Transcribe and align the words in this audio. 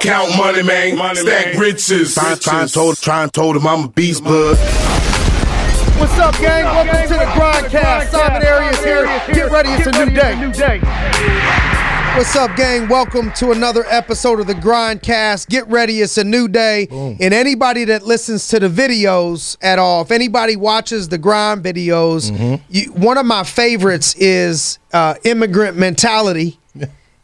Count 0.00 0.34
money, 0.34 0.62
man. 0.62 0.96
Money, 0.96 1.20
Stack 1.20 1.52
man. 1.52 1.58
riches. 1.58 2.14
Trying, 2.14 2.38
trying, 2.38 2.68
told, 2.68 2.96
trying 2.96 3.28
told 3.28 3.56
him 3.56 3.66
I'm 3.66 3.84
a 3.84 3.88
beast, 3.88 4.24
bud. 4.24 4.56
What's 5.98 6.18
up, 6.18 6.34
gang? 6.40 6.64
Welcome 6.64 7.02
to 7.02 7.14
the 7.18 7.30
Grindcast. 7.32 8.08
Simon 8.08 8.46
Arias 8.46 8.82
here. 8.82 9.04
Get 9.34 9.50
ready, 9.50 9.68
it's 9.68 9.86
a 9.86 10.04
new 10.06 10.10
day. 10.10 10.80
What's 12.16 12.34
up, 12.34 12.56
gang? 12.56 12.88
Welcome 12.88 13.30
to 13.32 13.50
another 13.50 13.84
episode 13.88 14.40
of 14.40 14.46
the 14.46 14.54
Grindcast. 14.54 15.48
Get 15.50 15.68
ready, 15.68 16.00
it's 16.00 16.16
a 16.16 16.24
new 16.24 16.48
day. 16.48 16.86
Boom. 16.86 17.18
And 17.20 17.34
anybody 17.34 17.84
that 17.84 18.02
listens 18.02 18.48
to 18.48 18.58
the 18.58 18.68
videos 18.68 19.58
at 19.60 19.78
all, 19.78 20.00
if 20.00 20.10
anybody 20.10 20.56
watches 20.56 21.10
the 21.10 21.18
grind 21.18 21.62
videos, 21.62 22.30
mm-hmm. 22.30 22.62
you, 22.70 22.90
one 22.92 23.18
of 23.18 23.26
my 23.26 23.44
favorites 23.44 24.14
is 24.16 24.78
uh, 24.94 25.16
immigrant 25.24 25.76
mentality 25.76 26.58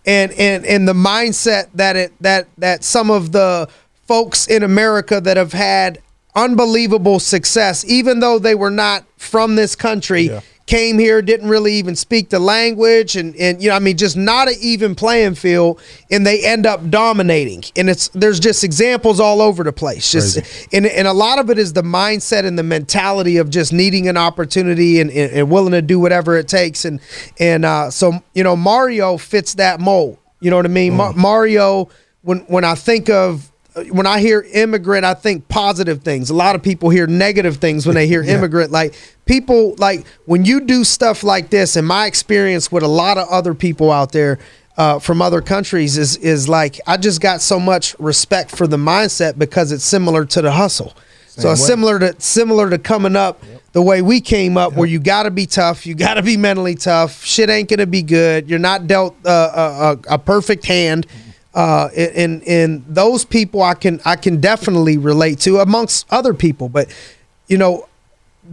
and 0.07 0.33
and 0.33 0.65
and 0.65 0.87
the 0.89 0.93
mindset 0.93 1.69
that 1.75 1.97
it 1.97 2.13
that 2.21 2.49
that 2.59 2.85
some 2.85 3.11
of 3.11 3.33
the 3.33 3.69
folks 4.07 4.47
in 4.47 4.63
America 4.63 5.21
that 5.21 5.37
have 5.37 5.53
had 5.53 5.99
unbelievable 6.35 7.19
success, 7.19 7.85
even 7.87 8.21
though 8.21 8.39
they 8.39 8.55
were 8.55 8.71
not 8.71 9.05
from 9.17 9.57
this 9.57 9.75
country. 9.75 10.23
Yeah 10.23 10.41
came 10.67 10.99
here, 10.99 11.23
didn't 11.23 11.49
really 11.49 11.75
even 11.75 11.95
speak 11.95 12.29
the 12.29 12.39
language, 12.39 13.17
and 13.17 13.35
and 13.37 13.63
you 13.63 13.69
know, 13.71 13.77
I 13.77 13.79
mean, 13.79 13.97
just 13.97 14.17
not 14.17 14.49
an 14.49 14.55
even 14.61 14.95
playing 14.95 15.37
field, 15.37 15.81
and 16.11 16.27
they 16.27 16.45
end 16.45 16.67
up 16.67 16.91
dominating. 16.91 17.65
And 17.77 17.89
it's 17.89 18.09
there's 18.09 18.41
just 18.41 18.65
examples 18.65 19.21
all 19.21 19.41
over 19.41 19.63
the 19.65 19.73
place. 19.73 20.11
Just 20.11 20.39
and 20.73 20.87
and 20.87 21.07
a 21.07 21.13
lot 21.13 21.39
of 21.39 21.51
it 21.51 21.59
is 21.59 21.73
the 21.73 21.83
mindset 21.83 22.45
and 22.45 22.59
the 22.59 22.65
mentality 22.65 23.37
of 23.37 23.49
just 23.49 23.73
needing 23.73 24.09
an 24.09 24.17
opportunity 24.17 25.01
and, 25.01 25.11
and, 25.11 25.33
and 25.33 25.51
willing 25.51 25.73
to 25.73 25.83
do 25.83 26.01
whatever 26.01 26.37
it 26.37 26.49
takes. 26.49 26.85
And 26.85 27.01
and 27.39 27.65
uh, 27.65 27.91
so 27.91 28.23
you 28.35 28.43
know, 28.43 28.57
Mario 28.57 29.17
fits 29.17 29.55
that 29.55 29.81
mold. 29.81 30.19
You 30.41 30.51
know 30.51 30.57
what 30.57 30.67
I 30.67 30.71
mean? 30.71 30.93
Mm. 30.93 30.97
Ma- 30.97 31.13
Mario, 31.13 31.89
when 32.23 32.41
when 32.41 32.65
I 32.65 32.75
think 32.75 33.09
of 33.09 33.51
when 33.91 34.07
I 34.07 34.21
hear 34.21 34.47
immigrant, 34.55 35.05
I 35.05 35.15
think 35.15 35.49
positive 35.49 36.03
things. 36.03 36.31
A 36.31 36.35
lot 36.35 36.55
of 36.55 36.63
people 36.63 36.89
hear 36.89 37.07
negative 37.07 37.57
things 37.59 37.87
when 37.87 37.95
they 37.95 38.07
hear 38.07 38.23
yeah. 38.25 38.35
immigrant. 38.35 38.71
Like 38.71 38.95
people, 39.27 39.75
like 39.79 40.07
when 40.25 40.45
you 40.45 40.61
do 40.61 40.83
stuff 40.83 41.23
like 41.23 41.51
this, 41.51 41.77
and 41.77 41.87
my 41.87 42.07
experience 42.07 42.73
with 42.73 42.83
a 42.83 42.89
lot 42.89 43.19
of 43.19 43.29
other 43.29 43.55
people 43.55 43.91
out 43.93 44.13
there 44.13 44.39
uh, 44.79 44.99
from 44.99 45.23
other 45.23 45.41
countries 45.41 45.97
is 45.99 46.17
is 46.19 46.49
like 46.49 46.81
I 46.87 46.97
just 46.97 47.21
got 47.21 47.41
so 47.41 47.59
much 47.61 47.99
respect 47.99 48.51
for 48.51 48.67
the 48.67 48.77
mindset 48.77 49.39
because 49.39 49.73
it's 49.73 49.85
similar 49.85 50.25
to 50.27 50.43
the 50.43 50.53
hustle. 50.53 50.95
Same 51.29 51.43
so 51.43 51.55
similar 51.55 51.99
to 51.99 52.15
similar 52.19 52.71
to 52.71 52.79
coming 52.79 53.15
up 53.15 53.43
yep. 53.45 53.63
the 53.73 53.83
way 53.83 54.01
we 54.01 54.23
came 54.23 54.57
up, 54.57 54.71
yep. 54.73 54.79
where 54.79 54.89
you 54.89 54.99
got 54.99 55.25
to 55.25 55.31
be 55.31 55.45
tough, 55.45 55.87
you 55.87 55.95
got 55.95 56.15
to 56.15 56.23
be 56.23 56.39
mentally 56.39 56.75
tough. 56.75 57.25
Shit 57.25 57.51
ain't 57.51 57.69
gonna 57.69 57.87
be 57.87 58.03
good. 58.03 58.49
You're 58.49 58.59
not 58.59 58.87
dealt 58.87 59.17
uh, 59.27 59.97
a, 60.09 60.15
a, 60.15 60.19
perfect 60.19 60.65
hand. 60.65 61.07
Mm-hmm 61.07 61.26
uh, 61.57 61.89
and 61.97 62.47
and 62.47 62.85
those 62.87 63.25
people 63.25 63.63
I 63.63 63.73
can 63.73 63.99
I 64.05 64.17
can 64.17 64.43
definitely 64.43 64.99
relate 64.99 65.41
to 65.41 65.59
amongst 65.61 66.07
other 66.13 66.35
people. 66.35 66.69
But 66.69 66.95
you 67.49 67.57
know, 67.57 67.89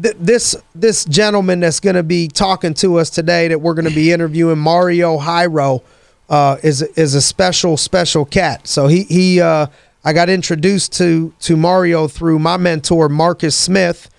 th- 0.02 0.16
this 0.18 0.56
this 0.74 1.04
gentleman 1.04 1.60
that's 1.60 1.82
going 1.82 1.98
to 1.98 2.04
be 2.04 2.30
talking 2.30 2.74
to 2.76 3.00
us 3.00 3.10
today, 3.10 3.50
that 3.50 3.60
we're 3.60 3.74
going 3.74 3.90
to 3.90 3.94
be 3.94 4.14
interviewing, 4.14 4.58
Mario 4.58 5.20
Hajro, 5.20 5.84
uh, 6.30 6.56
is 6.64 6.82
is 6.82 7.14
a 7.14 7.22
special 7.22 7.76
special 7.76 8.24
cat. 8.24 8.70
So 8.70 8.88
he 8.88 9.04
he 9.04 9.42
uh, 9.42 9.68
I 10.06 10.14
got 10.14 10.30
introduced 10.30 10.94
to 10.94 11.34
to 11.42 11.58
Mario 11.58 12.08
through 12.08 12.40
my 12.40 12.56
mentor 12.56 13.10
Marcus 13.10 13.58
Smith, 13.58 14.10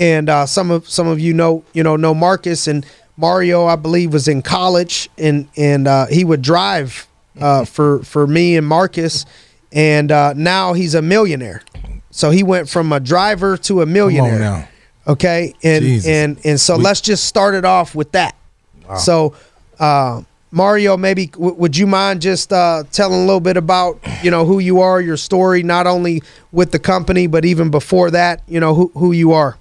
and 0.00 0.30
uh, 0.30 0.46
some 0.46 0.70
of 0.70 0.88
some 0.88 1.08
of 1.08 1.20
you 1.20 1.34
know 1.34 1.62
you 1.74 1.82
know 1.82 1.96
know 1.96 2.14
Marcus 2.14 2.66
and 2.68 2.86
Mario 3.18 3.66
I 3.66 3.76
believe 3.76 4.14
was 4.14 4.28
in 4.28 4.40
college 4.40 5.10
and 5.18 5.46
and 5.58 5.86
uh, 5.86 6.06
he 6.06 6.24
would 6.24 6.40
drive 6.40 7.07
uh, 7.40 7.64
for 7.64 8.02
for 8.02 8.26
me 8.26 8.56
and 8.56 8.66
Marcus, 8.66 9.24
and 9.72 10.10
uh, 10.12 10.32
now 10.34 10.72
he's 10.72 10.94
a 10.94 11.02
millionaire. 11.02 11.62
So 12.10 12.30
he 12.30 12.42
went 12.42 12.68
from 12.68 12.92
a 12.92 13.00
driver 13.00 13.56
to 13.58 13.82
a 13.82 13.86
millionaire. 13.86 14.68
Okay, 15.06 15.54
and 15.62 15.82
Jesus. 15.84 16.06
and 16.06 16.38
and 16.44 16.60
so 16.60 16.76
we, 16.76 16.82
let's 16.82 17.00
just 17.00 17.24
start 17.24 17.54
it 17.54 17.64
off 17.64 17.94
with 17.94 18.12
that. 18.12 18.36
Wow. 18.88 18.96
So. 18.96 19.34
Uh, 19.78 20.22
Mario, 20.50 20.96
maybe 20.96 21.26
w- 21.26 21.54
would 21.54 21.76
you 21.76 21.86
mind 21.86 22.22
just 22.22 22.52
uh, 22.54 22.82
telling 22.90 23.18
a 23.20 23.24
little 23.26 23.38
bit 23.38 23.58
about 23.58 24.00
you 24.22 24.30
know 24.30 24.46
who 24.46 24.58
you 24.60 24.80
are, 24.80 24.98
your 24.98 25.18
story, 25.18 25.62
not 25.62 25.86
only 25.86 26.22
with 26.52 26.72
the 26.72 26.78
company 26.78 27.26
but 27.26 27.44
even 27.44 27.70
before 27.70 28.10
that, 28.10 28.42
you 28.48 28.58
know 28.58 28.74
who 28.74 28.90
who 28.94 29.12
you 29.12 29.32
are. 29.32 29.58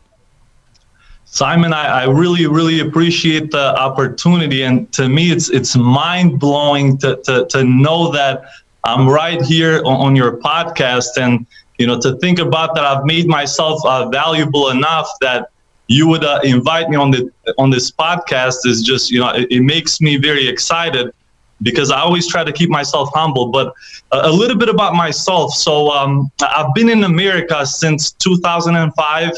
Simon, 1.37 1.71
I, 1.71 2.01
I, 2.01 2.03
really, 2.05 2.47
really 2.47 2.79
appreciate 2.79 3.51
the 3.51 3.79
opportunity, 3.79 4.63
and 4.63 4.91
to 4.93 5.07
me, 5.07 5.29
it's 5.29 5.49
it's 5.49 5.75
mind 5.75 6.39
blowing 6.39 6.97
to, 6.97 7.17
to 7.25 7.45
to 7.51 7.63
know 7.63 8.11
that 8.11 8.45
I'm 8.83 9.07
right 9.07 9.39
here 9.43 9.83
on, 9.85 9.97
on, 10.07 10.15
your 10.15 10.37
podcast, 10.37 11.15
and 11.21 11.45
you 11.77 11.85
know 11.85 12.01
to 12.01 12.17
think 12.17 12.39
about 12.39 12.73
that 12.73 12.85
I've 12.85 13.05
made 13.05 13.27
myself 13.27 13.85
uh, 13.85 14.09
valuable 14.09 14.69
enough 14.69 15.07
that 15.21 15.51
you 15.87 16.07
would 16.07 16.23
uh, 16.23 16.39
invite 16.43 16.89
me 16.89 16.95
on 16.95 17.11
the 17.11 17.31
on 17.59 17.69
this 17.69 17.91
podcast 17.91 18.65
is 18.65 18.81
just 18.81 19.11
you 19.11 19.19
know 19.19 19.29
it, 19.29 19.45
it, 19.51 19.61
makes 19.61 20.01
me 20.01 20.17
very 20.17 20.47
excited 20.47 21.13
because 21.61 21.91
I 21.91 21.99
always 21.99 22.27
try 22.27 22.45
to 22.45 22.51
keep 22.51 22.71
myself 22.71 23.11
humble. 23.13 23.49
But 23.49 23.75
a, 24.11 24.21
a 24.29 24.31
little 24.31 24.57
bit 24.57 24.69
about 24.69 24.95
myself. 24.95 25.53
So 25.53 25.91
um, 25.91 26.31
I've 26.41 26.73
been 26.73 26.89
in 26.89 27.03
America 27.03 27.63
since 27.63 28.11
2005 28.13 29.33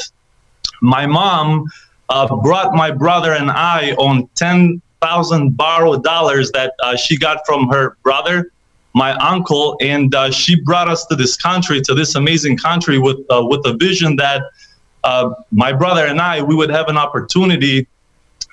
my 0.82 1.06
mom 1.06 1.66
uh, 2.10 2.36
brought 2.38 2.74
my 2.74 2.92
brother 2.92 3.34
and 3.34 3.52
I 3.52 3.92
on 3.94 4.28
10,000 4.36 5.56
borrowed 5.56 6.04
dollars 6.04 6.52
that 6.52 6.74
uh, 6.84 6.96
she 6.96 7.18
got 7.18 7.46
from 7.46 7.70
her 7.70 7.98
brother, 8.04 8.52
my 8.94 9.14
uncle, 9.14 9.78
and 9.80 10.14
uh, 10.16 10.32
she 10.32 10.60
brought 10.62 10.90
us 10.90 11.06
to 11.08 11.16
this 11.16 11.38
country, 11.38 11.82
to 11.82 11.94
this 11.94 12.16
amazing 12.16 12.58
country 12.58 12.98
with, 12.98 13.20
uh, 13.30 13.46
with 13.46 13.66
a 13.66 13.78
vision 13.78 14.16
that 14.16 14.44
uh, 15.04 15.30
my 15.52 15.72
brother 15.72 16.06
and 16.06 16.20
I, 16.20 16.42
we 16.42 16.56
would 16.56 16.72
have 16.72 16.88
an 16.88 16.98
opportunity 16.98 17.88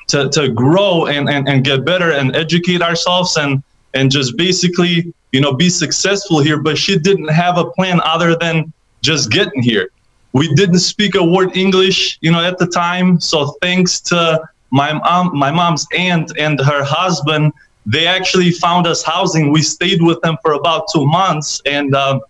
to, 0.08 0.28
to 0.28 0.50
grow 0.50 1.06
and, 1.06 1.28
and, 1.28 1.48
and 1.48 1.64
get 1.64 1.84
better 1.84 2.12
and 2.12 2.36
educate 2.36 2.82
ourselves 2.82 3.36
and, 3.36 3.62
and 3.94 4.10
just 4.10 4.36
basically, 4.36 5.12
you 5.32 5.40
know, 5.40 5.52
be 5.52 5.68
successful 5.68 6.40
here. 6.40 6.60
But 6.60 6.78
she 6.78 6.98
didn't 6.98 7.28
have 7.28 7.58
a 7.58 7.70
plan 7.70 8.00
other 8.04 8.36
than 8.36 8.72
just 9.02 9.30
getting 9.30 9.62
here 9.62 9.90
we 10.32 10.52
didn't 10.54 10.80
speak 10.80 11.14
a 11.14 11.24
word 11.24 11.56
English, 11.56 12.18
you 12.20 12.30
know, 12.30 12.42
at 12.44 12.58
the 12.58 12.66
time. 12.66 13.20
So 13.20 13.56
thanks 13.62 14.00
to 14.02 14.46
my 14.70 14.92
mom, 14.92 15.36
my 15.36 15.50
mom's 15.50 15.86
aunt 15.96 16.32
and 16.38 16.60
her 16.60 16.84
husband, 16.84 17.52
they 17.86 18.06
actually 18.06 18.50
found 18.50 18.86
us 18.86 19.02
housing. 19.02 19.52
We 19.52 19.62
stayed 19.62 20.02
with 20.02 20.20
them 20.22 20.36
for 20.42 20.52
about 20.54 20.86
two 20.92 21.06
months, 21.06 21.62
and 21.66 21.94
uh, 21.94 22.20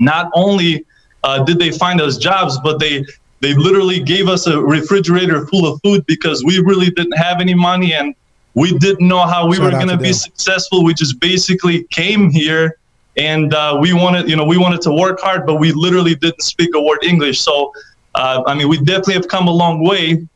not 0.00 0.30
only 0.34 0.84
uh, 1.22 1.44
did 1.44 1.58
they 1.58 1.70
find 1.70 2.00
us 2.00 2.16
jobs, 2.16 2.58
but 2.58 2.80
they 2.80 3.04
they 3.40 3.52
literally 3.54 4.00
gave 4.00 4.28
us 4.28 4.46
a 4.46 4.58
refrigerator 4.58 5.46
full 5.48 5.66
of 5.70 5.78
food 5.82 6.06
because 6.06 6.42
we 6.44 6.60
really 6.60 6.90
didn't 6.90 7.18
have 7.18 7.40
any 7.42 7.52
money 7.52 7.92
and 7.92 8.14
we 8.54 8.78
didn't 8.78 9.06
know 9.06 9.26
how 9.26 9.46
we 9.46 9.56
Shout 9.56 9.64
were 9.64 9.70
going 9.72 9.88
to 9.88 9.98
be 9.98 10.14
successful. 10.14 10.82
We 10.82 10.94
just 10.94 11.20
basically 11.20 11.84
came 11.84 12.30
here 12.30 12.78
and 13.16 13.54
uh, 13.54 13.78
we 13.80 13.92
wanted 13.92 14.28
you 14.28 14.36
know 14.36 14.44
we 14.44 14.58
wanted 14.58 14.80
to 14.82 14.92
work 14.92 15.20
hard 15.20 15.46
but 15.46 15.56
we 15.56 15.72
literally 15.72 16.14
didn't 16.14 16.42
speak 16.42 16.70
a 16.74 16.80
word 16.80 16.98
english. 17.02 17.40
So 17.40 17.72
uh, 18.14 18.42
i 18.46 18.54
mean 18.54 18.68
we 18.68 18.78
definitely 18.78 19.14
have 19.14 19.28
come 19.28 19.48
a 19.48 19.52
long 19.52 19.84
way 19.84 20.26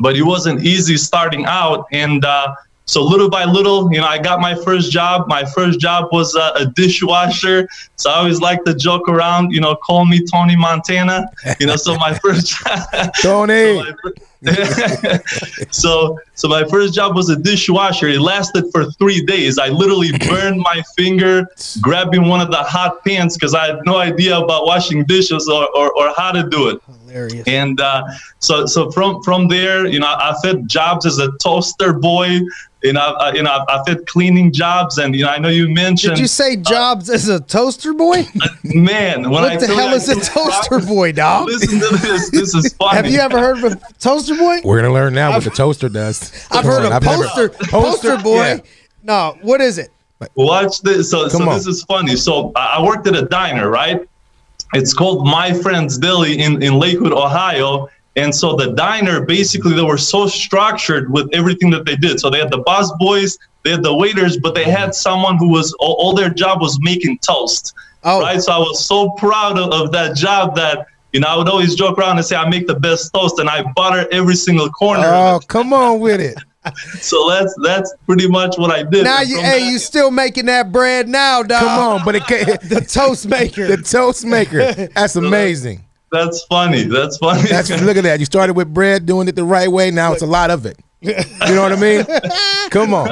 but 0.00 0.16
it 0.16 0.22
wasn't 0.22 0.64
easy 0.64 0.96
starting 0.96 1.44
out. 1.44 1.86
And 1.92 2.24
uh, 2.24 2.54
so 2.90 3.04
little 3.04 3.30
by 3.30 3.44
little 3.44 3.92
you 3.92 4.00
know 4.00 4.06
i 4.06 4.18
got 4.18 4.40
my 4.40 4.54
first 4.54 4.90
job 4.90 5.28
my 5.28 5.44
first 5.44 5.78
job 5.78 6.08
was 6.10 6.34
uh, 6.34 6.52
a 6.56 6.66
dishwasher 6.66 7.68
so 7.94 8.10
i 8.10 8.14
always 8.14 8.40
like 8.40 8.64
to 8.64 8.74
joke 8.74 9.08
around 9.08 9.52
you 9.52 9.60
know 9.60 9.76
call 9.76 10.04
me 10.04 10.24
tony 10.26 10.56
montana 10.56 11.30
you 11.60 11.66
know 11.66 11.76
so 11.76 11.96
my 11.96 12.12
first 12.24 12.52
tony 13.22 13.80
so 13.80 13.92
so 15.70 16.18
so 16.34 16.48
my 16.48 16.64
first 16.64 16.94
job 16.94 17.14
was 17.14 17.28
a 17.28 17.36
dishwasher. 17.36 18.08
It 18.08 18.20
lasted 18.20 18.64
for 18.72 18.90
three 18.92 19.24
days. 19.24 19.58
I 19.58 19.68
literally 19.68 20.12
burned 20.28 20.60
my 20.60 20.82
finger 20.96 21.46
grabbing 21.82 22.26
one 22.26 22.40
of 22.40 22.50
the 22.50 22.62
hot 22.62 23.04
pans 23.04 23.36
because 23.36 23.54
I 23.54 23.66
had 23.66 23.80
no 23.84 23.96
idea 23.96 24.38
about 24.38 24.64
washing 24.64 25.04
dishes 25.04 25.48
or, 25.48 25.68
or, 25.76 25.92
or 25.92 26.14
how 26.16 26.32
to 26.32 26.48
do 26.48 26.70
it. 26.70 26.80
Hilarious. 27.06 27.46
And 27.46 27.80
uh, 27.80 28.04
so 28.38 28.66
so 28.66 28.90
from 28.90 29.22
from 29.22 29.48
there, 29.48 29.86
you 29.86 30.00
know, 30.00 30.06
I 30.06 30.34
had 30.42 30.68
jobs 30.68 31.04
as 31.04 31.18
a 31.18 31.32
toaster 31.42 31.92
boy. 31.92 32.40
You 32.82 32.94
know, 32.94 33.00
uh, 33.20 33.32
you 33.34 33.42
know, 33.42 33.64
I've 33.68 33.86
had 33.86 34.06
cleaning 34.06 34.52
jobs, 34.52 34.96
and 34.96 35.14
you 35.14 35.24
know, 35.24 35.30
I 35.30 35.38
know 35.38 35.50
you 35.50 35.68
mentioned. 35.68 36.14
Did 36.14 36.20
you 36.20 36.26
say 36.26 36.54
uh, 36.54 36.56
jobs 36.56 37.10
uh, 37.10 37.14
as 37.14 37.28
a 37.28 37.40
toaster 37.40 37.92
boy? 37.92 38.26
man, 38.64 39.28
what 39.28 39.44
I 39.44 39.56
the 39.56 39.66
hell 39.66 39.92
is 39.92 40.08
a 40.08 40.18
toaster 40.20 40.80
boy, 40.80 41.12
dog? 41.12 41.46
Listen 41.46 41.78
to 41.78 41.96
this. 41.96 42.30
This 42.30 42.54
is 42.54 42.72
funny. 42.74 42.96
Have 42.96 43.06
you 43.10 43.18
ever 43.18 43.38
heard 43.38 43.62
of 43.62 43.72
a 43.72 43.80
toaster 43.98 44.34
boy? 44.34 44.60
We're 44.64 44.80
gonna 44.80 44.94
learn 44.94 45.12
now 45.12 45.28
I've, 45.28 45.34
what 45.34 45.44
the 45.44 45.50
toaster 45.50 45.90
does. 45.90 46.32
I've 46.50 46.64
heard 46.64 46.90
of 46.90 47.02
poster 47.02 47.48
never, 47.48 47.70
poster 47.70 48.16
boy. 48.16 48.36
Yeah. 48.36 48.60
No, 49.02 49.36
what 49.42 49.60
is 49.60 49.76
it? 49.76 49.90
Watch 50.34 50.80
this. 50.80 51.10
So, 51.10 51.28
so 51.28 51.44
this 51.46 51.66
is 51.66 51.82
funny. 51.84 52.16
So 52.16 52.52
I 52.56 52.82
worked 52.82 53.06
at 53.06 53.14
a 53.14 53.22
diner, 53.26 53.68
right? 53.68 54.08
It's 54.72 54.94
called 54.94 55.26
My 55.26 55.52
Friend's 55.52 55.98
Deli 55.98 56.38
in 56.38 56.62
in 56.62 56.78
Lakewood, 56.78 57.12
Ohio 57.12 57.88
and 58.16 58.34
so 58.34 58.56
the 58.56 58.72
diner, 58.72 59.24
basically, 59.24 59.74
they 59.74 59.82
were 59.82 59.98
so 59.98 60.26
structured 60.26 61.12
with 61.12 61.28
everything 61.32 61.70
that 61.70 61.86
they 61.86 61.96
did. 61.96 62.20
So 62.20 62.28
they 62.28 62.38
had 62.38 62.50
the 62.50 62.58
bus 62.58 62.92
boys, 62.98 63.38
they 63.64 63.70
had 63.70 63.82
the 63.82 63.94
waiters, 63.94 64.36
but 64.36 64.54
they 64.54 64.64
had 64.64 64.94
someone 64.94 65.36
who 65.36 65.48
was 65.48 65.72
all, 65.80 65.94
all 65.94 66.14
their 66.14 66.30
job 66.30 66.60
was 66.60 66.78
making 66.80 67.18
toast. 67.18 67.74
Oh. 68.02 68.20
Right. 68.20 68.40
So 68.40 68.52
I 68.52 68.58
was 68.58 68.84
so 68.84 69.10
proud 69.10 69.58
of, 69.58 69.72
of 69.72 69.92
that 69.92 70.16
job 70.16 70.56
that 70.56 70.86
you 71.12 71.20
know, 71.20 71.26
I 71.26 71.36
would 71.36 71.48
always 71.48 71.74
joke 71.74 71.98
around 71.98 72.18
and 72.18 72.26
say 72.26 72.36
I 72.36 72.48
make 72.48 72.66
the 72.66 72.78
best 72.78 73.12
toast, 73.12 73.38
and 73.38 73.48
I 73.48 73.64
butter 73.74 74.06
every 74.12 74.36
single 74.36 74.70
corner. 74.70 75.06
Oh, 75.06 75.40
come 75.48 75.72
on 75.72 75.98
with 76.00 76.20
it. 76.20 76.36
so 77.00 77.28
that's 77.28 77.54
that's 77.64 77.92
pretty 78.06 78.28
much 78.28 78.58
what 78.58 78.70
I 78.70 78.82
did. 78.82 79.04
Now 79.04 79.22
you, 79.22 79.40
hey, 79.40 79.70
you 79.70 79.78
still 79.78 80.10
making 80.10 80.46
that 80.46 80.70
bread 80.70 81.08
now, 81.08 81.42
dog? 81.42 81.62
Come 81.62 81.78
on, 81.78 82.04
but 82.04 82.14
it 82.14 82.24
can't, 82.26 82.60
the 82.68 82.80
toast 82.82 83.26
maker, 83.26 83.66
the 83.76 83.78
toast 83.78 84.24
maker. 84.24 84.72
That's 84.94 85.16
amazing. 85.16 85.84
That's 86.12 86.44
funny. 86.44 86.84
That's 86.84 87.18
funny. 87.18 87.42
That's 87.48 87.70
look 87.82 87.96
at 87.96 88.04
that. 88.04 88.18
You 88.20 88.26
started 88.26 88.54
with 88.54 88.72
bread, 88.72 89.06
doing 89.06 89.28
it 89.28 89.36
the 89.36 89.44
right 89.44 89.70
way. 89.70 89.90
Now 89.90 90.12
it's 90.12 90.22
a 90.22 90.26
lot 90.26 90.50
of 90.50 90.66
it. 90.66 90.78
You 91.00 91.14
know 91.54 91.62
what 91.62 91.72
I 91.72 91.76
mean? 91.76 92.04
Come 92.70 92.92
on. 92.92 93.08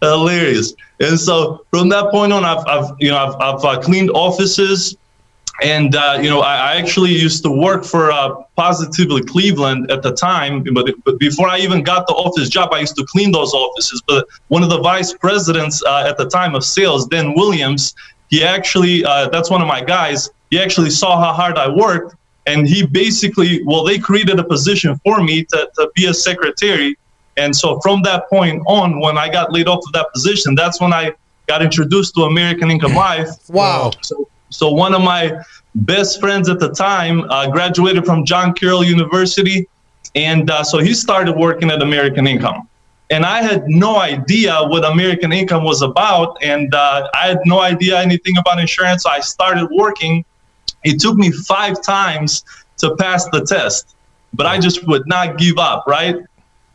Hilarious. 0.00 0.74
And 0.98 1.18
so 1.18 1.64
from 1.70 1.88
that 1.90 2.10
point 2.10 2.32
on, 2.32 2.44
I've, 2.44 2.66
I've 2.66 2.90
you 2.98 3.10
know 3.10 3.16
I've, 3.16 3.34
I've 3.40 3.64
uh, 3.64 3.80
cleaned 3.80 4.10
offices 4.10 4.96
and 5.62 5.94
uh, 5.96 6.18
you 6.22 6.30
know, 6.30 6.40
I, 6.40 6.72
I, 6.72 6.76
actually 6.76 7.10
used 7.10 7.42
to 7.42 7.50
work 7.50 7.84
for 7.84 8.12
uh, 8.12 8.34
Positively 8.56 9.22
Cleveland 9.22 9.90
at 9.90 10.02
the 10.02 10.12
time. 10.12 10.62
But, 10.72 10.94
but 11.04 11.18
before 11.18 11.48
I 11.48 11.58
even 11.58 11.82
got 11.82 12.06
the 12.06 12.14
office 12.14 12.48
job, 12.48 12.72
I 12.72 12.80
used 12.80 12.96
to 12.96 13.04
clean 13.06 13.32
those 13.32 13.52
offices. 13.52 14.00
But 14.06 14.28
one 14.48 14.62
of 14.62 14.70
the 14.70 14.80
vice 14.80 15.12
presidents 15.12 15.82
uh, 15.84 16.06
at 16.06 16.16
the 16.16 16.28
time 16.28 16.54
of 16.54 16.64
sales, 16.64 17.08
Dan 17.08 17.34
Williams, 17.34 17.94
he 18.28 18.44
actually 18.44 19.04
uh, 19.04 19.28
that's 19.30 19.50
one 19.50 19.60
of 19.60 19.66
my 19.66 19.82
guys. 19.82 20.30
He 20.50 20.58
actually 20.58 20.90
saw 20.90 21.20
how 21.20 21.32
hard 21.32 21.58
I 21.58 21.68
worked, 21.68 22.14
and 22.46 22.66
he 22.66 22.86
basically, 22.86 23.62
well, 23.64 23.84
they 23.84 23.98
created 23.98 24.38
a 24.38 24.44
position 24.44 24.98
for 25.04 25.22
me 25.22 25.44
to, 25.44 25.70
to 25.76 25.90
be 25.94 26.06
a 26.06 26.14
secretary. 26.14 26.96
And 27.36 27.54
so 27.54 27.78
from 27.80 28.02
that 28.02 28.28
point 28.28 28.62
on, 28.66 29.00
when 29.00 29.18
I 29.18 29.28
got 29.28 29.52
laid 29.52 29.68
off 29.68 29.84
of 29.86 29.92
that 29.92 30.12
position, 30.12 30.54
that's 30.54 30.80
when 30.80 30.92
I 30.92 31.12
got 31.46 31.62
introduced 31.62 32.14
to 32.14 32.22
American 32.22 32.70
Income 32.70 32.94
Life. 33.06 33.30
Wow. 33.48 33.92
So 34.02 34.28
so 34.50 34.70
one 34.70 34.94
of 34.94 35.02
my 35.02 35.42
best 35.74 36.20
friends 36.20 36.48
at 36.48 36.58
the 36.58 36.70
time 36.70 37.22
uh, 37.30 37.50
graduated 37.50 38.04
from 38.06 38.24
John 38.24 38.54
Carroll 38.54 38.84
University, 38.84 39.68
and 40.14 40.50
uh, 40.50 40.64
so 40.64 40.78
he 40.78 40.94
started 40.94 41.36
working 41.36 41.70
at 41.70 41.82
American 41.82 42.26
Income. 42.26 42.68
And 43.10 43.24
I 43.24 43.42
had 43.42 43.68
no 43.68 43.98
idea 43.98 44.58
what 44.64 44.84
American 44.84 45.32
Income 45.32 45.64
was 45.64 45.82
about, 45.82 46.36
and 46.42 46.74
uh, 46.74 47.08
I 47.14 47.28
had 47.28 47.40
no 47.44 47.60
idea 47.60 48.00
anything 48.00 48.36
about 48.38 48.58
insurance. 48.58 49.02
So 49.02 49.10
I 49.10 49.20
started 49.20 49.68
working. 49.70 50.24
It 50.84 51.00
took 51.00 51.16
me 51.16 51.30
five 51.30 51.82
times 51.82 52.44
to 52.78 52.94
pass 52.96 53.28
the 53.30 53.44
test, 53.44 53.96
but 54.32 54.46
I 54.46 54.58
just 54.58 54.86
would 54.86 55.06
not 55.06 55.38
give 55.38 55.58
up, 55.58 55.84
right? 55.86 56.16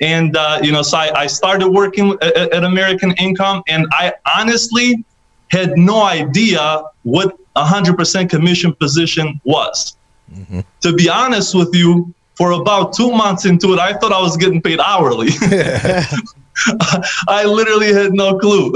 And 0.02 0.36
uh, 0.36 0.60
you 0.62 0.72
know, 0.72 0.82
so 0.82 0.98
I, 0.98 1.22
I 1.22 1.28
started 1.28 1.70
working 1.70 2.18
at, 2.22 2.36
at 2.36 2.64
American 2.64 3.14
Income, 3.14 3.64
and 3.68 3.88
I 3.92 4.14
honestly 4.38 5.04
had 5.50 5.78
no 5.78 6.04
idea 6.04 6.84
what 7.04 7.38
a 7.56 7.64
100% 7.64 8.30
commission 8.30 8.74
position 8.74 9.40
was. 9.44 9.96
Mm-hmm. 10.34 10.62
To 10.82 10.94
be 10.94 11.10
honest 11.10 11.54
with 11.54 11.74
you, 11.76 12.14
for 12.36 12.52
about 12.52 12.94
two 12.94 13.12
months 13.12 13.46
into 13.46 13.74
it, 13.74 13.80
I 13.80 13.94
thought 13.94 14.12
I 14.12 14.20
was 14.20 14.36
getting 14.36 14.62
paid 14.62 14.80
hourly. 14.80 15.30
I 17.28 17.44
literally 17.46 17.94
had 17.94 18.14
no 18.14 18.38
clue, 18.38 18.74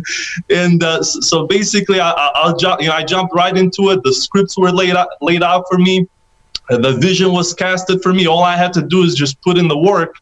and 0.50 0.82
uh, 0.82 1.02
so 1.02 1.46
basically, 1.46 2.00
I, 2.00 2.10
I, 2.10 2.52
will 2.52 2.76
you 2.80 2.88
know, 2.88 2.94
I 2.94 3.04
jumped 3.04 3.34
right 3.34 3.56
into 3.56 3.90
it. 3.90 4.02
The 4.02 4.12
scripts 4.12 4.56
were 4.56 4.72
laid 4.72 4.96
out, 4.96 5.08
laid 5.20 5.42
out 5.42 5.64
for 5.70 5.78
me. 5.78 6.08
The 6.70 6.96
vision 7.00 7.32
was 7.32 7.54
casted 7.54 8.02
for 8.02 8.12
me. 8.12 8.26
All 8.26 8.42
I 8.42 8.56
had 8.56 8.72
to 8.74 8.82
do 8.82 9.02
is 9.02 9.14
just 9.14 9.40
put 9.42 9.58
in 9.58 9.68
the 9.68 9.78
work, 9.78 10.16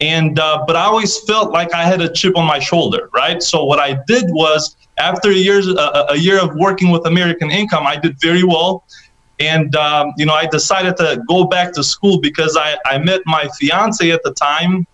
and 0.00 0.38
uh, 0.38 0.64
but 0.66 0.76
I 0.76 0.84
always 0.84 1.20
felt 1.24 1.52
like 1.52 1.74
I 1.74 1.84
had 1.84 2.00
a 2.00 2.12
chip 2.12 2.36
on 2.36 2.46
my 2.46 2.58
shoulder, 2.58 3.10
right? 3.12 3.42
So 3.42 3.64
what 3.64 3.78
I 3.78 3.98
did 4.06 4.24
was 4.28 4.76
after 4.98 5.30
a 5.30 5.34
year, 5.34 5.60
uh, 5.76 6.06
a 6.10 6.16
year 6.16 6.40
of 6.40 6.54
working 6.56 6.90
with 6.90 7.06
American 7.06 7.50
Income, 7.50 7.86
I 7.86 7.96
did 7.96 8.18
very 8.20 8.44
well. 8.44 8.84
And, 9.38 9.74
um, 9.76 10.12
you 10.16 10.24
know, 10.24 10.32
I 10.32 10.46
decided 10.46 10.96
to 10.96 11.22
go 11.28 11.44
back 11.44 11.72
to 11.74 11.84
school 11.84 12.20
because 12.20 12.56
I, 12.56 12.78
I 12.86 12.98
met 12.98 13.20
my 13.26 13.48
fiance 13.58 14.10
at 14.10 14.22
the 14.22 14.32
time. 14.32 14.86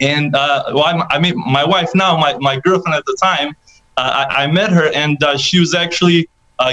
And, 0.00 0.34
uh, 0.34 0.64
well, 0.74 1.06
I 1.10 1.18
mean, 1.18 1.34
my 1.36 1.64
wife 1.64 1.90
now, 1.94 2.16
my, 2.16 2.36
my 2.38 2.60
girlfriend 2.60 2.94
at 2.94 3.04
the 3.04 3.16
time, 3.20 3.56
uh, 3.96 4.26
I, 4.30 4.44
I, 4.44 4.46
met 4.46 4.70
her 4.70 4.92
and 4.94 5.20
uh, 5.24 5.36
she 5.36 5.58
was 5.58 5.74
actually 5.74 6.28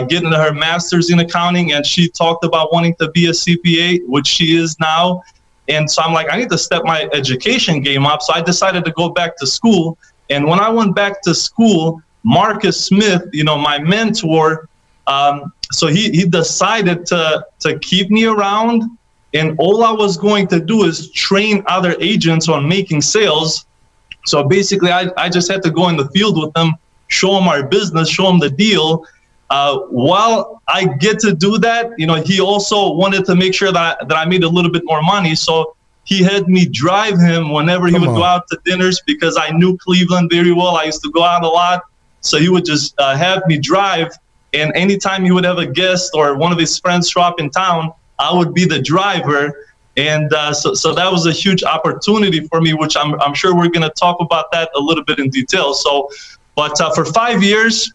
getting 0.07 0.31
her 0.31 0.53
master's 0.53 1.09
in 1.09 1.19
accounting 1.19 1.71
and 1.73 1.85
she 1.85 2.07
talked 2.09 2.43
about 2.43 2.71
wanting 2.71 2.95
to 2.95 3.09
be 3.11 3.27
a 3.27 3.31
CPA, 3.31 4.07
which 4.07 4.27
she 4.27 4.55
is 4.55 4.79
now. 4.79 5.23
And 5.67 5.89
so 5.89 6.01
I'm 6.01 6.13
like, 6.13 6.27
I 6.31 6.37
need 6.37 6.49
to 6.49 6.57
step 6.57 6.83
my 6.83 7.09
education 7.13 7.81
game 7.81 8.05
up. 8.05 8.21
So 8.21 8.33
I 8.33 8.41
decided 8.41 8.85
to 8.85 8.91
go 8.91 9.09
back 9.09 9.37
to 9.37 9.47
school. 9.47 9.97
And 10.29 10.45
when 10.45 10.59
I 10.59 10.69
went 10.69 10.95
back 10.95 11.21
to 11.23 11.33
school, 11.33 12.01
Marcus 12.23 12.83
Smith, 12.83 13.23
you 13.33 13.43
know, 13.43 13.57
my 13.57 13.79
mentor, 13.79 14.69
um, 15.07 15.53
so 15.71 15.87
he, 15.87 16.11
he 16.11 16.25
decided 16.25 17.05
to, 17.07 17.45
to 17.59 17.79
keep 17.79 18.09
me 18.09 18.25
around. 18.25 18.83
And 19.35 19.55
all 19.59 19.83
I 19.83 19.91
was 19.91 20.17
going 20.17 20.47
to 20.47 20.59
do 20.59 20.85
is 20.85 21.11
train 21.11 21.63
other 21.67 21.95
agents 21.99 22.47
on 22.47 22.67
making 22.67 23.01
sales. 23.01 23.65
So 24.25 24.43
basically, 24.43 24.91
I, 24.91 25.11
I 25.17 25.29
just 25.29 25.51
had 25.51 25.61
to 25.63 25.71
go 25.71 25.89
in 25.89 25.97
the 25.97 26.07
field 26.09 26.41
with 26.41 26.53
them, 26.53 26.73
show 27.07 27.33
them 27.35 27.47
our 27.47 27.63
business, 27.67 28.09
show 28.09 28.27
them 28.27 28.39
the 28.39 28.49
deal. 28.49 29.05
Uh, 29.49 29.79
while 29.89 30.61
I 30.67 30.85
get 31.05 31.19
to 31.19 31.35
do 31.35 31.59
that, 31.59 31.91
you 31.99 32.07
know, 32.07 32.15
he 32.15 32.39
also 32.41 32.93
wanted 32.93 33.25
to 33.25 33.35
make 33.35 33.53
sure 33.53 33.71
that, 33.71 34.07
that 34.07 34.17
I 34.17 34.25
made 34.25 34.43
a 34.43 34.49
little 34.49 34.71
bit 34.71 34.83
more 34.85 35.03
money. 35.03 35.35
So 35.35 35.75
he 36.05 36.23
had 36.23 36.47
me 36.47 36.65
drive 36.65 37.19
him 37.19 37.51
whenever 37.51 37.85
Come 37.89 38.01
he 38.01 38.07
would 38.07 38.13
on. 38.13 38.15
go 38.15 38.23
out 38.23 38.47
to 38.47 38.59
dinners 38.63 39.01
because 39.05 39.37
I 39.37 39.49
knew 39.51 39.77
Cleveland 39.77 40.31
very 40.31 40.53
well. 40.53 40.77
I 40.77 40.85
used 40.85 41.03
to 41.03 41.11
go 41.11 41.23
out 41.23 41.43
a 41.43 41.47
lot. 41.47 41.83
So 42.21 42.39
he 42.39 42.49
would 42.49 42.65
just 42.65 42.95
uh, 42.97 43.15
have 43.15 43.43
me 43.45 43.59
drive, 43.59 44.09
and 44.53 44.71
anytime 44.75 45.23
he 45.23 45.31
would 45.31 45.43
have 45.43 45.59
a 45.59 45.67
guest 45.67 46.11
or 46.15 46.35
one 46.35 46.51
of 46.51 46.57
his 46.57 46.79
friends 46.79 47.07
show 47.07 47.21
up 47.21 47.39
in 47.39 47.51
town, 47.51 47.93
I 48.19 48.33
would 48.33 48.53
be 48.53 48.65
the 48.65 48.81
driver. 48.81 49.67
And 49.97 50.33
uh, 50.33 50.53
so, 50.53 50.73
so 50.73 50.93
that 50.93 51.11
was 51.11 51.25
a 51.25 51.31
huge 51.31 51.63
opportunity 51.63 52.41
for 52.47 52.59
me, 52.61 52.73
which 52.73 52.97
I'm, 52.97 53.19
I'm 53.21 53.33
sure 53.33 53.55
we're 53.55 53.69
going 53.69 53.87
to 53.87 53.93
talk 53.97 54.17
about 54.19 54.51
that 54.51 54.69
a 54.75 54.79
little 54.79 55.03
bit 55.03 55.19
in 55.19 55.29
detail. 55.29 55.73
So, 55.73 56.09
but 56.55 56.79
uh, 56.81 56.93
for 56.93 57.05
five 57.05 57.43
years, 57.43 57.93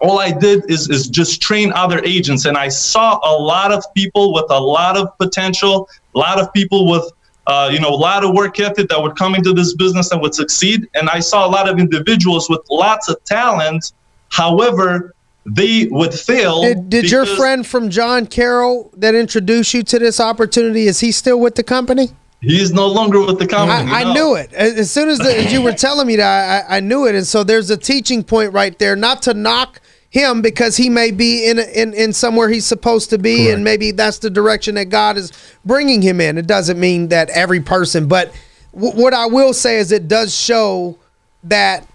all 0.00 0.18
I 0.18 0.30
did 0.32 0.70
is, 0.70 0.88
is 0.88 1.08
just 1.08 1.42
train 1.42 1.72
other 1.72 2.02
agents. 2.04 2.44
And 2.46 2.56
I 2.56 2.68
saw 2.68 3.20
a 3.22 3.36
lot 3.36 3.72
of 3.72 3.84
people 3.94 4.32
with 4.32 4.46
a 4.50 4.58
lot 4.58 4.96
of 4.96 5.16
potential, 5.18 5.88
a 6.14 6.18
lot 6.18 6.40
of 6.40 6.52
people 6.52 6.90
with 6.90 7.10
uh, 7.46 7.68
you 7.72 7.80
know, 7.80 7.88
a 7.88 7.96
lot 7.96 8.22
of 8.22 8.32
work 8.32 8.60
ethic 8.60 8.88
that 8.88 9.02
would 9.02 9.16
come 9.16 9.34
into 9.34 9.52
this 9.52 9.74
business 9.74 10.12
and 10.12 10.20
would 10.20 10.34
succeed. 10.34 10.88
And 10.94 11.08
I 11.08 11.18
saw 11.18 11.44
a 11.44 11.50
lot 11.50 11.68
of 11.68 11.80
individuals 11.80 12.48
with 12.48 12.60
lots 12.70 13.08
of 13.08 13.22
talent. 13.24 13.92
However, 14.28 15.14
they 15.46 15.88
would 15.90 16.14
fail. 16.14 16.62
Did, 16.62 16.90
did 16.90 17.10
your 17.10 17.26
friend 17.26 17.66
from 17.66 17.90
John 17.90 18.26
Carroll 18.26 18.90
that 18.96 19.14
introduced 19.14 19.72
you 19.74 19.82
to 19.84 19.98
this 19.98 20.20
opportunity, 20.20 20.86
is 20.86 21.00
he 21.00 21.12
still 21.12 21.40
with 21.40 21.54
the 21.54 21.62
company? 21.62 22.10
He's 22.40 22.72
no 22.72 22.86
longer 22.86 23.20
with 23.24 23.38
the 23.38 23.46
company. 23.46 23.90
I, 23.90 24.00
I 24.00 24.12
knew 24.14 24.34
it. 24.34 24.52
As 24.52 24.90
soon 24.90 25.10
as, 25.10 25.18
the, 25.18 25.36
as 25.36 25.52
you 25.52 25.60
were 25.60 25.72
telling 25.72 26.06
me 26.06 26.16
that, 26.16 26.66
I, 26.70 26.78
I 26.78 26.80
knew 26.80 27.06
it. 27.06 27.14
And 27.14 27.26
so 27.26 27.44
there's 27.44 27.68
a 27.68 27.76
teaching 27.76 28.24
point 28.24 28.52
right 28.54 28.78
there, 28.78 28.96
not 28.96 29.22
to 29.22 29.34
knock 29.34 29.80
him 30.08 30.42
because 30.42 30.76
he 30.76 30.88
may 30.88 31.12
be 31.12 31.48
in 31.48 31.58
in 31.60 31.94
in 31.94 32.12
somewhere 32.12 32.48
he's 32.48 32.66
supposed 32.66 33.10
to 33.10 33.18
be 33.18 33.44
Correct. 33.44 33.54
and 33.54 33.64
maybe 33.64 33.92
that's 33.92 34.18
the 34.18 34.28
direction 34.28 34.74
that 34.74 34.86
God 34.86 35.16
is 35.16 35.32
bringing 35.64 36.02
him 36.02 36.20
in. 36.20 36.36
It 36.36 36.48
doesn't 36.48 36.80
mean 36.80 37.08
that 37.08 37.30
every 37.30 37.60
person, 37.60 38.08
but 38.08 38.34
w- 38.74 38.92
what 39.00 39.14
I 39.14 39.26
will 39.26 39.52
say 39.52 39.78
is 39.78 39.92
it 39.92 40.08
does 40.08 40.34
show 40.34 40.98
that 41.44 41.86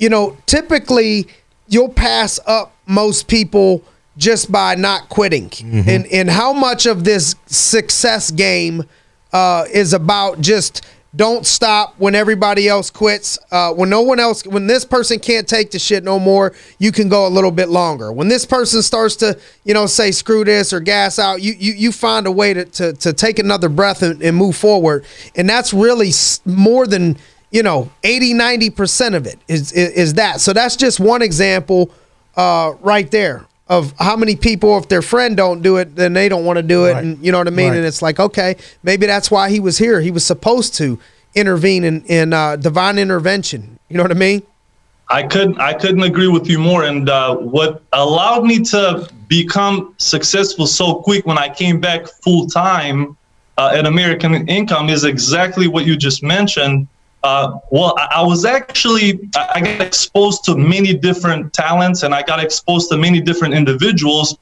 you 0.00 0.08
know, 0.08 0.36
typically 0.46 1.28
you'll 1.70 1.88
pass 1.88 2.38
up 2.46 2.76
most 2.86 3.28
people 3.28 3.82
just 4.18 4.52
by 4.52 4.74
not 4.74 5.08
quitting. 5.08 5.48
Mm-hmm. 5.48 5.88
And 5.88 6.06
and 6.08 6.30
how 6.30 6.52
much 6.52 6.84
of 6.84 7.04
this 7.04 7.34
success 7.46 8.30
game 8.30 8.84
uh, 9.32 9.64
is 9.72 9.94
about 9.94 10.42
just 10.42 10.84
don't 11.16 11.44
stop 11.44 11.94
when 11.98 12.14
everybody 12.14 12.68
else 12.68 12.88
quits. 12.88 13.36
Uh, 13.50 13.72
when 13.72 13.90
no 13.90 14.00
one 14.00 14.20
else, 14.20 14.46
when 14.46 14.68
this 14.68 14.84
person 14.84 15.18
can't 15.18 15.48
take 15.48 15.72
the 15.72 15.78
shit 15.78 16.04
no 16.04 16.20
more, 16.20 16.54
you 16.78 16.92
can 16.92 17.08
go 17.08 17.26
a 17.26 17.28
little 17.28 17.50
bit 17.50 17.68
longer. 17.68 18.12
When 18.12 18.28
this 18.28 18.46
person 18.46 18.80
starts 18.82 19.16
to, 19.16 19.36
you 19.64 19.74
know, 19.74 19.86
say 19.86 20.12
screw 20.12 20.44
this 20.44 20.72
or 20.72 20.78
gas 20.78 21.18
out, 21.18 21.42
you 21.42 21.54
you, 21.58 21.72
you 21.72 21.92
find 21.92 22.26
a 22.26 22.30
way 22.32 22.54
to, 22.54 22.64
to, 22.64 22.92
to 22.92 23.12
take 23.12 23.38
another 23.38 23.68
breath 23.68 24.02
and, 24.02 24.22
and 24.22 24.36
move 24.36 24.56
forward. 24.56 25.04
And 25.34 25.48
that's 25.48 25.72
really 25.72 26.10
more 26.44 26.86
than, 26.86 27.16
you 27.50 27.62
know, 27.62 27.90
80, 28.04 28.34
90% 28.34 29.14
of 29.14 29.26
it 29.26 29.38
is, 29.48 29.72
is, 29.72 29.90
is 29.90 30.14
that. 30.14 30.40
So 30.40 30.52
that's 30.52 30.76
just 30.76 31.00
one 31.00 31.22
example 31.22 31.90
uh, 32.36 32.74
right 32.80 33.10
there 33.10 33.46
of 33.70 33.94
how 33.98 34.16
many 34.16 34.34
people 34.34 34.76
if 34.76 34.88
their 34.88 35.00
friend 35.00 35.36
don't 35.36 35.62
do 35.62 35.76
it 35.76 35.94
then 35.94 36.12
they 36.12 36.28
don't 36.28 36.44
want 36.44 36.56
to 36.56 36.62
do 36.62 36.86
it 36.86 36.92
right. 36.92 37.04
and 37.04 37.24
you 37.24 37.32
know 37.32 37.38
what 37.38 37.46
i 37.46 37.50
mean 37.50 37.68
right. 37.68 37.76
and 37.78 37.86
it's 37.86 38.02
like 38.02 38.18
okay 38.18 38.56
maybe 38.82 39.06
that's 39.06 39.30
why 39.30 39.48
he 39.48 39.60
was 39.60 39.78
here 39.78 40.00
he 40.00 40.10
was 40.10 40.26
supposed 40.26 40.74
to 40.74 40.98
intervene 41.34 41.84
in, 41.84 42.04
in 42.06 42.32
uh, 42.32 42.56
divine 42.56 42.98
intervention 42.98 43.78
you 43.88 43.96
know 43.96 44.02
what 44.02 44.10
i 44.10 44.14
mean 44.14 44.42
i 45.08 45.22
couldn't 45.22 45.58
i 45.60 45.72
couldn't 45.72 46.02
agree 46.02 46.26
with 46.26 46.48
you 46.48 46.58
more 46.58 46.82
and 46.84 47.08
uh, 47.08 47.34
what 47.36 47.82
allowed 47.92 48.44
me 48.44 48.58
to 48.58 49.08
become 49.28 49.94
successful 49.98 50.66
so 50.66 50.96
quick 50.96 51.24
when 51.24 51.38
i 51.38 51.48
came 51.48 51.80
back 51.80 52.06
full 52.24 52.48
time 52.48 53.16
uh, 53.56 53.70
at 53.72 53.86
american 53.86 54.48
income 54.48 54.88
is 54.88 55.04
exactly 55.04 55.68
what 55.68 55.86
you 55.86 55.96
just 55.96 56.24
mentioned 56.24 56.88
Uh, 57.22 57.58
well, 57.70 57.94
I, 57.98 58.08
I, 58.16 58.22
was 58.22 58.44
actually 58.46 59.28
I 59.36 59.60
got 59.60 59.80
exposed 59.80 60.44
to 60.44 60.56
many 60.56 60.94
different 60.94 61.52
talents, 61.52 62.02
and 62.02 62.14
I 62.14 62.22
got 62.22 62.42
exposed 62.42 62.88
to 62.90 62.96
many 62.96 63.20
different 63.20 63.54
individuals. 63.54 64.38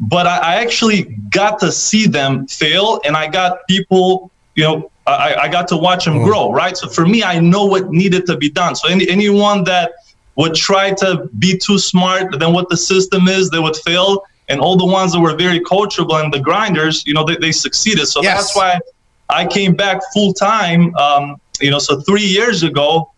But 0.00 0.26
I, 0.26 0.38
I 0.38 0.54
actually 0.56 1.02
got 1.30 1.58
to 1.60 1.70
see 1.70 2.06
them 2.06 2.46
fail, 2.46 3.00
and 3.04 3.16
I 3.16 3.28
got 3.28 3.66
people, 3.68 4.30
you 4.54 4.64
know, 4.64 4.90
I, 5.06 5.34
I 5.34 5.48
got 5.48 5.68
to 5.68 5.76
watch 5.76 6.06
them 6.06 6.14
mm. 6.14 6.24
grow, 6.24 6.50
right? 6.50 6.76
So 6.76 6.88
for 6.88 7.06
me, 7.06 7.22
I 7.22 7.38
know 7.38 7.66
what 7.66 7.90
needed 7.90 8.26
to 8.26 8.36
be 8.36 8.48
done. 8.48 8.74
So 8.74 8.88
any, 8.88 9.08
anyone 9.08 9.64
that 9.64 9.92
would 10.36 10.54
try 10.54 10.92
to 10.94 11.28
be 11.38 11.58
too 11.58 11.78
smart 11.78 12.38
than 12.38 12.52
what 12.52 12.68
the 12.68 12.76
system 12.76 13.28
is, 13.28 13.50
they 13.50 13.58
would 13.58 13.76
fail. 13.76 14.24
And 14.48 14.60
all 14.60 14.76
the 14.76 14.86
ones 14.86 15.12
that 15.12 15.20
were 15.20 15.36
very 15.36 15.60
coachable 15.60 16.22
and 16.22 16.32
the 16.32 16.40
grinders, 16.40 17.06
you 17.06 17.14
know, 17.14 17.24
they, 17.24 17.36
they 17.36 17.52
succeeded. 17.52 18.06
So 18.06 18.22
yes. 18.22 18.36
that's 18.36 18.56
why 18.56 18.80
I 19.28 19.46
came 19.46 19.74
back 19.74 20.00
full 20.12 20.34
time, 20.34 20.94
um, 20.96 21.40
you 21.60 21.70
know, 21.70 21.78
so 21.78 22.00
three 22.00 22.24
years 22.24 22.62
ago, 22.62 23.10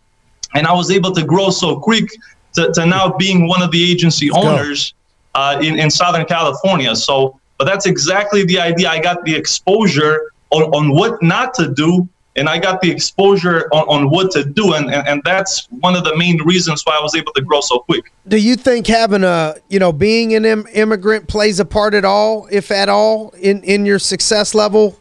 and 0.53 0.65
I 0.67 0.73
was 0.73 0.91
able 0.91 1.11
to 1.13 1.23
grow 1.23 1.49
so 1.49 1.79
quick 1.79 2.09
to, 2.53 2.71
to 2.73 2.85
now 2.85 3.15
being 3.17 3.47
one 3.47 3.61
of 3.61 3.71
the 3.71 3.91
agency 3.91 4.29
Let's 4.29 4.45
owners 4.45 4.93
uh, 5.35 5.59
in, 5.61 5.79
in 5.79 5.89
Southern 5.89 6.25
California. 6.25 6.95
So, 6.95 7.39
but 7.57 7.65
that's 7.65 7.85
exactly 7.85 8.45
the 8.45 8.59
idea. 8.59 8.89
I 8.89 8.99
got 8.99 9.23
the 9.25 9.35
exposure 9.35 10.31
on, 10.51 10.63
on 10.73 10.95
what 10.95 11.21
not 11.21 11.53
to 11.55 11.73
do 11.73 12.07
and 12.37 12.47
I 12.47 12.59
got 12.59 12.81
the 12.81 12.91
exposure 12.91 13.67
on, 13.73 13.89
on 13.89 14.09
what 14.09 14.31
to 14.31 14.45
do, 14.45 14.75
and, 14.75 14.93
and, 14.93 15.07
and 15.07 15.21
that's 15.25 15.67
one 15.71 15.95
of 15.95 16.03
the 16.03 16.15
main 16.15 16.41
reasons 16.43 16.83
why 16.83 16.95
I 16.97 17.01
was 17.01 17.15
able 17.15 17.33
to 17.33 17.41
grow 17.41 17.61
so 17.61 17.79
quick. 17.79 18.11
Do 18.27 18.37
you 18.37 18.55
think 18.55 18.87
having 18.87 19.23
a 19.23 19.55
you 19.69 19.79
know 19.79 19.91
being 19.91 20.33
an 20.35 20.45
Im- 20.45 20.67
immigrant 20.71 21.27
plays 21.27 21.59
a 21.59 21.65
part 21.65 21.93
at 21.93 22.05
all, 22.05 22.47
if 22.51 22.71
at 22.71 22.89
all, 22.89 23.31
in 23.39 23.63
in 23.63 23.85
your 23.85 23.99
success 23.99 24.53
level? 24.53 24.99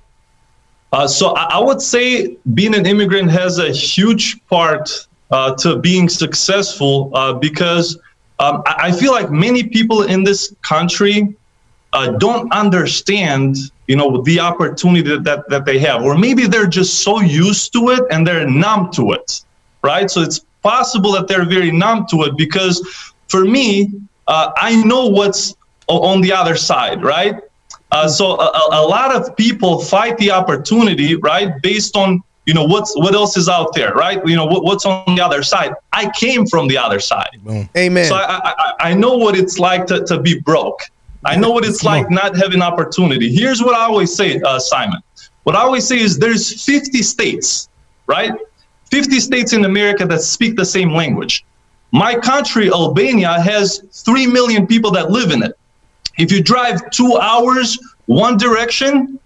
Uh, 0.93 1.07
so 1.07 1.35
I, 1.35 1.57
I, 1.57 1.59
would 1.59 1.83
say 1.83 2.37
being 2.55 2.75
an 2.75 2.87
immigrant 2.87 3.31
has 3.31 3.59
a 3.59 3.71
huge 3.71 4.45
part 4.47 4.91
uh, 5.31 5.55
to 5.57 5.77
being 5.77 6.09
successful 6.09 7.11
uh, 7.15 7.33
because 7.33 7.99
um, 8.39 8.63
I, 8.67 8.89
I 8.89 8.93
feel 8.93 9.13
like 9.13 9.31
many 9.31 9.65
people 9.65 10.03
in 10.03 10.23
this 10.25 10.55
country 10.63 11.37
uh, 11.93 12.13
don't 12.13 12.53
understand 12.53 13.57
you 13.89 13.97
know 13.97 14.23
the 14.23 14.41
opportunity 14.41 15.17
that, 15.17 15.49
that 15.49 15.65
they 15.65 15.79
have. 15.81 16.03
Or 16.03 16.17
maybe 16.17 16.47
they're 16.47 16.67
just 16.67 17.01
so 17.01 17.21
used 17.21 17.73
to 17.73 17.91
it 17.91 18.05
and 18.11 18.27
they're 18.27 18.49
numb 18.49 18.91
to 18.93 19.13
it 19.13 19.43
right? 19.87 20.11
So 20.11 20.21
it's 20.21 20.41
possible 20.63 21.13
that 21.13 21.29
they're 21.29 21.45
very 21.45 21.71
numb 21.71 22.07
to 22.11 22.25
it 22.25 22.37
because 22.37 22.77
for 23.29 23.45
me 23.45 23.93
uh, 24.27 24.51
i 24.57 24.83
know 24.83 25.07
what's 25.07 25.55
on 25.87 26.21
the 26.21 26.33
other 26.33 26.57
side 26.57 27.05
right 27.05 27.37
uh, 27.93 28.09
so 28.09 28.39
a, 28.41 28.69
a, 28.73 28.83
lot 28.83 29.15
of 29.15 29.37
people 29.37 29.81
fight 29.81 30.17
the 30.19 30.31
opportunity 30.31 31.15
right 31.17 31.61
based 31.63 31.97
on 31.97 32.23
you 32.45 32.55
know 32.55 32.65
what's 32.65 32.95
what 32.97 33.15
else 33.15 33.37
is 33.37 33.49
out 33.49 33.75
there 33.75 33.93
right 33.95 34.21
you 34.27 34.37
know 34.37 34.47
what, 34.47 34.65
what's 34.65 34.85
on 34.85 35.15
the 35.15 35.25
other 35.25 35.43
side 35.43 35.73
i 35.93 36.11
came 36.11 36.47
from 36.47 36.69
the 36.69 36.77
other 36.77 37.01
side 37.01 37.31
amen 37.77 38.05
so 38.05 38.15
i 38.17 38.53
i, 38.59 38.91
I 38.91 38.95
know 38.95 39.17
what 39.17 39.37
it's 39.37 39.59
like 39.59 39.87
to, 39.87 40.05
to 40.07 40.21
be 40.21 40.41
broke 40.41 40.81
I 41.27 41.35
know 41.35 41.51
what 41.51 41.65
it's 41.65 41.83
like 41.83 42.09
not 42.09 42.37
having 42.37 42.63
opportunity. 42.63 43.35
Here's 43.35 43.61
what 43.61 43.75
I 43.75 43.83
always 43.83 44.15
say, 44.15 44.41
uh, 44.43 44.61
Simon. 44.61 45.01
What 45.43 45.57
I 45.57 45.61
always 45.61 45.87
say 45.87 45.99
is 45.99 46.19
there's 46.19 46.65
50 46.65 47.03
states, 47.03 47.69
right? 48.07 48.33
50 48.93 49.19
states 49.19 49.53
in 49.53 49.65
America 49.65 50.07
that 50.07 50.21
speak 50.21 50.57
the 50.57 50.65
same 50.65 50.93
language. 50.93 51.45
My 51.91 52.15
country, 52.15 52.71
Albania, 52.71 53.41
has 53.41 53.83
3 53.93 54.29
million 54.29 54.67
people 54.67 54.93
that 54.93 55.11
live 55.11 55.33
in 55.33 55.43
it. 55.43 55.59
If 56.19 56.33
you 56.33 56.43
drive 56.43 56.91
two 56.91 57.17
hours 57.17 57.79
one 58.07 58.37
direction, 58.37 59.19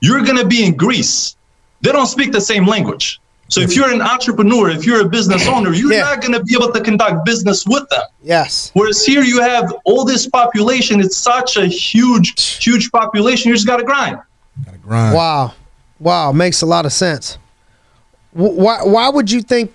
you're 0.00 0.22
going 0.22 0.38
to 0.38 0.46
be 0.46 0.64
in 0.64 0.76
Greece. 0.76 1.36
They 1.82 1.92
don't 1.92 2.06
speak 2.06 2.32
the 2.32 2.40
same 2.40 2.66
language. 2.66 3.20
So 3.48 3.60
if 3.60 3.70
mm-hmm. 3.70 3.80
you're 3.80 3.92
an 3.92 4.00
entrepreneur, 4.00 4.70
if 4.70 4.86
you're 4.86 5.02
a 5.02 5.08
business 5.08 5.46
owner, 5.46 5.74
you're 5.74 5.92
yeah. 5.92 6.00
not 6.00 6.22
going 6.22 6.32
to 6.32 6.42
be 6.42 6.54
able 6.54 6.72
to 6.72 6.80
conduct 6.80 7.26
business 7.26 7.66
with 7.66 7.86
them. 7.90 8.02
Yes. 8.22 8.70
Whereas 8.72 9.04
here 9.04 9.22
you 9.22 9.42
have 9.42 9.74
all 9.84 10.04
this 10.04 10.26
population. 10.26 11.00
It's 11.00 11.18
such 11.18 11.58
a 11.58 11.66
huge, 11.66 12.64
huge 12.64 12.90
population. 12.90 13.50
You 13.50 13.54
just 13.54 13.66
got 13.66 13.76
to 13.76 13.84
grind. 13.84 14.18
Got 14.64 14.72
to 14.72 14.78
grind. 14.78 15.14
Wow, 15.14 15.54
wow, 15.98 16.32
makes 16.32 16.62
a 16.62 16.66
lot 16.66 16.86
of 16.86 16.92
sense. 16.92 17.36
Why? 18.32 18.82
Why 18.82 19.10
would 19.10 19.30
you 19.30 19.42
think? 19.42 19.72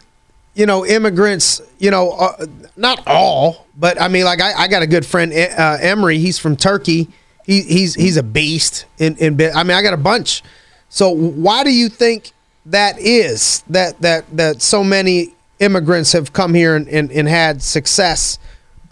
You 0.57 0.65
know, 0.65 0.85
immigrants. 0.85 1.61
You 1.79 1.91
know, 1.91 2.11
uh, 2.11 2.45
not 2.75 3.03
all, 3.07 3.65
but 3.77 4.01
I 4.01 4.07
mean, 4.07 4.25
like 4.25 4.41
I, 4.41 4.53
I 4.53 4.67
got 4.67 4.81
a 4.81 4.87
good 4.87 5.05
friend, 5.05 5.31
uh, 5.31 5.77
Emery. 5.79 6.17
He's 6.17 6.39
from 6.39 6.57
Turkey. 6.57 7.07
He, 7.45 7.61
he's 7.61 7.95
he's 7.95 8.17
a 8.17 8.23
beast. 8.23 8.85
In 8.97 9.15
in 9.17 9.39
I 9.55 9.63
mean, 9.63 9.77
I 9.77 9.81
got 9.81 9.93
a 9.93 9.97
bunch. 9.97 10.43
So 10.89 11.09
why 11.11 11.63
do 11.63 11.71
you 11.71 11.87
think? 11.87 12.33
that 12.67 12.99
is 12.99 13.63
that 13.69 13.99
that 14.01 14.25
that 14.35 14.61
so 14.61 14.83
many 14.83 15.33
immigrants 15.59 16.11
have 16.11 16.33
come 16.33 16.53
here 16.53 16.75
and, 16.75 16.87
and, 16.89 17.11
and 17.11 17.27
had 17.27 17.61
success 17.63 18.37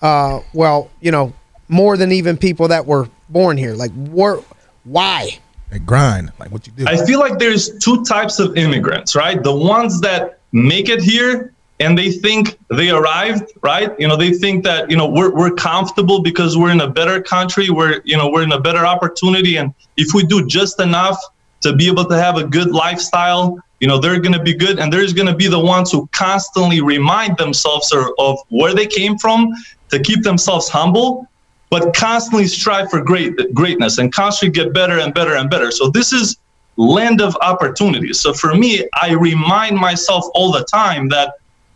uh, 0.02 0.40
well 0.54 0.90
you 1.02 1.12
know 1.12 1.34
more 1.68 1.98
than 1.98 2.12
even 2.12 2.38
people 2.38 2.68
that 2.70 2.86
were 2.86 3.10
born 3.30 3.58
here 3.58 3.74
like 3.74 3.92
where, 4.10 4.40
why 4.84 5.38
they 5.70 5.80
grind 5.80 6.32
like 6.40 6.52
what 6.52 6.66
you 6.66 6.74
do 6.74 6.86
i 6.88 6.96
feel 7.06 7.20
like 7.20 7.38
there's 7.38 7.78
two 7.80 8.04
types 8.06 8.40
of 8.40 8.56
immigrants 8.58 9.16
right 9.16 9.44
the 9.44 9.56
ones 9.56 10.00
that 10.02 10.40
make 10.52 10.90
it 10.90 11.02
here 11.02 11.54
and 11.80 11.98
they 11.98 12.12
think 12.12 12.58
they 12.70 12.90
arrived 12.90 13.52
right? 13.62 13.92
You 14.00 14.08
know 14.08 14.16
they 14.16 14.32
think 14.32 14.64
that 14.64 14.90
you 14.90 14.98
know 14.98 15.08
we're, 15.08 15.34
we're 15.34 15.52
comfortable 15.52 16.22
because 16.22 16.58
we're 16.58 16.72
in 16.72 16.82
a 16.82 16.90
better 16.90 17.22
country 17.22 17.70
we're 17.70 18.02
you 18.06 18.18
know 18.18 18.30
we're 18.30 18.44
in 18.44 18.52
a 18.54 18.60
better 18.60 18.86
opportunity. 18.86 19.58
And 19.58 19.74
if 19.98 20.14
we 20.14 20.24
do 20.24 20.46
just 20.46 20.80
enough 20.80 21.18
to 21.62 21.76
be 21.76 21.88
able 21.88 22.06
to 22.06 22.18
have 22.18 22.38
a 22.38 22.44
good 22.44 22.72
lifestyle 22.72 23.60
you 23.80 23.88
know 23.88 24.00
they're 24.00 24.20
going 24.20 24.34
to 24.34 24.42
be 24.42 24.54
good. 24.54 24.80
And 24.80 24.92
there's 24.92 25.14
going 25.14 25.28
to 25.28 25.36
be 25.36 25.48
the 25.48 25.60
ones 25.60 25.92
who 25.92 26.08
constantly 26.14 26.82
remind 26.82 27.38
themselves 27.38 27.94
of 28.20 28.40
where 28.50 28.74
they 28.74 28.88
came 28.88 29.18
from 29.18 29.54
to 29.90 30.00
keep 30.00 30.24
themselves 30.24 30.70
humble 30.70 31.28
but 31.72 31.94
constantly 31.96 32.48
strive 32.48 32.90
for 32.90 33.02
great 33.02 33.54
greatness 33.54 33.98
and 33.98 34.14
constantly 34.14 34.54
get 34.64 34.74
better 34.74 35.00
and 35.00 35.14
better 35.14 35.36
and 35.36 35.50
better. 35.50 35.72
So 35.72 35.90
this 35.90 36.14
is 36.14 36.38
land 36.78 37.22
of 37.22 37.36
opportunities. 37.42 38.20
So 38.20 38.34
for 38.34 38.56
me 38.56 38.88
i 39.02 39.12
remind 39.12 39.76
myself 39.76 40.26
all 40.36 40.52
the 40.52 40.64
time 40.66 41.10
that 41.10 41.36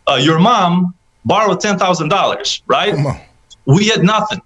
uh, 0.10 0.16
your 0.16 0.40
mom 0.40 0.94
borrowed 1.26 1.60
$10000 1.60 2.62
right 2.68 3.24
we 3.66 3.88
had 3.88 4.04
nothing 4.04 4.42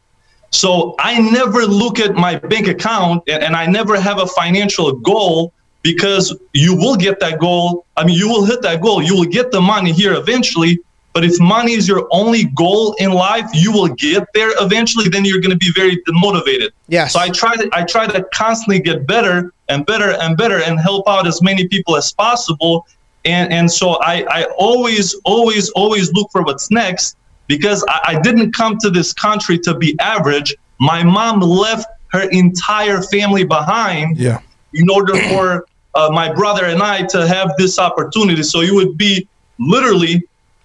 so 0.49 0.95
i 0.99 1.19
never 1.19 1.65
look 1.65 1.99
at 1.99 2.15
my 2.15 2.35
bank 2.35 2.67
account 2.67 3.23
and, 3.27 3.43
and 3.43 3.55
i 3.55 3.65
never 3.65 3.99
have 3.99 4.19
a 4.19 4.27
financial 4.27 4.91
goal 4.93 5.53
because 5.83 6.35
you 6.53 6.75
will 6.75 6.95
get 6.95 7.19
that 7.19 7.39
goal. 7.39 7.85
I 7.95 8.05
mean, 8.05 8.17
you 8.17 8.27
will 8.27 8.45
hit 8.45 8.61
that 8.63 8.81
goal. 8.81 9.03
You 9.03 9.15
will 9.15 9.25
get 9.25 9.51
the 9.51 9.61
money 9.61 9.91
here 9.91 10.13
eventually. 10.13 10.79
But 11.11 11.23
if 11.23 11.39
money 11.39 11.73
is 11.73 11.87
your 11.87 12.07
only 12.09 12.45
goal 12.55 12.93
in 12.93 13.11
life, 13.11 13.47
you 13.53 13.71
will 13.71 13.89
get 13.89 14.23
there 14.33 14.51
eventually. 14.59 15.09
Then 15.09 15.25
you're 15.25 15.41
going 15.41 15.51
to 15.51 15.57
be 15.57 15.71
very 15.75 15.97
demotivated. 16.07 16.71
Yeah. 16.87 17.07
So 17.07 17.19
I 17.19 17.29
try 17.29 17.55
to 17.55 17.69
I 17.71 17.83
try 17.83 18.07
to 18.07 18.25
constantly 18.33 18.79
get 18.79 19.05
better 19.05 19.53
and 19.69 19.85
better 19.85 20.13
and 20.19 20.35
better 20.35 20.63
and 20.63 20.79
help 20.79 21.07
out 21.07 21.27
as 21.27 21.39
many 21.39 21.67
people 21.67 21.95
as 21.95 22.11
possible. 22.11 22.87
And 23.25 23.53
and 23.53 23.71
so 23.71 23.97
I 24.01 24.25
I 24.29 24.43
always 24.57 25.13
always 25.25 25.69
always 25.71 26.11
look 26.13 26.31
for 26.31 26.43
what's 26.43 26.69
next 26.71 27.17
because 27.47 27.83
I, 27.87 27.99
I 28.05 28.21
didn't 28.21 28.51
come 28.53 28.77
to 28.79 28.89
this 28.89 29.13
country 29.13 29.57
to 29.59 29.75
be 29.75 29.97
average. 29.99 30.55
My 30.79 31.03
mom 31.03 31.39
left 31.39 31.87
her 32.11 32.29
entire 32.29 33.01
family 33.01 33.43
behind. 33.43 34.17
Yeah. 34.17 34.39
In 34.73 34.89
order 34.89 35.15
for 35.29 35.65
uh, 35.95 36.09
my 36.11 36.33
brother 36.33 36.65
and 36.65 36.81
I 36.81 37.03
to 37.07 37.27
have 37.27 37.51
this 37.57 37.79
opportunity. 37.79 38.43
So 38.43 38.61
it 38.61 38.73
would 38.73 38.97
be 38.97 39.27
literally 39.59 40.23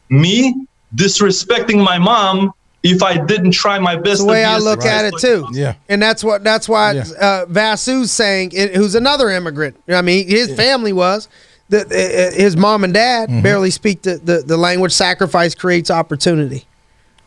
me 0.09 0.67
disrespecting 0.95 1.83
my 1.85 1.99
mom 1.99 2.53
if 2.83 3.03
I 3.03 3.17
didn't 3.25 3.53
try 3.53 3.79
my 3.79 3.97
best. 3.97 4.21
the 4.21 4.27
way 4.27 4.45
I 4.45 4.59
look 4.59 4.85
at 4.85 5.05
it 5.05 5.15
too. 5.21 5.47
Yeah, 5.53 5.75
and 5.89 6.01
that's 6.01 6.23
what 6.23 6.45
that's 6.45 6.69
why 6.69 6.93
yeah. 6.93 7.05
uh, 7.21 7.47
Vasu's 7.47 8.13
saying, 8.13 8.53
who's 8.53 8.95
another 8.95 9.31
immigrant. 9.31 9.77
I 9.89 10.03
mean, 10.03 10.29
his 10.29 10.51
yeah. 10.51 10.57
family 10.57 10.93
was. 10.93 11.29
The, 11.71 11.83
uh, 11.83 12.35
his 12.35 12.57
mom 12.57 12.85
and 12.85 12.95
dad 12.95 13.29
mm-hmm. 13.29 13.43
barely 13.43 13.71
speak 13.71 14.03
the, 14.03 14.17
the, 14.17 14.43
the 14.47 14.57
language. 14.57 14.93
Sacrifice 14.93 15.55
creates 15.55 15.91
opportunity. 15.91 16.67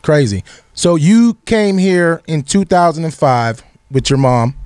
Crazy. 0.02 0.42
So 0.74 0.96
you 0.96 1.34
came 1.46 1.78
here 1.78 2.22
in 2.26 2.42
2005 2.42 3.62
with 3.90 4.10
your 4.10 4.18
mom. 4.18 4.56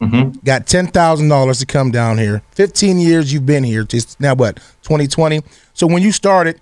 Mm-hmm. 0.00 0.38
Got 0.44 0.66
ten 0.66 0.86
thousand 0.86 1.28
dollars 1.28 1.58
to 1.58 1.66
come 1.66 1.90
down 1.90 2.16
here. 2.16 2.42
Fifteen 2.52 2.98
years 2.98 3.34
you've 3.34 3.44
been 3.44 3.64
here. 3.64 3.84
Just 3.84 4.18
now, 4.18 4.34
what 4.34 4.58
twenty 4.82 5.06
twenty? 5.06 5.42
So 5.74 5.86
when 5.86 6.02
you 6.02 6.10
started, 6.10 6.58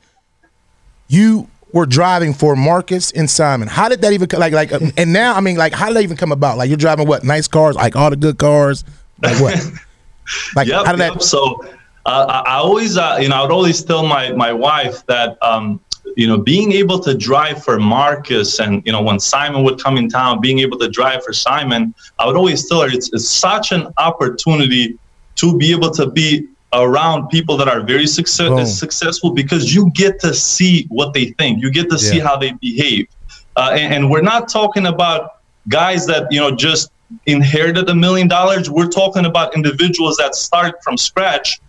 you 1.07 1.49
were 1.73 1.87
driving 1.87 2.35
for 2.35 2.57
Marcus 2.57 3.12
and 3.12 3.31
Simon. 3.31 3.69
How 3.69 3.88
did 3.88 4.00
that 4.03 4.12
even 4.12 4.29
like 4.37 4.53
like? 4.53 4.73
And 4.97 5.12
now, 5.12 5.35
I 5.35 5.41
mean, 5.41 5.57
like, 5.57 5.73
how 5.73 5.87
did 5.87 5.97
that 5.97 6.03
even 6.03 6.17
come 6.17 6.33
about? 6.33 6.59
Like, 6.59 6.69
you're 6.69 6.77
driving 6.77 7.07
what 7.07 7.23
nice 7.23 7.47
cars, 7.47 7.77
like 7.77 7.95
all 7.95 8.11
the 8.11 8.17
good 8.17 8.38
cars, 8.38 8.85
like 9.23 9.41
what? 9.41 9.55
like, 10.57 10.67
yep, 10.67 10.85
how 10.85 10.93
did 10.93 10.99
yep. 10.99 11.15
that? 11.15 11.23
So, 11.23 11.65
uh, 12.09 12.43
I 12.47 12.57
always, 12.57 12.97
uh, 12.97 13.19
you 13.21 13.29
know, 13.29 13.37
I 13.37 13.43
would 13.43 13.53
always 13.53 13.83
tell 13.85 14.07
my 14.07 14.33
my 14.33 14.53
wife 14.53 15.05
that 15.07 15.37
um, 15.43 15.81
you 16.17 16.27
know, 16.27 16.38
being 16.38 16.73
able 16.73 16.99
to 16.99 17.15
drive 17.15 17.62
for 17.62 17.79
Marcus 17.79 18.59
and, 18.59 18.83
you 18.85 18.93
know, 18.93 19.03
when 19.03 19.21
Simon 19.21 19.62
would 19.62 19.81
come 19.81 19.97
in 19.97 20.09
town, 20.09 20.41
being 20.41 20.59
able 20.59 20.79
to 20.79 20.88
drive 20.88 21.23
for 21.23 21.33
Simon, 21.33 21.95
I 22.19 22.27
would 22.27 22.37
always 22.37 22.69
tell 22.69 22.81
her 22.83 22.88
it's, 22.88 23.12
it's 23.12 23.29
such 23.29 23.73
an 23.73 23.93
opportunity 23.99 24.99
to 25.37 25.57
be 25.57 25.71
able 25.71 25.91
to 25.93 26.11
be 26.11 26.49
around 26.73 27.29
people 27.29 27.57
that 27.59 27.69
are 27.69 27.83
very 27.83 28.07
success- 28.07 28.49
Boom. 28.49 28.67
successful 28.67 29.31
because 29.31 29.75
you 29.75 29.91
get 29.93 30.19
to 30.21 30.35
see 30.35 30.87
what 30.88 31.15
they 31.15 31.27
think. 31.38 31.62
You 31.62 31.71
get 31.71 31.88
to 31.91 31.99
see 31.99 32.19
how 32.19 32.37
they 32.37 32.53
behave. 32.53 33.07
Uh, 33.57 33.71
and, 33.73 33.95
and 33.95 34.11
we're 34.11 34.23
not 34.23 34.49
talking 34.49 34.87
about 34.87 35.37
guys 35.69 36.07
that, 36.07 36.27
you 36.33 36.41
know, 36.41 36.50
just 36.50 36.91
inherited 37.27 37.88
a 37.88 37.95
million 37.95 38.29
dollars. 38.29 38.69
We're 38.69 38.88
talking 38.88 39.25
about 39.25 39.55
individuals 39.55 40.17
that 40.17 40.35
start 40.35 40.83
from 40.83 40.97
scratch 40.97 41.61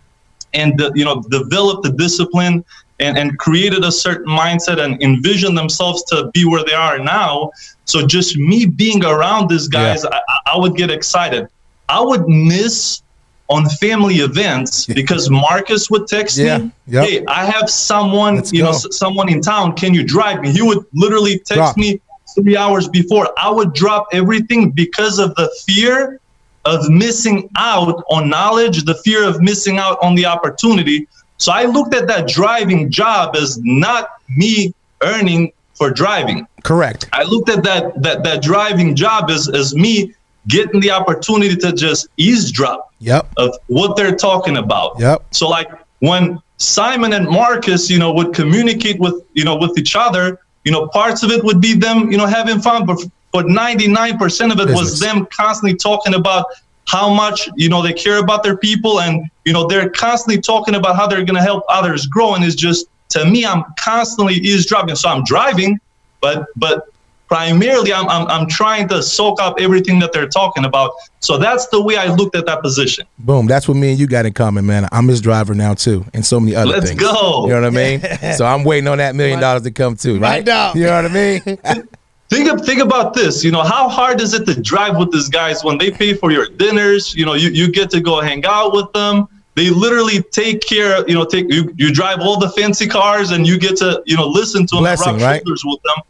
and 0.54 0.78
the, 0.78 0.90
you 0.94 1.04
know 1.04 1.22
developed 1.30 1.82
the 1.82 1.90
discipline 1.92 2.64
and, 2.98 3.16
and 3.16 3.38
created 3.38 3.82
a 3.84 3.92
certain 3.92 4.26
mindset 4.28 4.78
and 4.78 5.02
envision 5.02 5.54
themselves 5.54 6.02
to 6.04 6.30
be 6.34 6.44
where 6.44 6.64
they 6.64 6.74
are 6.74 6.98
now. 6.98 7.50
So 7.86 8.06
just 8.06 8.36
me 8.36 8.66
being 8.66 9.04
around 9.04 9.48
these 9.48 9.68
guys 9.68 10.04
I, 10.04 10.20
I 10.46 10.58
would 10.58 10.76
get 10.76 10.90
excited. 10.90 11.48
I 11.88 12.00
would 12.00 12.28
miss 12.28 13.02
on 13.48 13.68
family 13.80 14.16
events 14.16 14.86
because 14.86 15.28
marcus 15.28 15.90
would 15.90 16.06
text 16.06 16.38
Yeah, 16.38 16.58
me 16.58 16.70
yep. 16.86 17.08
hey 17.08 17.24
i 17.26 17.44
have 17.44 17.68
someone 17.68 18.36
Let's 18.36 18.52
you 18.52 18.62
know 18.62 18.70
go. 18.70 18.76
s- 18.76 18.96
someone 18.96 19.28
in 19.28 19.40
town. 19.40 19.74
Can 19.74 19.92
you 19.92 20.04
drive 20.04 20.40
me? 20.40 20.52
He 20.52 20.62
would 20.62 20.84
literally 20.94 21.38
text 21.38 21.54
Drop. 21.54 21.76
me 21.76 22.00
three 22.36 22.56
hours 22.56 22.86
before. 22.88 23.28
I 23.36 23.50
would 23.50 23.72
drop 23.74 24.06
everything 24.12 24.70
because 24.70 25.18
of 25.18 25.34
the 25.34 25.50
fear 25.66 26.19
of 26.64 26.88
missing 26.88 27.48
out 27.56 28.04
on 28.10 28.28
knowledge, 28.28 28.84
the 28.84 28.94
fear 28.94 29.26
of 29.26 29.40
missing 29.40 29.78
out 29.78 29.98
on 30.02 30.14
the 30.14 30.26
opportunity. 30.26 31.06
So 31.38 31.52
I 31.52 31.64
looked 31.64 31.94
at 31.94 32.06
that 32.08 32.28
driving 32.28 32.90
job 32.90 33.34
as 33.34 33.58
not 33.62 34.10
me 34.28 34.74
earning 35.02 35.52
for 35.74 35.90
driving. 35.90 36.46
Correct. 36.62 37.08
I 37.12 37.22
looked 37.22 37.48
at 37.48 37.64
that 37.64 38.02
that 38.02 38.22
that 38.24 38.42
driving 38.42 38.94
job 38.94 39.30
as 39.30 39.48
as 39.48 39.74
me 39.74 40.12
getting 40.48 40.80
the 40.80 40.90
opportunity 40.90 41.56
to 41.56 41.72
just 41.72 42.08
eavesdrop 42.16 42.92
Yep. 42.98 43.32
of 43.38 43.56
what 43.68 43.96
they're 43.96 44.16
talking 44.16 44.58
about. 44.58 44.98
Yep. 44.98 45.24
So 45.30 45.48
like 45.48 45.70
when 46.00 46.38
Simon 46.58 47.14
and 47.14 47.26
Marcus, 47.26 47.88
you 47.88 47.98
know, 47.98 48.12
would 48.12 48.34
communicate 48.34 48.98
with 49.00 49.14
you 49.32 49.44
know 49.44 49.56
with 49.56 49.78
each 49.78 49.96
other, 49.96 50.38
you 50.64 50.72
know, 50.72 50.88
parts 50.88 51.22
of 51.22 51.30
it 51.30 51.42
would 51.42 51.60
be 51.60 51.72
them, 51.74 52.12
you 52.12 52.18
know, 52.18 52.26
having 52.26 52.60
fun, 52.60 52.84
but 52.84 52.98
but 53.32 53.46
99% 53.46 54.52
of 54.52 54.60
it 54.60 54.74
was 54.74 54.98
them 54.98 55.26
constantly 55.26 55.76
talking 55.76 56.14
about 56.14 56.46
how 56.86 57.12
much 57.12 57.48
you 57.56 57.68
know 57.68 57.82
they 57.82 57.92
care 57.92 58.18
about 58.18 58.42
their 58.42 58.56
people 58.56 59.00
and 59.00 59.30
you 59.44 59.52
know 59.52 59.66
they're 59.66 59.90
constantly 59.90 60.40
talking 60.40 60.74
about 60.74 60.96
how 60.96 61.06
they're 61.06 61.24
going 61.24 61.36
to 61.36 61.42
help 61.42 61.62
others 61.68 62.06
grow 62.06 62.34
and 62.34 62.42
it's 62.44 62.56
just 62.56 62.86
to 63.08 63.24
me 63.24 63.46
i'm 63.46 63.62
constantly 63.78 64.34
eavesdropping 64.34 64.96
so 64.96 65.08
i'm 65.08 65.22
driving 65.22 65.78
but 66.20 66.46
but 66.56 66.88
primarily 67.28 67.92
I'm, 67.92 68.08
I'm 68.08 68.26
i'm 68.28 68.48
trying 68.48 68.88
to 68.88 69.02
soak 69.02 69.40
up 69.40 69.60
everything 69.60 70.00
that 70.00 70.12
they're 70.12 70.28
talking 70.28 70.64
about 70.64 70.92
so 71.20 71.38
that's 71.38 71.68
the 71.68 71.80
way 71.80 71.96
i 71.96 72.12
looked 72.12 72.34
at 72.34 72.46
that 72.46 72.60
position 72.62 73.06
Boom. 73.20 73.46
That's 73.46 73.68
what 73.68 73.76
me 73.76 73.90
and 73.90 74.00
you 74.00 74.06
got 74.06 74.24
in 74.24 74.32
common, 74.32 74.64
man. 74.66 74.88
I'm 74.90 75.06
his 75.06 75.20
driver 75.20 75.54
now 75.54 75.74
too, 75.74 76.06
and 76.14 76.24
so 76.24 76.40
many 76.40 76.56
other 76.56 76.70
Let's 76.70 76.88
things. 76.88 77.00
go. 77.00 77.44
You 77.44 77.50
know 77.50 77.60
what 77.60 77.64
I 77.64 77.70
mean? 77.70 78.00
so 78.36 78.46
I'm 78.46 78.64
waiting 78.64 78.88
on 78.88 78.98
that 78.98 79.14
million 79.14 79.40
dollars 79.40 79.62
to 79.62 79.70
come 79.70 79.94
too, 79.94 80.14
right? 80.14 80.38
Right 80.38 80.46
now. 80.46 80.72
You 80.72 80.84
know 80.84 81.02
what 81.02 81.10
I 81.10 81.14
mean? 81.14 81.86
think 82.30 82.48
of, 82.50 82.64
think 82.64 82.80
about 82.80 83.12
this 83.14 83.42
you 83.44 83.50
know 83.50 83.62
how 83.62 83.88
hard 83.88 84.20
is 84.20 84.32
it 84.34 84.46
to 84.46 84.54
drive 84.60 84.96
with 84.96 85.10
these 85.12 85.28
guys 85.28 85.62
when 85.64 85.76
they 85.78 85.90
pay 85.90 86.14
for 86.14 86.30
your 86.30 86.46
dinners 86.48 87.14
you 87.14 87.24
know 87.26 87.34
you, 87.34 87.50
you 87.50 87.70
get 87.70 87.90
to 87.90 88.00
go 88.00 88.20
hang 88.20 88.44
out 88.46 88.72
with 88.72 88.90
them 88.92 89.26
they 89.56 89.68
literally 89.70 90.22
take 90.30 90.60
care 90.66 91.06
you 91.08 91.14
know 91.14 91.24
take 91.24 91.46
you, 91.52 91.72
you 91.76 91.92
drive 91.92 92.20
all 92.20 92.38
the 92.38 92.48
fancy 92.50 92.86
cars 92.86 93.32
and 93.32 93.46
you 93.46 93.58
get 93.58 93.76
to 93.76 94.02
you 94.06 94.16
know 94.16 94.26
listen 94.26 94.66
to 94.66 94.76
them 94.76 94.86
and 94.86 94.96
Blessing, 94.96 95.12
rub 95.14 95.22
right? 95.22 95.42
shoulders 95.44 95.62
with 95.64 95.80
them 95.82 96.02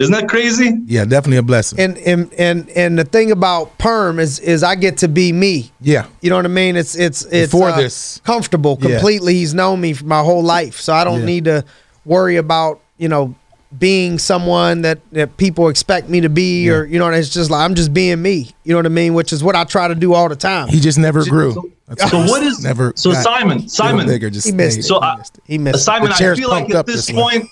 isn't 0.00 0.12
that 0.14 0.28
crazy 0.28 0.80
yeah, 0.86 1.04
definitely 1.04 1.38
a 1.38 1.42
blessing. 1.42 1.78
And 1.80 1.98
and 1.98 2.32
and 2.34 2.70
and 2.70 2.96
the 2.98 3.04
thing 3.04 3.32
about 3.32 3.76
perm 3.78 4.20
is 4.20 4.38
is 4.38 4.62
I 4.62 4.76
get 4.76 4.98
to 4.98 5.08
be 5.08 5.32
me. 5.32 5.72
yeah. 5.80 6.06
You 6.20 6.30
know 6.30 6.36
what 6.36 6.44
I 6.44 6.48
mean? 6.48 6.76
It's 6.76 6.94
it's 6.94 7.24
it's 7.24 7.50
for 7.50 7.68
uh, 7.70 7.76
this. 7.76 8.20
comfortable 8.24 8.78
Yeah. 8.80 8.90
completely. 8.90 9.34
He's 9.34 9.54
known 9.54 9.80
me 9.80 9.92
for 9.94 10.04
my 10.04 10.22
whole 10.22 10.42
life, 10.44 10.76
so 10.80 10.92
I 10.94 11.02
don't 11.02 11.20
Yeah. 11.20 11.26
need 11.26 11.44
to 11.46 11.64
worry 12.04 12.36
about 12.36 12.80
you 12.96 13.08
know 13.08 13.34
being 13.76 14.18
someone 14.18 14.82
that 14.82 14.98
that 15.12 15.36
people 15.36 15.68
expect 15.68 16.08
me 16.08 16.20
to 16.20 16.28
be, 16.28 16.70
or 16.70 16.84
you 16.84 16.98
know, 16.98 17.08
it's 17.10 17.28
just 17.28 17.50
like 17.50 17.64
I'm 17.64 17.74
just 17.74 17.92
being 17.92 18.20
me. 18.22 18.50
You 18.64 18.72
know 18.72 18.78
what 18.78 18.86
I 18.86 18.90
mean? 18.90 19.14
Which 19.14 19.32
is 19.32 19.42
what 19.44 19.54
I 19.56 19.64
try 19.64 19.88
to 19.88 19.94
do 19.94 20.14
all 20.14 20.28
the 20.28 20.36
time. 20.36 20.68
He 20.68 20.80
just 20.80 20.98
never 20.98 21.24
grew. 21.24 21.72
That's 21.86 22.10
so 22.10 22.18
what 22.18 22.42
is 22.42 22.62
never 22.62 22.92
so 22.96 23.12
Simon 23.14 23.68
Simon 23.68 24.06
bigger, 24.06 24.28
just 24.30 24.46
He 24.46 24.52
missed 24.52 24.78
it. 24.78 24.82
So 24.84 25.00
he 25.00 25.06
I- 25.06 25.16
missed 25.16 25.38
it. 25.38 25.44
He 25.46 25.58
missed 25.58 25.76
it. 25.76 25.82
Simon, 25.82 26.12
I 26.12 26.34
feel 26.34 26.50
like 26.50 26.70
at 26.74 26.86
this 26.86 27.06
this 27.06 27.14
point, 27.16 27.48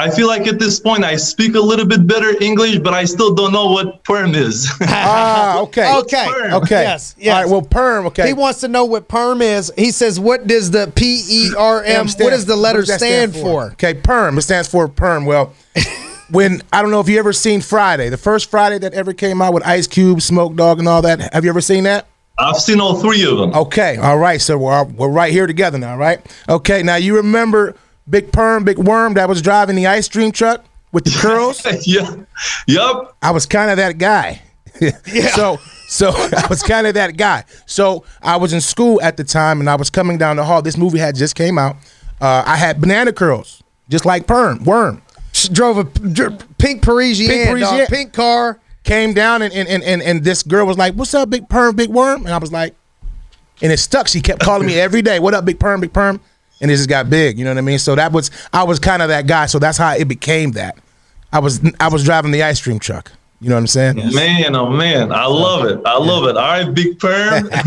I 0.00 0.08
feel 0.08 0.28
like 0.28 0.46
at 0.46 0.58
this 0.58 0.80
point 0.80 1.04
I 1.04 1.16
speak 1.16 1.54
a 1.54 1.60
little 1.60 1.84
bit 1.84 2.06
better 2.06 2.32
English, 2.42 2.78
but 2.78 2.94
I 2.94 3.04
still 3.04 3.34
don't 3.34 3.52
know 3.52 3.70
what 3.70 4.02
perm 4.04 4.34
is. 4.34 4.70
Ah, 4.82 5.60
okay. 5.62 5.94
Okay. 5.98 6.26
perm? 6.26 6.54
Okay. 6.54 6.82
Yes, 6.82 7.14
yes. 7.18 7.34
All 7.34 7.42
right. 7.42 7.50
Well, 7.50 7.62
perm. 7.62 8.06
Okay. 8.06 8.26
He 8.28 8.32
wants 8.32 8.60
to 8.60 8.68
know 8.68 8.84
what 8.86 9.08
perm 9.08 9.42
is. 9.42 9.70
He 9.76 9.90
says, 9.90 10.18
"What 10.18 10.46
does 10.46 10.70
the 10.70 10.90
P 10.94 11.22
E 11.28 11.50
R 11.56 11.82
M? 11.84 12.06
What 12.06 12.30
does 12.30 12.46
the 12.46 12.56
letter 12.56 12.80
does 12.80 12.88
that 12.88 13.00
stand, 13.00 13.34
for?" 13.36 13.72
Okay, 13.72 13.94
perm. 13.94 14.38
It 14.38 14.42
stands 14.42 14.68
for 14.68 14.88
perm. 14.88 15.26
Well, 15.26 15.54
when 16.30 16.62
I 16.72 16.82
don't 16.82 16.90
know 16.90 17.00
if 17.00 17.08
you 17.08 17.18
ever 17.18 17.32
seen 17.32 17.60
Friday, 17.60 18.08
the 18.08 18.16
first 18.16 18.50
Friday 18.50 18.78
that 18.78 18.94
ever 18.94 19.12
came 19.12 19.42
out 19.42 19.52
with 19.52 19.66
Ice 19.66 19.86
Cube, 19.86 20.22
Smoke 20.22 20.56
Dog, 20.56 20.78
and 20.78 20.88
all 20.88 21.02
that. 21.02 21.32
Have 21.34 21.44
you 21.44 21.50
ever 21.50 21.60
seen 21.60 21.84
that? 21.84 22.06
I've 22.38 22.56
seen 22.56 22.80
all 22.80 22.98
three 23.00 23.22
of 23.24 23.36
them. 23.36 23.54
Okay, 23.54 23.96
all 23.96 24.18
right. 24.18 24.40
So 24.40 24.56
we're 24.56 24.84
we're 24.84 25.10
right 25.10 25.32
here 25.32 25.46
together 25.46 25.78
now, 25.78 25.96
right? 25.96 26.20
Okay. 26.48 26.82
Now 26.82 26.96
you 26.96 27.16
remember 27.16 27.76
Big 28.10 28.32
Perm, 28.32 28.64
Big 28.64 28.78
Worm 28.78 29.14
that 29.14 29.28
was 29.28 29.40
driving 29.40 29.76
the 29.76 29.86
ice 29.86 30.08
cream 30.08 30.32
truck 30.32 30.64
with 30.92 31.04
the 31.04 31.10
curls? 31.10 31.64
yeah. 31.86 32.16
Yep. 32.66 33.14
I 33.22 33.30
was 33.30 33.46
kind 33.46 33.70
of 33.70 33.76
that 33.76 33.98
guy. 33.98 34.42
yeah. 34.80 35.28
So 35.28 35.58
so 35.88 36.10
I 36.10 36.46
was 36.48 36.62
kind 36.62 36.86
of 36.86 36.94
that 36.94 37.16
guy. 37.16 37.44
So 37.66 38.04
I 38.22 38.36
was 38.36 38.52
in 38.52 38.60
school 38.60 39.00
at 39.02 39.16
the 39.16 39.24
time, 39.24 39.60
and 39.60 39.68
I 39.68 39.74
was 39.76 39.90
coming 39.90 40.18
down 40.18 40.36
the 40.36 40.44
hall. 40.44 40.62
This 40.62 40.76
movie 40.76 40.98
had 40.98 41.14
just 41.14 41.34
came 41.34 41.58
out. 41.58 41.76
Uh, 42.20 42.42
I 42.46 42.56
had 42.56 42.80
banana 42.80 43.12
curls, 43.12 43.62
just 43.88 44.04
like 44.04 44.26
Perm 44.26 44.64
Worm. 44.64 45.02
She 45.32 45.48
drove 45.48 45.78
a 45.78 45.84
dr- 45.84 46.44
pink 46.58 46.82
Parisian, 46.82 47.28
Pink 47.28 47.60
dog, 47.60 47.88
pink 47.88 48.12
car. 48.12 48.60
Came 48.82 49.12
down, 49.12 49.42
and 49.42 49.52
and, 49.52 49.68
and 49.68 49.82
and 49.82 50.02
and 50.02 50.24
this 50.24 50.42
girl 50.42 50.66
was 50.66 50.78
like, 50.78 50.94
"What's 50.94 51.12
up, 51.12 51.30
Big 51.30 51.48
Perm, 51.48 51.76
Big 51.76 51.90
Worm?" 51.90 52.24
And 52.24 52.34
I 52.34 52.38
was 52.38 52.52
like, 52.52 52.74
and 53.62 53.70
it 53.72 53.78
stuck. 53.78 54.08
She 54.08 54.20
kept 54.20 54.40
calling 54.40 54.66
me 54.66 54.78
every 54.78 55.02
day. 55.02 55.18
What 55.18 55.34
up, 55.34 55.44
Big 55.44 55.58
Perm, 55.60 55.80
Big 55.80 55.92
Perm? 55.92 56.20
And 56.60 56.70
it 56.70 56.76
just 56.76 56.88
got 56.88 57.08
big. 57.08 57.38
You 57.38 57.44
know 57.44 57.50
what 57.52 57.58
I 57.58 57.62
mean? 57.62 57.78
So 57.78 57.94
that 57.94 58.12
was 58.12 58.30
I 58.52 58.64
was 58.64 58.78
kind 58.78 59.02
of 59.02 59.08
that 59.08 59.26
guy. 59.26 59.46
So 59.46 59.58
that's 59.58 59.78
how 59.78 59.92
it 59.94 60.08
became 60.08 60.52
that. 60.52 60.76
I 61.32 61.38
was 61.38 61.60
I 61.78 61.88
was 61.88 62.04
driving 62.04 62.32
the 62.32 62.42
ice 62.42 62.62
cream 62.62 62.78
truck. 62.78 63.12
You 63.40 63.48
know 63.48 63.54
what 63.54 63.60
I'm 63.60 63.66
saying? 63.68 63.96
Man, 64.14 64.54
oh 64.54 64.68
man, 64.68 65.12
I 65.12 65.24
love 65.24 65.64
it. 65.64 65.80
I 65.86 65.96
love 65.96 66.24
it. 66.24 66.36
All 66.36 66.42
right, 66.42 66.74
big 66.74 66.98
perm. 66.98 67.48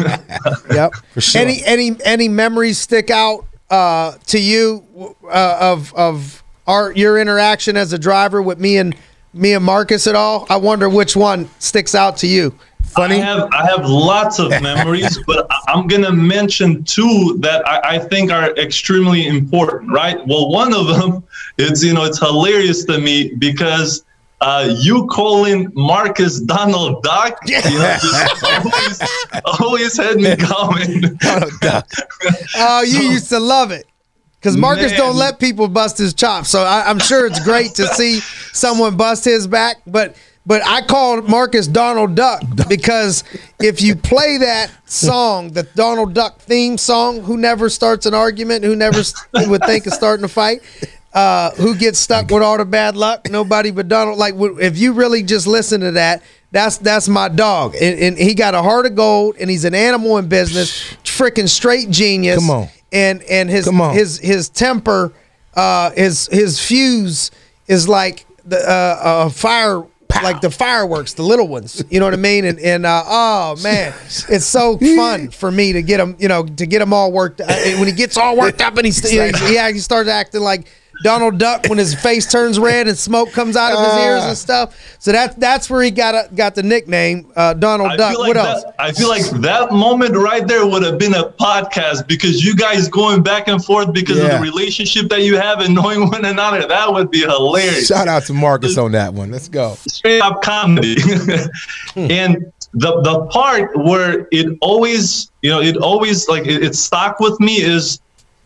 Yep. 0.71 0.93
For 1.13 1.21
sure. 1.21 1.41
Any 1.41 1.63
any 1.65 1.95
any 2.05 2.27
memories 2.27 2.77
stick 2.77 3.09
out 3.09 3.47
uh, 3.69 4.13
to 4.27 4.39
you 4.39 4.85
uh, 5.23 5.57
of 5.59 5.93
of 5.95 6.43
our 6.67 6.91
your 6.91 7.17
interaction 7.19 7.75
as 7.77 7.91
a 7.93 7.97
driver 7.97 8.41
with 8.41 8.59
me 8.59 8.77
and 8.77 8.95
me 9.33 9.53
and 9.53 9.63
Marcus 9.65 10.05
at 10.05 10.15
all? 10.15 10.45
I 10.49 10.57
wonder 10.57 10.87
which 10.89 11.15
one 11.15 11.49
sticks 11.59 11.95
out 11.95 12.17
to 12.17 12.27
you. 12.27 12.53
Funny. 12.93 13.21
I 13.21 13.25
have 13.25 13.49
I 13.51 13.65
have 13.65 13.85
lots 13.85 14.39
of 14.39 14.49
memories, 14.61 15.19
but 15.27 15.47
I'm 15.67 15.87
gonna 15.87 16.11
mention 16.11 16.83
two 16.83 17.37
that 17.39 17.67
I, 17.67 17.95
I 17.95 17.99
think 17.99 18.31
are 18.31 18.55
extremely 18.57 19.27
important. 19.27 19.91
Right. 19.91 20.17
Well, 20.27 20.49
one 20.49 20.73
of 20.73 20.87
them, 20.87 21.23
it's 21.57 21.83
you 21.83 21.93
know 21.93 22.03
it's 22.05 22.19
hilarious 22.19 22.85
to 22.85 22.99
me 22.99 23.33
because. 23.35 24.05
Uh, 24.41 24.75
you 24.79 25.07
calling 25.07 25.71
Marcus 25.73 26.41
Donald 26.41 27.01
Duck, 27.01 27.39
you 27.45 27.61
know, 27.61 27.97
always, 28.43 29.01
always 29.61 29.95
had 29.95 30.17
me 30.17 30.35
going. 30.35 31.17
Oh, 32.57 32.81
you 32.81 33.03
used 33.03 33.29
to 33.29 33.39
love 33.39 33.71
it. 33.71 33.85
Because 34.43 34.57
Marcus 34.57 34.91
Man. 34.91 34.99
don't 34.99 35.15
let 35.15 35.39
people 35.39 35.69
bust 35.69 35.97
his 35.97 36.13
chops, 36.13 36.49
so 36.49 36.63
I, 36.63 36.89
I'm 36.89 36.99
sure 36.99 37.25
it's 37.25 37.41
great 37.41 37.75
to 37.75 37.87
see 37.87 38.19
someone 38.51 38.97
bust 38.97 39.23
his 39.23 39.47
back. 39.47 39.77
But 39.87 40.17
but 40.45 40.61
I 40.65 40.81
called 40.85 41.29
Marcus 41.29 41.67
Donald 41.67 42.15
Duck 42.15 42.43
because 42.67 43.23
if 43.59 43.81
you 43.81 43.95
play 43.95 44.37
that 44.39 44.71
song, 44.85 45.51
the 45.51 45.63
Donald 45.63 46.13
Duck 46.13 46.39
theme 46.39 46.77
song, 46.77 47.21
who 47.21 47.37
never 47.37 47.69
starts 47.69 48.05
an 48.05 48.13
argument, 48.13 48.63
who 48.63 48.75
never 48.75 49.01
would 49.33 49.63
think 49.63 49.87
of 49.87 49.93
starting 49.93 50.25
a 50.25 50.27
fight, 50.27 50.61
uh, 51.13 51.51
who 51.51 51.75
gets 51.75 51.99
stuck 51.99 52.29
with 52.31 52.43
all 52.43 52.57
the 52.57 52.65
bad 52.65 52.95
luck, 52.97 53.29
nobody 53.29 53.71
but 53.71 53.87
Donald. 53.87 54.17
Like 54.17 54.33
if 54.37 54.77
you 54.77 54.93
really 54.93 55.23
just 55.23 55.47
listen 55.47 55.81
to 55.81 55.91
that, 55.91 56.23
that's 56.51 56.77
that's 56.77 57.07
my 57.07 57.29
dog, 57.29 57.75
and, 57.75 57.99
and 57.99 58.17
he 58.17 58.33
got 58.35 58.53
a 58.53 58.61
heart 58.61 58.85
of 58.85 58.95
gold, 58.95 59.35
and 59.39 59.49
he's 59.49 59.65
an 59.65 59.73
animal 59.73 60.17
in 60.17 60.27
business, 60.27 60.71
freaking 61.03 61.47
straight 61.49 61.89
genius 61.89 62.39
Come 62.39 62.49
on. 62.49 62.67
and 62.91 63.23
and 63.23 63.49
his 63.49 63.67
his 63.93 64.19
his 64.19 64.49
temper, 64.49 65.13
uh, 65.55 65.91
his 65.91 66.27
his 66.27 66.59
fuse 66.59 67.31
is 67.67 67.87
like 67.87 68.25
the 68.45 68.57
uh, 68.57 68.99
uh, 69.01 69.29
fire. 69.29 69.83
Like 70.21 70.41
the 70.41 70.51
fireworks, 70.51 71.13
the 71.13 71.23
little 71.23 71.47
ones, 71.47 71.83
you 71.89 71.99
know 71.99 72.05
what 72.05 72.13
I 72.13 72.17
mean, 72.17 72.45
and 72.45 72.59
and 72.59 72.85
uh, 72.85 73.03
oh 73.05 73.55
man, 73.63 73.93
it's 74.29 74.45
so 74.45 74.77
fun 74.77 75.29
for 75.29 75.51
me 75.51 75.73
to 75.73 75.81
get 75.81 75.99
him, 75.99 76.15
you 76.19 76.27
know, 76.27 76.43
to 76.43 76.65
get 76.65 76.81
him 76.81 76.93
all 76.93 77.11
worked. 77.11 77.41
Uh, 77.41 77.47
when 77.77 77.87
he 77.87 77.93
gets 77.93 78.15
all 78.17 78.37
worked 78.37 78.61
up 78.61 78.77
and 78.77 78.85
he's 78.85 79.13
yeah, 79.51 79.71
he 79.71 79.79
starts 79.79 80.09
acting 80.09 80.41
like 80.41 80.67
Donald 81.01 81.37
Duck 81.39 81.67
when 81.67 81.77
his 81.77 81.95
face 81.95 82.31
turns 82.31 82.59
red 82.59 82.87
and 82.87 82.97
smoke 82.97 83.31
comes 83.31 83.55
out 83.57 83.73
of 83.73 83.79
his 83.93 84.05
ears 84.05 84.23
and 84.23 84.37
stuff. 84.37 84.95
So 84.99 85.11
that 85.11 85.39
that's 85.39 85.69
where 85.69 85.81
he 85.81 85.91
got 85.91 86.13
a, 86.13 86.33
got 86.33 86.55
the 86.55 86.63
nickname 86.63 87.31
uh, 87.35 87.53
Donald 87.55 87.91
I 87.91 87.97
Duck. 87.97 88.17
like 88.19 88.27
what 88.27 88.33
that, 88.35 88.45
else? 88.45 88.63
I 88.79 88.91
feel 88.91 89.09
like 89.09 89.23
that 89.41 89.71
moment 89.71 90.15
right 90.15 90.47
there 90.47 90.65
would 90.65 90.83
have 90.83 90.97
been 90.99 91.13
a 91.15 91.29
podcast 91.31 92.07
because 92.07 92.45
you 92.45 92.55
guys 92.55 92.87
going 92.87 93.23
back 93.23 93.47
and 93.47 93.63
forth 93.63 93.91
because 93.93 94.17
Yeah. 94.17 94.25
of 94.25 94.31
the 94.33 94.39
relationship 94.39 95.09
that 95.09 95.23
you 95.23 95.37
have 95.37 95.59
and 95.59 95.73
knowing 95.75 96.09
one 96.09 96.23
another. 96.25 96.67
That 96.67 96.93
would 96.93 97.09
be 97.11 97.21
hilarious. 97.21 97.87
Shout 97.87 98.07
out 98.07 98.23
to 98.25 98.33
Marcus 98.33 98.77
on 98.77 98.91
that 98.93 99.13
one. 99.13 99.31
Let's 99.31 99.49
go. 99.49 99.75
straight 99.87 100.21
up 100.21 100.41
comedy. 100.41 100.95
and 101.95 102.51
the 102.73 103.01
the 103.01 103.25
part 103.31 103.75
where 103.77 104.27
it 104.31 104.57
always, 104.61 105.31
you 105.41 105.49
know, 105.49 105.61
it 105.61 105.77
always 105.77 106.27
like 106.27 106.45
it, 106.47 106.63
it 106.63 106.75
stuck 106.75 107.19
with 107.19 107.39
me 107.39 107.61
is 107.61 107.99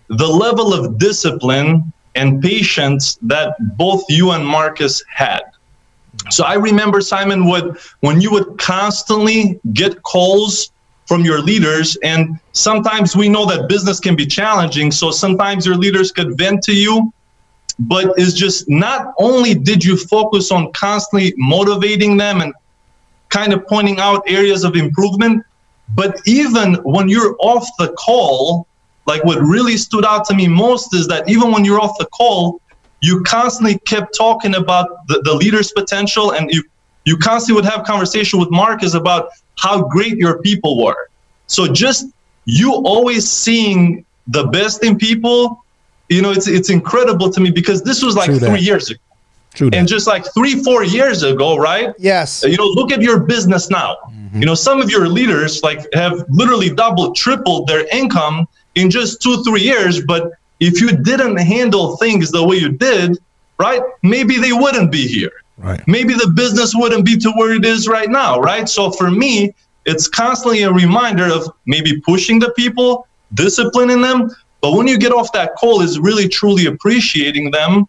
the 0.09 0.27
level 0.27 0.73
of 0.73 0.97
discipline 0.97 1.91
and 2.17 2.41
patience 2.41 3.17
that 3.21 3.55
both 3.77 4.03
you 4.09 4.31
and 4.31 4.45
Marcus 4.45 5.03
had. 5.09 5.43
So 6.29 6.43
I 6.43 6.55
remember 6.55 6.99
Simon 6.99 7.45
would 7.45 7.77
when 8.01 8.19
you 8.19 8.31
would 8.31 8.57
constantly 8.57 9.59
get 9.73 10.01
calls 10.03 10.71
from 11.05 11.23
your 11.23 11.39
leaders 11.39 11.95
and 12.03 12.37
sometimes 12.51 13.15
we 13.15 13.29
know 13.29 13.45
that 13.45 13.69
business 13.69 13.97
can 13.99 14.13
be 14.13 14.25
challenging 14.25 14.91
so 14.91 15.09
sometimes 15.09 15.65
your 15.65 15.77
leaders 15.77 16.11
could 16.11 16.37
vent 16.37 16.61
to 16.63 16.73
you 16.73 17.13
but 17.79 18.13
it's 18.17 18.33
just 18.33 18.67
not 18.67 19.13
only 19.19 19.53
did 19.53 19.83
you 19.85 19.95
focus 19.95 20.51
on 20.51 20.71
constantly 20.73 21.33
motivating 21.37 22.17
them 22.17 22.41
and 22.41 22.53
kind 23.29 23.53
of 23.53 23.65
pointing 23.67 23.99
out 23.99 24.23
areas 24.27 24.63
of 24.63 24.75
improvement, 24.75 25.45
but 25.95 26.19
even 26.25 26.75
when 26.83 27.07
you're 27.07 27.35
off 27.39 27.67
the 27.77 27.89
call, 27.93 28.67
like 29.07 29.23
what 29.23 29.39
really 29.39 29.77
stood 29.77 30.05
out 30.05 30.25
to 30.25 30.35
me 30.35 30.47
most 30.47 30.93
is 30.93 31.07
that 31.07 31.27
even 31.29 31.51
when 31.51 31.65
you're 31.65 31.79
off 31.79 31.97
the 31.97 32.05
call, 32.07 32.61
you 33.01 33.23
constantly 33.23 33.79
kept 33.79 34.15
talking 34.15 34.55
about 34.55 35.07
the, 35.07 35.21
the 35.23 35.33
leader's 35.33 35.71
potential 35.71 36.31
and 36.31 36.51
you 36.51 36.63
you 37.05 37.17
constantly 37.17 37.61
would 37.61 37.69
have 37.69 37.85
conversation 37.85 38.37
with 38.39 38.51
Marcus 38.51 38.93
about 38.93 39.29
how 39.57 39.81
great 39.81 40.17
your 40.17 40.41
people 40.41 40.83
were. 40.83 41.09
So 41.47 41.71
just 41.71 42.05
you 42.45 42.73
always 42.73 43.29
seeing 43.29 44.05
the 44.27 44.45
best 44.47 44.83
in 44.83 44.97
people 44.97 45.63
you 46.09 46.21
know, 46.21 46.31
it's 46.31 46.47
it's 46.47 46.69
incredible 46.69 47.29
to 47.31 47.39
me 47.41 47.51
because 47.51 47.83
this 47.83 48.01
was 48.03 48.15
like 48.15 48.27
True 48.27 48.39
that. 48.39 48.49
three 48.49 48.59
years 48.61 48.89
ago, 48.89 48.99
True. 49.53 49.69
and 49.73 49.87
That. 49.87 49.91
just 49.91 50.07
like 50.07 50.25
three, 50.33 50.63
four 50.63 50.83
years 50.83 51.23
ago, 51.23 51.57
right? 51.57 51.93
Yes. 51.97 52.43
You 52.47 52.55
know, 52.55 52.65
look 52.65 52.91
at 52.91 53.01
your 53.01 53.19
business 53.19 53.69
now. 53.69 53.97
Mm-hmm. 54.09 54.39
You 54.39 54.45
know, 54.45 54.55
some 54.55 54.81
of 54.81 54.89
your 54.89 55.07
leaders 55.07 55.63
like 55.63 55.85
have 55.93 56.23
literally 56.29 56.69
doubled, 56.69 57.15
tripled 57.15 57.67
their 57.67 57.85
income 57.93 58.47
in 58.77 58.89
just 58.89 59.21
two, 59.21 59.43
three 59.43 59.61
years. 59.61 60.01
But 60.03 60.31
if 60.59 60.79
you 60.79 60.91
didn't 60.91 61.37
handle 61.37 61.97
things 61.97 62.31
the 62.31 62.45
way 62.45 62.57
you 62.57 62.69
did, 62.69 63.17
right, 63.59 63.81
maybe 64.03 64.37
they 64.37 64.53
wouldn't 64.53 64.91
be 64.91 65.07
here. 65.07 65.31
Right. 65.57 65.81
Maybe 65.87 66.13
the 66.13 66.31
business 66.35 66.73
wouldn't 66.75 67.03
be 67.03 67.17
to 67.17 67.31
where 67.31 67.53
it 67.53 67.65
is 67.65 67.87
right 67.87 68.09
now, 68.09 68.39
right? 68.39 68.69
So 68.69 68.91
for 68.91 69.09
me, 69.09 69.53
it's 69.85 70.07
constantly 70.07 70.61
a 70.61 70.71
reminder 70.71 71.25
of 71.25 71.49
maybe 71.65 71.99
pushing 72.01 72.37
the 72.39 72.51
people, 72.51 73.07
disciplining 73.33 74.01
them. 74.01 74.29
But 74.61 74.73
when 74.73 74.87
you 74.87 74.99
get 74.99 75.11
off 75.11 75.31
that 75.33 75.55
call, 75.55 75.81
is 75.81 75.99
really 75.99 76.27
truly 76.27 76.67
appreciating 76.67 77.51
them 77.51 77.87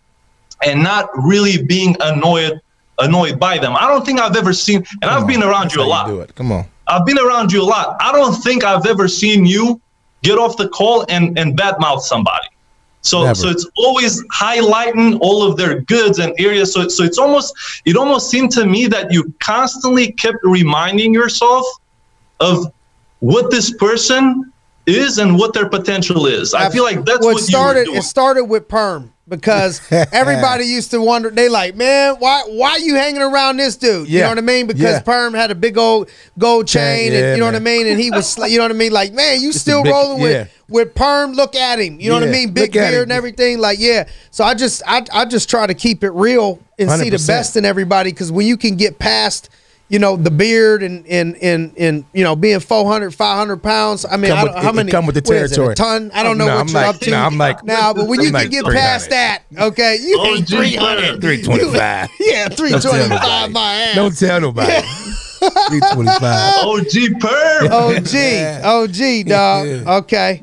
and 0.65 0.83
not 0.83 1.11
really 1.15 1.63
being 1.63 1.97
annoyed 2.01 2.61
annoyed 3.01 3.39
by 3.39 3.59
them. 3.59 3.77
I 3.77 3.87
don't 3.87 4.05
think 4.05 4.19
I've 4.19 4.35
ever 4.37 4.53
seen, 4.53 4.85
and 5.03 5.11
I've 5.11 5.27
been 5.27 5.43
around 5.43 5.65
That's 5.65 5.77
you 5.77 5.83
a 5.83 5.85
lot. 5.85 6.07
do 6.09 6.21
it. 6.21 6.35
Come 6.35 6.51
on. 6.51 6.65
I've 6.89 7.07
been 7.07 7.19
around 7.19 7.53
you 7.53 7.63
a 7.63 7.69
lot. 7.77 7.97
I 8.01 8.11
don't 8.11 8.35
think 8.35 8.65
I've 8.65 8.87
ever 8.87 9.07
seen 9.07 9.47
you 9.47 9.81
get 10.29 10.39
off 10.39 10.57
the 10.57 10.69
call 10.69 11.05
and 11.09 11.39
and 11.39 11.57
badmouth 11.59 12.03
somebody. 12.03 12.49
So 13.01 13.23
Never. 13.23 13.35
so 13.35 13.49
it's 13.49 13.67
always 13.77 14.23
highlighting 14.45 15.19
all 15.21 15.43
of 15.49 15.57
their 15.57 15.81
goods 15.83 16.19
and 16.19 16.35
areas. 16.39 16.73
So 16.73 16.89
so 16.89 17.05
it's 17.05 17.19
almost 17.19 17.55
it 17.85 17.97
almost 17.97 18.31
seemed 18.31 18.51
to 18.53 18.67
me 18.67 18.87
that 18.89 19.13
you 19.13 19.33
constantly 19.41 20.13
kept 20.13 20.39
reminding 20.43 21.15
yourself 21.15 21.65
of 22.41 22.73
what 23.21 23.51
this 23.51 23.73
person 23.75 24.53
is 24.87 25.19
and 25.19 25.39
what 25.39 25.53
their 25.53 25.69
potential 25.69 26.27
is. 26.27 26.55
I 26.55 26.71
feel 26.71 26.85
like 26.85 27.05
that's 27.05 27.25
well, 27.25 27.35
what 27.35 27.43
started. 27.43 27.89
It 27.89 28.03
started 28.03 28.45
with 28.45 28.69
perm 28.69 29.13
because 29.29 29.81
everybody 29.91 30.65
used 30.65 30.91
to 30.93 31.01
wonder. 31.01 31.31
They 31.31 31.49
like, 31.49 31.77
man, 31.77 32.17
why 32.19 32.43
why 32.47 32.77
you 32.77 32.95
hanging 32.95 33.23
around 33.23 33.59
this 33.59 33.77
dude? 33.77 34.09
You 34.09 34.19
Yeah. 34.19 34.23
know 34.25 34.29
what 34.31 34.39
I 34.39 34.43
mean? 34.43 34.67
Because 34.67 34.83
Yeah. 34.83 35.01
perm 35.01 35.35
had 35.35 35.51
a 35.51 35.55
big 35.55 35.77
old 35.79 36.09
gold 36.39 36.67
chain, 36.67 37.13
Yeah, 37.13 37.19
and 37.19 37.37
you 37.37 37.41
know 37.41 37.47
what 37.47 37.55
I 37.55 37.59
mean. 37.61 37.87
And 37.87 38.01
he 38.01 38.11
was, 38.11 38.37
you 38.39 38.59
know 38.59 38.65
what 38.65 38.71
I 38.71 38.75
mean? 38.75 38.93
Like, 38.93 39.13
man, 39.13 39.41
you 39.41 39.53
Just 39.53 39.63
still 39.65 39.83
big- 39.83 39.93
rolling 39.93 40.21
with 40.23 40.33
yeah. 40.33 40.45
with 40.69 40.95
perm? 40.95 41.33
Look 41.33 41.55
at 41.55 41.79
him. 41.79 42.01
You 42.01 42.09
know 42.09 42.15
what 42.17 42.25
I 42.29 42.31
mean? 42.33 42.53
Big 42.53 42.73
beard 42.73 42.95
him. 42.95 43.03
and 43.05 43.13
everything. 43.13 43.59
Like, 43.59 43.79
yeah. 43.79 44.05
So 44.31 44.45
I 44.45 44.55
just 44.55 44.83
I 44.87 45.05
I 45.13 45.25
just 45.25 45.49
try 45.51 45.67
to 45.67 45.75
keep 45.75 46.03
it 46.05 46.11
real 46.11 46.59
and 46.79 46.91
see 46.91 47.11
the 47.11 47.23
best 47.27 47.57
in 47.57 47.65
everybody 47.65 48.11
because 48.11 48.33
when 48.33 48.47
you 48.47 48.57
can 48.57 48.77
get 48.77 48.99
past. 48.99 49.49
You 49.91 49.99
know 49.99 50.17
the 50.19 50.31
beard 50.31 50.83
and 50.83 51.07
and 51.07 51.35
and 51.43 51.73
and 51.79 52.05
you 52.13 52.23
know 52.23 52.37
being 52.37 52.61
400, 52.61 53.15
500 53.15 53.57
pounds. 53.63 54.05
I 54.05 54.19
mean, 54.19 54.31
Come 54.31 54.39
I 54.39 54.43
with- 54.43 54.53
don't, 54.53 54.63
how 54.63 54.69
it- 54.69 54.73
it 54.73 54.77
many? 54.77 54.91
come 54.91 55.07
with 55.07 55.15
the 55.15 55.23
what 55.25 55.37
is 55.39 55.51
it, 55.51 55.55
a 55.55 55.57
territory. 55.57 55.75
ton. 55.77 56.11
I 56.13 56.23
don't 56.23 56.37
know 56.37 56.45
No, 56.47 56.55
what 56.57 56.61
I'm 56.61 56.69
you're 56.69 56.75
like- 56.83 56.95
up 56.95 57.01
to. 57.01 57.11
no, 57.11 57.17
I'm 57.17 57.39
like- 57.39 57.65
now, 57.65 57.95
but 57.95 58.07
when 58.07 58.21
you 58.21 58.27
I'm 58.27 58.33
can 58.35 58.43
like 58.43 58.51
get 58.51 58.65
past 58.67 59.09
that, 59.11 59.45
okay, 59.57 59.97
you 60.03 60.19
Oh, 60.21 60.27
ain't 60.37 60.47
gee, 60.47 60.57
300. 60.57 61.21
325. 61.23 62.09
Yeah, 62.21 62.49
Don't 62.49 62.57
325 62.59 63.09
nobody. 63.09 63.53
my 63.55 63.75
ass. 63.77 63.95
Don't 63.95 64.19
tell 64.19 64.41
nobody. 64.43 64.73
325. 65.39 66.67
OG 66.67 67.21
Perm. 67.21 67.73
OG, 67.73 68.13
Yeah. 68.13 68.61
OG, 68.65 69.27
dog. 69.27 69.67
Yeah. 69.69 69.97
Okay, 69.99 70.43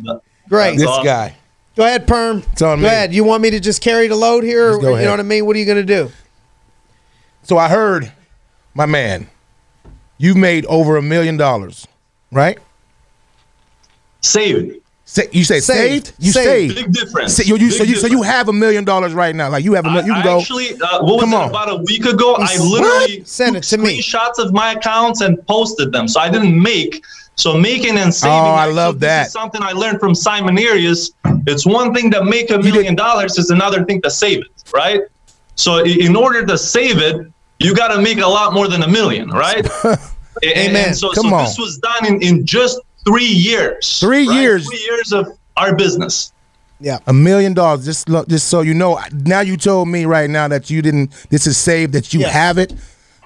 great. 0.50 0.78
This 0.78 0.88
awesome. 0.88 1.04
guy. 1.06 1.36
Go 1.76 1.84
ahead, 1.86 2.08
Perm. 2.08 2.42
It's 2.52 2.62
on 2.62 2.78
Go 2.80 2.84
me. 2.84 2.88
ahead. 2.88 3.14
You 3.14 3.24
want 3.26 3.44
me 3.44 3.50
to 3.52 3.60
just 3.60 3.82
carry 3.82 4.08
the 4.08 4.16
load 4.16 4.44
here? 4.44 4.72
Or, 4.72 4.98
you 5.00 5.06
know 5.06 5.12
what 5.12 5.20
I 5.20 5.24
mean? 5.24 5.46
What 5.46 5.56
are 5.56 5.60
you 5.60 5.66
going 5.66 5.78
to 5.78 5.84
do? 5.84 6.10
So 7.44 7.58
I 7.58 7.68
heard, 7.70 8.12
my 8.74 8.86
man, 8.86 9.28
you 10.18 10.36
made 10.36 10.66
over 10.68 10.98
a 10.98 11.02
million 11.02 11.38
dollars, 11.38 11.88
right? 12.32 12.58
Saved. 14.22 14.78
Sa- 15.08 15.22
you 15.32 15.44
say 15.44 15.60
Saved. 15.60 16.08
saved? 16.08 16.14
You 16.20 16.32
Saved. 16.32 16.74
saved. 16.74 16.76
Big 16.76 16.92
difference. 17.06 17.36
Sa- 17.38 17.44
you, 17.44 17.58
you, 17.58 17.70
Big 17.70 17.78
so 17.78 17.84
you 17.84 17.96
so 17.96 18.08
you 18.08 18.24
have 18.24 18.50
a 18.50 18.54
million 18.54 18.84
dollars 18.84 19.14
right 19.14 19.36
now. 19.36 19.50
Like 19.50 19.64
you 19.64 19.74
have 19.74 19.86
a 19.86 19.90
million. 19.92 20.08
You 20.08 20.14
I, 20.14 20.22
can 20.22 20.28
I 20.28 20.34
go. 20.34 20.40
actually, 20.40 20.74
uh, 20.82 21.04
what 21.04 21.16
was 21.18 21.20
Come 21.22 21.34
it, 21.34 21.36
on. 21.38 21.50
about 21.50 21.70
a 21.70 21.76
week 21.84 22.06
ago? 22.06 22.36
I 22.36 22.48
What? 22.58 22.60
literally 22.82 23.24
Send 23.24 23.56
it 23.56 23.64
took 23.64 23.80
to 23.80 23.86
me. 23.86 24.00
screenshots 24.02 24.40
of 24.40 24.52
my 24.52 24.72
accounts 24.74 25.22
and 25.22 25.46
posted 25.48 25.92
them. 25.92 26.08
So 26.08 26.20
I 26.20 26.30
didn't 26.30 26.60
make. 26.60 27.04
So 27.38 27.56
making 27.56 27.98
and 27.98 28.14
saving. 28.14 28.34
Oh, 28.34 28.38
I 28.54 28.62
actually, 28.64 28.76
love 28.76 29.00
this 29.00 29.08
that. 29.08 29.28
is 29.28 29.34
something 29.34 29.62
I 29.62 29.74
learned 29.74 30.00
from 30.00 30.16
Simon 30.16 30.58
Arias. 30.58 31.12
It's 31.46 31.66
one 31.66 31.94
thing 31.94 32.10
to 32.12 32.24
make 32.24 32.50
a 32.50 32.58
million 32.58 32.96
dollars. 32.96 33.38
It's 33.38 33.50
another 33.52 33.84
thing 33.86 34.02
to 34.04 34.10
save 34.10 34.40
it, 34.40 34.64
right? 34.74 35.02
So 35.56 35.84
in 35.84 36.16
order 36.16 36.46
to 36.46 36.58
save 36.58 36.98
it, 36.98 37.28
you 37.60 37.76
got 37.76 37.90
to 37.96 38.02
make 38.02 38.18
a 38.20 38.28
lot 38.28 38.54
more 38.54 38.68
than 38.68 38.84
a 38.84 38.88
million, 38.88 39.30
right? 39.30 39.66
And- 40.44 40.58
Amen. 40.58 40.88
And 40.88 40.98
so, 40.98 41.12
Come 41.14 41.30
so 41.30 41.36
on. 41.36 41.46
this 41.46 41.58
was 41.58 41.78
done 41.78 42.06
in, 42.06 42.22
in 42.22 42.46
just 42.46 42.78
three 43.08 43.24
years. 43.24 44.02
Three 44.02 44.28
right? 44.28 44.42
years. 44.42 44.68
Three 44.68 44.80
years 44.82 45.14
of 45.14 45.30
our 45.56 45.74
business. 45.74 46.34
Yeah. 46.82 47.00
A 47.08 47.14
million 47.14 47.54
dollars. 47.54 47.86
Just 47.86 48.10
lo- 48.10 48.26
just 48.28 48.50
so 48.50 48.60
you 48.60 48.74
know. 48.74 49.00
Now 49.14 49.40
you 49.40 49.56
told 49.56 49.88
me 49.88 50.04
right 50.04 50.30
now 50.30 50.50
that 50.50 50.70
you 50.70 50.82
didn't. 50.82 51.12
This 51.30 51.48
is 51.48 51.58
saved. 51.58 51.94
That 51.94 52.14
you 52.14 52.20
Yes. 52.20 52.34
have 52.34 52.58
it. 52.58 52.74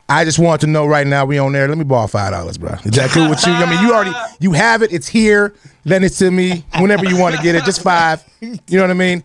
I 0.07 0.23
just 0.23 0.37
want 0.37 0.61
to 0.61 0.67
know 0.67 0.85
right 0.85 1.07
now. 1.07 1.25
We 1.25 1.39
on 1.39 1.51
there. 1.51 1.67
Let 1.67 1.79
me 1.79 1.83
borrow 1.83 2.05
five 2.05 2.31
dollars, 2.31 2.59
bro. 2.59 2.73
Is 2.85 2.91
that 2.91 3.09
cool 3.09 3.27
with 3.27 3.43
you? 3.47 3.53
I 3.53 3.67
mean, 3.67 3.81
you 3.81 3.91
already 3.91 4.13
you 4.39 4.51
have 4.51 4.83
it. 4.83 4.93
It's 4.93 5.07
here. 5.07 5.55
Lend 5.85 6.05
it 6.05 6.09
to 6.11 6.29
me 6.29 6.63
whenever 6.77 7.05
you 7.05 7.17
want 7.17 7.35
to 7.35 7.41
get 7.41 7.55
it. 7.55 7.63
Just 7.63 7.81
five. 7.81 8.23
You 8.39 8.59
know 8.69 8.81
what 8.83 8.91
I 8.91 8.93
mean? 8.93 9.23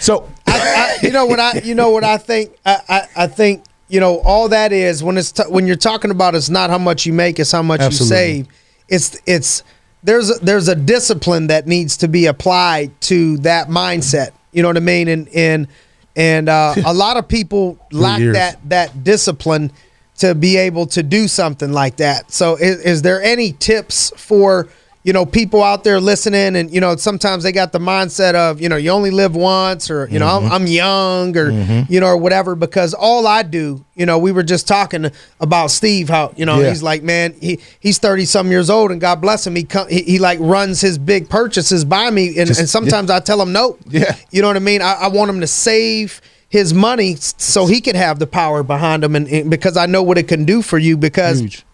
So 0.00 0.26
I, 0.46 0.96
you 1.02 1.10
know 1.10 1.26
what 1.26 1.38
I 1.40 1.58
you 1.58 1.74
know 1.74 1.90
what 1.90 2.04
I 2.04 2.16
think 2.16 2.56
I, 2.64 2.80
I, 2.88 3.24
I 3.24 3.26
think 3.26 3.64
you 3.88 4.00
know 4.00 4.20
all 4.20 4.48
that 4.48 4.72
is 4.72 5.02
when 5.02 5.18
it's 5.18 5.32
t- 5.32 5.42
when 5.48 5.66
you're 5.66 5.76
talking 5.76 6.10
about 6.10 6.34
it's 6.34 6.50
not 6.50 6.70
how 6.70 6.78
much 6.78 7.06
you 7.06 7.12
make 7.12 7.38
it's 7.38 7.52
how 7.52 7.62
much 7.62 7.80
Absolutely. 7.80 8.16
you 8.16 8.44
save 8.44 8.48
it's 8.88 9.20
it's 9.26 9.62
there's 10.02 10.30
a, 10.30 10.44
there's 10.44 10.68
a 10.68 10.76
discipline 10.76 11.48
that 11.48 11.66
needs 11.66 11.96
to 11.98 12.08
be 12.08 12.26
applied 12.26 12.98
to 13.00 13.38
that 13.38 13.68
mindset 13.68 14.30
you 14.52 14.62
know 14.62 14.68
what 14.68 14.76
I 14.76 14.80
mean 14.80 15.08
and 15.08 15.28
and 15.34 15.68
and 16.14 16.48
uh, 16.48 16.74
a 16.86 16.94
lot 16.94 17.16
of 17.16 17.28
people 17.28 17.78
lack 17.90 18.20
years. 18.20 18.34
that 18.34 18.58
that 18.68 19.04
discipline 19.04 19.72
to 20.18 20.34
be 20.34 20.56
able 20.56 20.86
to 20.86 21.02
do 21.02 21.28
something 21.28 21.72
like 21.72 21.96
that 21.96 22.30
so 22.30 22.56
is, 22.56 22.80
is 22.82 23.02
there 23.02 23.22
any 23.22 23.52
tips 23.52 24.12
for 24.16 24.68
you 25.04 25.12
know 25.12 25.24
people 25.24 25.62
out 25.62 25.84
there 25.84 26.00
listening 26.00 26.56
and 26.56 26.70
you 26.70 26.80
know 26.80 26.96
sometimes 26.96 27.42
they 27.44 27.52
got 27.52 27.72
the 27.72 27.78
mindset 27.78 28.34
of 28.34 28.60
you 28.60 28.68
know 28.68 28.76
you 28.76 28.90
only 28.90 29.10
live 29.10 29.34
once 29.34 29.90
or 29.90 30.08
you 30.10 30.18
know 30.18 30.26
I'm, 30.26 30.50
I'm 30.50 30.66
young 30.66 31.36
or 31.36 31.50
mm-hmm. 31.50 31.90
you 31.92 32.00
know 32.00 32.06
or 32.08 32.16
whatever 32.16 32.54
because 32.54 32.94
all 32.94 33.26
I 33.26 33.42
do 33.42 33.84
you 33.94 34.04
know 34.06 34.18
we 34.18 34.32
were 34.32 34.42
just 34.42 34.66
talking 34.66 35.10
about 35.40 35.70
Steve 35.70 36.08
how 36.08 36.32
you 36.36 36.44
know 36.44 36.60
Yeah. 36.60 36.68
he's 36.70 36.82
like 36.82 37.02
man 37.02 37.34
he 37.40 37.60
he's 37.80 37.98
30 37.98 38.24
some 38.24 38.50
years 38.50 38.68
old 38.68 38.90
and 38.90 39.00
God 39.00 39.20
bless 39.20 39.46
him 39.46 39.54
he 39.54 39.64
come, 39.64 39.88
he, 39.88 40.02
he 40.02 40.18
like 40.18 40.38
runs 40.40 40.80
his 40.80 40.98
big 40.98 41.28
purchases 41.30 41.84
by 41.84 42.10
me 42.10 42.36
and, 42.38 42.48
Just- 42.48 42.60
and 42.60 42.68
sometimes 42.68 43.10
I 43.10 43.20
tell 43.20 43.40
him 43.40 43.52
no 43.52 43.78
Yeah. 43.86 44.16
you 44.30 44.42
know 44.42 44.48
what 44.48 44.56
I 44.56 44.60
mean 44.60 44.82
I, 44.82 44.94
I 44.94 45.08
want 45.08 45.30
him 45.30 45.40
to 45.40 45.46
save 45.46 46.20
his 46.50 46.74
money 46.74 47.14
so 47.18 47.66
he 47.66 47.80
can 47.80 47.94
have 47.94 48.18
the 48.18 48.26
power 48.26 48.62
behind 48.62 49.04
him 49.04 49.14
and, 49.14 49.28
and 49.28 49.50
because 49.50 49.76
I 49.76 49.86
know 49.86 50.02
what 50.02 50.18
it 50.18 50.28
can 50.28 50.44
do 50.44 50.60
for 50.62 50.78
you 50.78 50.96
because 50.96 51.40
huge. 51.40 51.64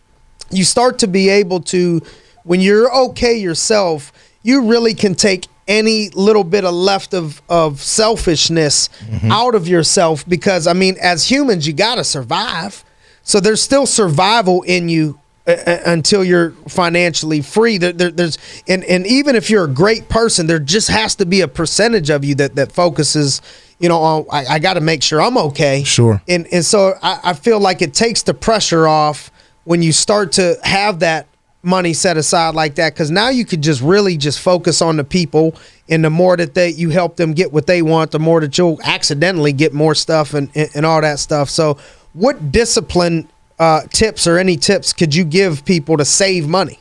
you 0.51 0.65
start 0.65 0.99
to 1.01 1.07
be 1.07 1.29
able 1.31 1.61
to 1.63 2.03
when 2.45 2.61
you're 2.61 2.95
okay 2.95 3.37
yourself 3.37 4.13
you 4.43 4.63
really 4.63 4.95
can 4.95 5.15
take 5.15 5.47
any 5.67 6.11
little 6.11 6.45
bit 6.45 6.65
of 6.65 6.75
left 6.75 7.15
of 7.15 7.43
of 7.49 7.81
selfishness 7.81 8.89
mm-hmm. 8.89 9.33
out 9.33 9.55
of 9.55 9.67
yourself 9.67 10.29
because 10.29 10.67
I 10.67 10.75
mean 10.75 10.97
as 11.01 11.31
humans 11.31 11.67
you 11.67 11.73
got 11.73 11.97
to 11.97 12.05
survive. 12.05 12.85
So 13.23 13.41
there's 13.41 13.63
still 13.63 13.87
survival 13.87 14.63
in 14.63 14.91
you 14.91 15.19
uh, 15.47 15.53
uh, 15.53 15.79
until 15.87 16.23
you're 16.23 16.51
financially 16.69 17.41
free. 17.41 17.79
There, 17.79 17.93
there, 17.93 18.11
there's 18.11 18.39
and 18.69 18.85
and 18.85 19.07
even 19.07 19.35
if 19.35 19.49
you're 19.49 19.65
a 19.65 19.69
great 19.69 20.09
person, 20.11 20.47
there 20.47 20.59
just 20.59 20.89
has 20.89 21.15
to 21.17 21.27
be 21.27 21.41
a 21.41 21.49
percentage 21.49 22.11
of 22.11 22.25
you 22.25 22.35
that 22.37 22.57
that 22.57 22.73
focuses. 22.73 23.41
You 23.81 23.89
know, 23.89 23.99
on, 23.99 24.27
I, 24.31 24.47
I 24.47 24.59
got 24.61 24.75
to 24.75 24.81
make 24.81 25.03
sure 25.03 25.21
I'm 25.21 25.37
okay. 25.37 25.83
Sure. 25.83 26.23
And 26.29 26.47
and 26.53 26.65
so 26.65 26.95
I, 27.03 27.21
I 27.25 27.33
feel 27.33 27.59
like 27.59 27.83
it 27.83 27.93
takes 27.93 28.23
the 28.23 28.33
pressure 28.33 28.87
off 28.87 29.33
when 29.65 29.83
you 29.83 29.93
start 29.93 30.33
to 30.33 30.57
have 30.63 31.01
that 31.01 31.27
money 31.65 31.93
set 31.93 32.17
aside 32.17 32.55
like 32.55 32.75
that 32.77 32.95
because 32.95 33.11
now 33.11 33.29
you 33.29 33.45
could 33.45 33.63
just 33.63 33.81
really 33.81 34.17
just 34.17 34.41
focus 34.41 34.83
on 34.83 34.97
the 34.97 35.05
people 35.05 35.55
and 35.89 36.05
the 36.05 36.11
more 36.11 36.37
that 36.37 36.55
they 36.55 36.71
you 36.71 36.91
help 36.91 37.17
them 37.17 37.33
get 37.33 37.53
what 37.53 37.67
they 37.67 37.83
want 37.83 38.11
the 38.11 38.19
more 38.19 38.41
that 38.41 38.57
you'll 38.57 38.81
accidentally 38.85 39.53
get 39.53 39.73
more 39.73 39.95
stuff 39.95 40.35
and, 40.35 40.51
and, 40.55 40.69
and 40.75 40.87
all 40.87 41.01
that 41.01 41.19
stuff 41.19 41.49
so 41.49 41.77
what 42.13 42.53
discipline 42.53 43.29
uh, 43.59 43.83
tips 43.91 44.27
or 44.27 44.37
any 44.39 44.57
tips 44.57 44.93
could 44.93 45.15
you 45.15 45.25
give 45.25 45.65
people 45.65 45.97
to 45.97 46.05
save 46.05 46.49
money 46.49 46.79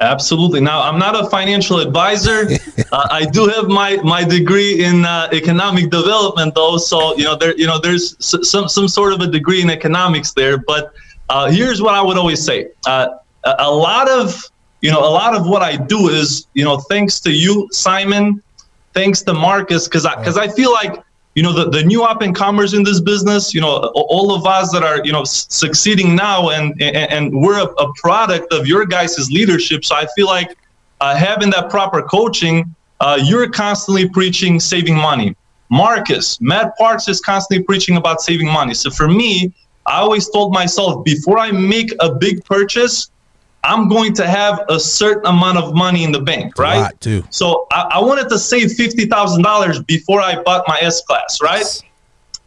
Absolutely. 0.00 0.60
Now, 0.60 0.82
I'm 0.82 0.98
not 0.98 1.18
a 1.18 1.30
financial 1.30 1.78
advisor. 1.78 2.48
uh, 2.92 3.08
I 3.10 3.24
do 3.26 3.46
have 3.46 3.68
my 3.68 3.96
my 3.98 4.24
degree 4.24 4.84
in 4.84 5.04
uh, 5.04 5.28
economic 5.32 5.90
development, 5.90 6.54
though. 6.54 6.76
So 6.78 7.16
you 7.16 7.24
know, 7.24 7.36
there 7.36 7.56
you 7.56 7.66
know, 7.66 7.78
there's 7.78 8.16
some 8.20 8.68
some 8.68 8.88
sort 8.88 9.12
of 9.12 9.20
a 9.20 9.28
degree 9.28 9.62
in 9.62 9.70
economics 9.70 10.32
there. 10.32 10.58
But 10.58 10.92
uh, 11.28 11.50
here's 11.50 11.80
what 11.80 11.94
I 11.94 12.02
would 12.02 12.18
always 12.18 12.44
say: 12.44 12.68
a 13.44 13.70
lot 13.70 14.08
of 14.08 14.42
you 14.80 14.90
know 14.90 15.00
a 15.00 15.10
lot 15.10 15.34
of 15.34 15.46
what 15.46 15.62
I 15.62 15.76
do 15.76 16.08
is 16.08 16.46
you 16.54 16.64
know 16.64 16.78
thanks 16.78 17.20
to 17.20 17.32
you, 17.32 17.68
Simon, 17.72 18.42
thanks 18.92 19.22
to 19.22 19.34
Marcus, 19.34 19.88
because 19.88 20.06
I 20.06 20.16
because 20.16 20.38
I 20.38 20.48
feel 20.48 20.72
like 20.72 21.02
you 21.34 21.42
know 21.42 21.52
the, 21.52 21.68
the 21.68 21.82
new 21.82 22.02
up 22.02 22.22
and 22.22 22.34
comers 22.34 22.74
in 22.74 22.84
this 22.84 23.00
business 23.00 23.52
you 23.52 23.60
know 23.60 23.90
all 23.94 24.34
of 24.34 24.46
us 24.46 24.72
that 24.72 24.82
are 24.82 25.04
you 25.04 25.12
know 25.12 25.24
succeeding 25.24 26.14
now 26.14 26.50
and 26.50 26.80
and, 26.80 26.96
and 26.96 27.40
we're 27.40 27.58
a, 27.58 27.66
a, 27.66 27.92
product 27.94 28.52
of 28.52 28.66
your 28.66 28.84
guys' 28.86 29.30
leadership. 29.30 29.84
So 29.84 29.96
i 29.96 30.06
feel 30.14 30.26
like 30.26 30.56
uh, 31.00 31.16
having 31.16 31.50
that 31.50 31.70
proper 31.70 32.02
coaching 32.02 32.74
uh, 33.00 33.18
you're 33.22 33.50
constantly 33.50 34.08
preaching 34.08 34.60
saving 34.60 34.96
money. 34.96 35.36
Marcus 35.70 36.40
matt 36.40 36.76
parks 36.76 37.08
is 37.08 37.20
constantly 37.20 37.64
preaching 37.64 37.96
about 37.96 38.20
saving 38.20 38.48
money. 38.48 38.74
So 38.74 38.90
for 38.90 39.08
me 39.08 39.52
i 39.86 39.98
always 39.98 40.30
told 40.30 40.52
myself 40.52 41.04
before 41.04 41.38
i 41.38 41.50
make 41.50 41.90
a 42.00 42.14
big 42.14 42.44
purchase 42.44 43.10
I'm 43.64 43.88
going 43.88 44.12
to 44.14 44.26
have 44.26 44.62
a 44.68 44.78
certain 44.78 45.26
amount 45.26 45.56
of 45.56 45.74
money 45.74 46.04
in 46.04 46.12
the 46.12 46.20
bank, 46.20 46.58
right? 46.58 46.92
Too. 47.00 47.24
So 47.30 47.66
I, 47.72 47.92
I 47.92 48.00
wanted 48.00 48.28
to 48.28 48.38
save 48.38 48.72
fifty 48.72 49.06
thousand 49.06 49.42
dollars 49.42 49.82
before 49.82 50.20
I 50.20 50.42
bought 50.42 50.64
my 50.68 50.78
S 50.80 51.02
class, 51.02 51.38
right? 51.42 51.60
Yes. 51.60 51.82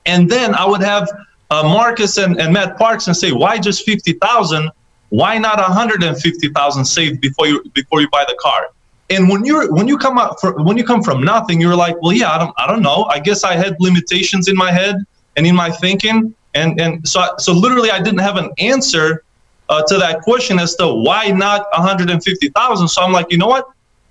And 0.05 0.29
then 0.29 0.53
I 0.55 0.65
would 0.65 0.81
have 0.81 1.09
uh, 1.49 1.63
Marcus 1.63 2.17
and, 2.17 2.39
and 2.39 2.53
Matt 2.53 2.77
Parks 2.77 3.07
and 3.07 3.17
say, 3.17 3.31
why 3.31 3.57
just 3.57 3.83
fifty 3.83 4.13
thousand? 4.13 4.71
Why 5.09 5.37
not 5.37 5.59
hundred 5.59 6.03
and 6.03 6.17
fifty 6.17 6.49
thousand 6.49 6.85
saved 6.85 7.19
before 7.19 7.47
you 7.47 7.63
before 7.73 7.99
you 8.01 8.09
buy 8.09 8.23
the 8.27 8.37
car? 8.39 8.69
And 9.09 9.27
when 9.29 9.43
you're 9.43 9.73
when 9.73 9.87
you 9.87 9.97
come 9.97 10.19
out 10.19 10.39
for, 10.39 10.61
when 10.63 10.77
you 10.77 10.83
come 10.83 11.01
from 11.01 11.23
nothing, 11.23 11.59
you're 11.59 11.75
like, 11.75 11.95
well, 12.01 12.13
yeah, 12.13 12.31
I 12.31 12.37
don't 12.37 12.53
I 12.57 12.67
don't 12.67 12.81
know. 12.81 13.05
I 13.05 13.19
guess 13.19 13.43
I 13.43 13.53
had 13.53 13.75
limitations 13.79 14.49
in 14.49 14.55
my 14.55 14.71
head 14.71 14.97
and 15.35 15.47
in 15.47 15.55
my 15.55 15.71
thinking, 15.71 16.35
and 16.53 16.79
and 16.79 17.07
so 17.07 17.25
so 17.39 17.53
literally 17.53 17.89
I 17.89 18.01
didn't 18.01 18.19
have 18.19 18.37
an 18.37 18.51
answer 18.59 19.23
uh, 19.69 19.83
to 19.83 19.97
that 19.97 20.21
question 20.21 20.59
as 20.59 20.75
to 20.75 20.87
why 20.87 21.29
not 21.29 21.67
150,000. 21.73 22.87
So 22.87 23.01
I'm 23.01 23.11
like, 23.11 23.31
you 23.31 23.37
know 23.37 23.47
what? 23.47 23.67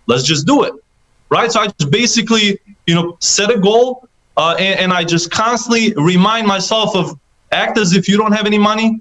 Let's 0.07 0.23
just 0.23 0.47
do 0.47 0.65
it. 0.65 0.75
Right. 1.29 1.51
So 1.51 1.61
I 1.61 1.67
just 1.67 1.91
basically, 1.91 2.61
you 2.87 2.95
know, 2.95 3.17
set 3.21 3.51
a 3.51 3.59
goal 3.59 4.09
uh, 4.37 4.55
and, 4.59 4.79
and 4.79 4.93
I 4.93 5.03
just 5.03 5.31
constantly 5.31 5.93
remind 5.95 6.47
myself 6.47 6.95
of 6.95 7.19
act 7.53 7.79
as 7.79 7.95
if 7.95 8.09
you 8.09 8.17
don't 8.17 8.33
have 8.33 8.47
any 8.47 8.59
money. 8.59 9.01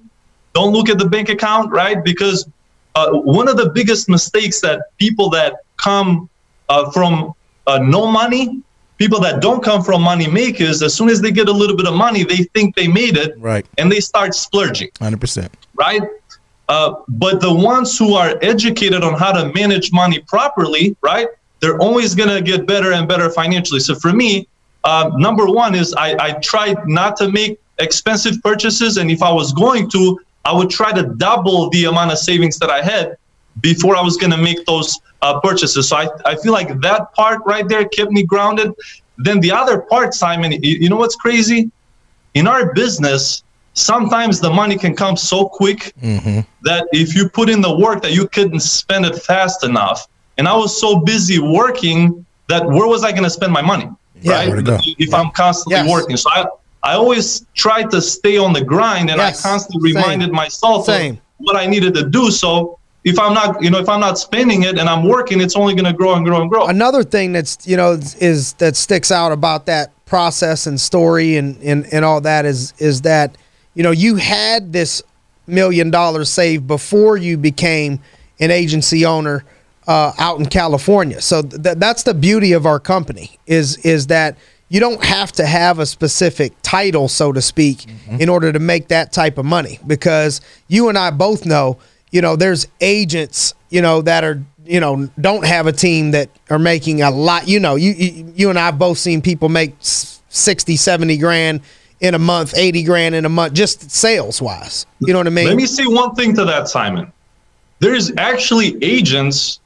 Don't 0.53 0.73
look 0.73 0.89
at 0.89 0.97
the 0.97 1.07
bank 1.07 1.29
account. 1.29 1.71
Right. 1.71 2.03
Because 2.03 2.47
uh, 2.95 3.11
one 3.11 3.47
of 3.47 3.57
the 3.57 3.69
biggest 3.69 4.09
mistakes 4.09 4.61
that 4.61 4.97
people 4.97 5.29
that 5.31 5.57
come 5.77 6.29
uh, 6.69 6.89
from 6.91 7.33
uh, 7.67 7.77
no 7.79 8.07
money 8.07 8.63
people 8.97 9.19
that 9.19 9.41
don't 9.41 9.63
come 9.63 9.83
from 9.83 10.01
money 10.01 10.27
makers, 10.27 10.81
as 10.81 10.93
soon 10.93 11.09
as 11.09 11.21
they 11.21 11.31
get 11.31 11.49
a 11.49 11.51
little 11.51 11.75
bit 11.75 11.87
of 11.87 11.93
money, 11.93 12.23
they 12.23 12.43
think 12.55 12.75
they 12.75 12.87
made 12.87 13.17
it, 13.17 13.37
right? 13.39 13.65
And 13.77 13.91
they 13.91 13.99
start 13.99 14.33
splurging. 14.33 14.89
Hundred 14.99 15.21
percent, 15.21 15.55
right? 15.75 16.01
Uh, 16.67 16.95
but 17.07 17.41
the 17.41 17.53
ones 17.53 17.97
who 17.97 18.15
are 18.15 18.37
educated 18.41 19.03
on 19.03 19.13
how 19.13 19.31
to 19.31 19.53
manage 19.53 19.91
money 19.91 20.19
properly, 20.19 20.95
right? 21.01 21.27
They're 21.59 21.79
always 21.79 22.15
going 22.15 22.29
to 22.29 22.41
get 22.41 22.65
better 22.65 22.93
and 22.93 23.07
better 23.07 23.29
financially. 23.29 23.79
So 23.79 23.95
for 23.95 24.11
me, 24.13 24.47
uh, 24.83 25.11
number 25.15 25.45
one 25.45 25.75
is 25.75 25.93
I, 25.93 26.15
I 26.19 26.31
tried 26.33 26.87
not 26.87 27.17
to 27.17 27.31
make 27.31 27.59
expensive 27.79 28.41
purchases. 28.41 28.97
And 28.97 29.11
if 29.11 29.21
I 29.21 29.31
was 29.31 29.53
going 29.53 29.89
to, 29.91 30.19
I 30.43 30.53
would 30.53 30.69
try 30.69 30.91
to 30.91 31.03
double 31.03 31.69
the 31.69 31.85
amount 31.85 32.11
of 32.11 32.17
savings 32.17 32.57
that 32.59 32.69
I 32.69 32.81
had 32.81 33.17
before 33.61 33.95
I 33.95 34.01
was 34.01 34.17
going 34.17 34.31
to 34.31 34.37
make 34.37 34.65
those 34.65 34.99
uh, 35.21 35.39
purchases. 35.39 35.89
So 35.89 35.97
I, 35.97 36.07
I 36.25 36.35
feel 36.35 36.51
like 36.51 36.79
that 36.81 37.13
part 37.13 37.41
right 37.45 37.67
there 37.67 37.85
kept 37.87 38.11
me 38.11 38.23
grounded. 38.23 38.73
Then 39.17 39.39
the 39.39 39.51
other 39.51 39.81
part, 39.81 40.13
Simon, 40.13 40.51
you, 40.51 40.59
you 40.61 40.89
know 40.89 40.97
what's 40.97 41.15
crazy? 41.15 41.71
In 42.33 42.47
our 42.47 42.73
business, 42.73 43.43
sometimes 43.75 44.39
the 44.39 44.49
money 44.49 44.77
can 44.77 44.95
come 44.95 45.15
so 45.15 45.47
quick 45.47 45.93
mm-hmm. 46.01 46.39
that 46.63 46.87
if 46.91 47.13
you 47.13 47.29
put 47.29 47.49
in 47.49 47.61
the 47.61 47.77
work 47.77 48.01
that 48.01 48.13
you 48.13 48.27
couldn't 48.27 48.61
spend 48.61 49.05
it 49.05 49.15
fast 49.15 49.63
enough 49.63 50.07
and 50.37 50.47
i 50.47 50.55
was 50.55 50.79
so 50.79 50.99
busy 50.99 51.39
working 51.39 52.25
that 52.47 52.65
where 52.65 52.87
was 52.87 53.03
i 53.03 53.11
going 53.11 53.23
to 53.23 53.29
spend 53.29 53.51
my 53.51 53.61
money 53.61 53.89
yeah, 54.21 54.49
right 54.49 54.67
if 54.97 55.09
yeah. 55.09 55.17
i'm 55.17 55.29
constantly 55.31 55.75
yes. 55.75 55.91
working 55.91 56.15
so 56.17 56.29
i 56.31 56.45
i 56.83 56.93
always 56.93 57.45
tried 57.53 57.91
to 57.91 58.01
stay 58.01 58.37
on 58.37 58.53
the 58.53 58.63
grind 58.63 59.09
and 59.09 59.17
yes. 59.17 59.45
i 59.45 59.49
constantly 59.49 59.91
Same. 59.91 60.01
reminded 60.01 60.31
myself 60.31 60.85
Same. 60.85 61.15
of 61.15 61.19
what 61.39 61.57
i 61.57 61.65
needed 61.65 61.93
to 61.93 62.09
do 62.09 62.31
so 62.31 62.79
if 63.03 63.19
I'm 63.19 63.35
not, 63.35 63.61
you 63.61 63.69
know, 63.69 63.77
if 63.77 63.87
I'm 63.87 63.99
not 63.99 64.17
spending 64.17 64.63
it 64.63 64.79
and 64.79 64.89
I'm 64.89 65.07
working, 65.07 65.39
it's 65.39 65.55
only 65.55 65.75
going 65.75 65.85
to 65.85 65.93
grow 65.93 66.15
and 66.15 66.25
grow 66.25 66.41
and 66.41 66.49
grow. 66.49 66.65
Another 66.65 67.03
thing 67.03 67.33
that's, 67.33 67.67
you 67.67 67.77
know, 67.77 67.91
is 67.91 68.53
that 68.53 68.75
sticks 68.75 69.11
out 69.11 69.31
about 69.31 69.67
that 69.67 69.91
process 70.07 70.65
and 70.65 70.81
story 70.81 71.37
and, 71.37 71.55
and, 71.61 71.85
and 71.93 72.03
all 72.03 72.19
that 72.21 72.45
is, 72.45 72.73
is 72.79 73.03
that 73.03 73.37
you 73.75 73.83
know, 73.83 73.91
you 73.91 74.15
had 74.15 74.73
this 74.73 75.03
million 75.47 75.91
dollars 75.91 76.29
saved 76.29 76.65
before 76.67 77.17
you 77.17 77.37
became 77.37 77.99
an 78.39 78.51
agency 78.51 79.05
owner 79.05 79.45
uh, 79.87 80.13
out 80.17 80.39
in 80.39 80.47
California. 80.47 81.21
So 81.21 81.43
th- 81.43 81.77
that's 81.77 82.03
the 82.03 82.13
beauty 82.13 82.53
of 82.53 82.65
our 82.65 82.79
company 82.79 83.37
is 83.45 83.77
is 83.77 84.07
that 84.07 84.37
you 84.69 84.79
don't 84.79 85.03
have 85.03 85.31
to 85.33 85.45
have 85.45 85.77
a 85.77 85.85
specific 85.85 86.53
title, 86.63 87.07
so 87.07 87.31
to 87.31 87.41
speak, 87.41 87.79
mm-hmm. 87.79 88.19
in 88.19 88.29
order 88.29 88.51
to 88.51 88.59
make 88.59 88.87
that 88.87 89.11
type 89.11 89.37
of 89.37 89.45
money. 89.45 89.79
Because 89.85 90.41
you 90.67 90.89
and 90.89 90.97
I 90.97 91.11
both 91.11 91.45
know, 91.45 91.77
you 92.11 92.21
know, 92.21 92.35
there's 92.35 92.67
agents, 92.81 93.53
you 93.69 93.81
know, 93.81 94.01
that 94.01 94.23
are 94.23 94.43
you 94.65 94.79
know 94.79 95.07
don't 95.21 95.45
have 95.45 95.67
a 95.67 95.71
team 95.71 96.11
that 96.11 96.29
are 96.49 96.59
making 96.59 97.01
a 97.01 97.11
lot. 97.11 97.47
You 97.47 97.59
know, 97.59 97.75
you 97.75 97.91
you, 97.91 98.33
you 98.35 98.49
and 98.49 98.57
I 98.57 98.71
both 98.71 98.97
seen 98.97 99.21
people 99.21 99.49
make 99.49 99.75
60, 99.79 100.75
70 100.75 101.17
grand 101.17 101.61
in 102.05 102.13
a 102.13 102.19
month, 102.19 102.53
80 102.55 102.83
grand 102.83 103.15
in 103.15 103.25
a 103.25 103.29
month, 103.29 103.53
just 103.53 103.89
sales 103.89 104.41
wise. 104.41 104.85
You 104.99 105.13
know 105.13 105.19
what 105.19 105.27
I 105.27 105.31
mean? 105.31 105.47
Let 105.47 105.57
me 105.57 105.65
say 105.65 105.85
one 105.85 106.13
thing 106.15 106.35
to 106.35 106.45
that, 106.45 106.69
Simon. 106.69 107.11
There's 107.79 108.15
actually 108.17 108.81
agents 108.83 109.59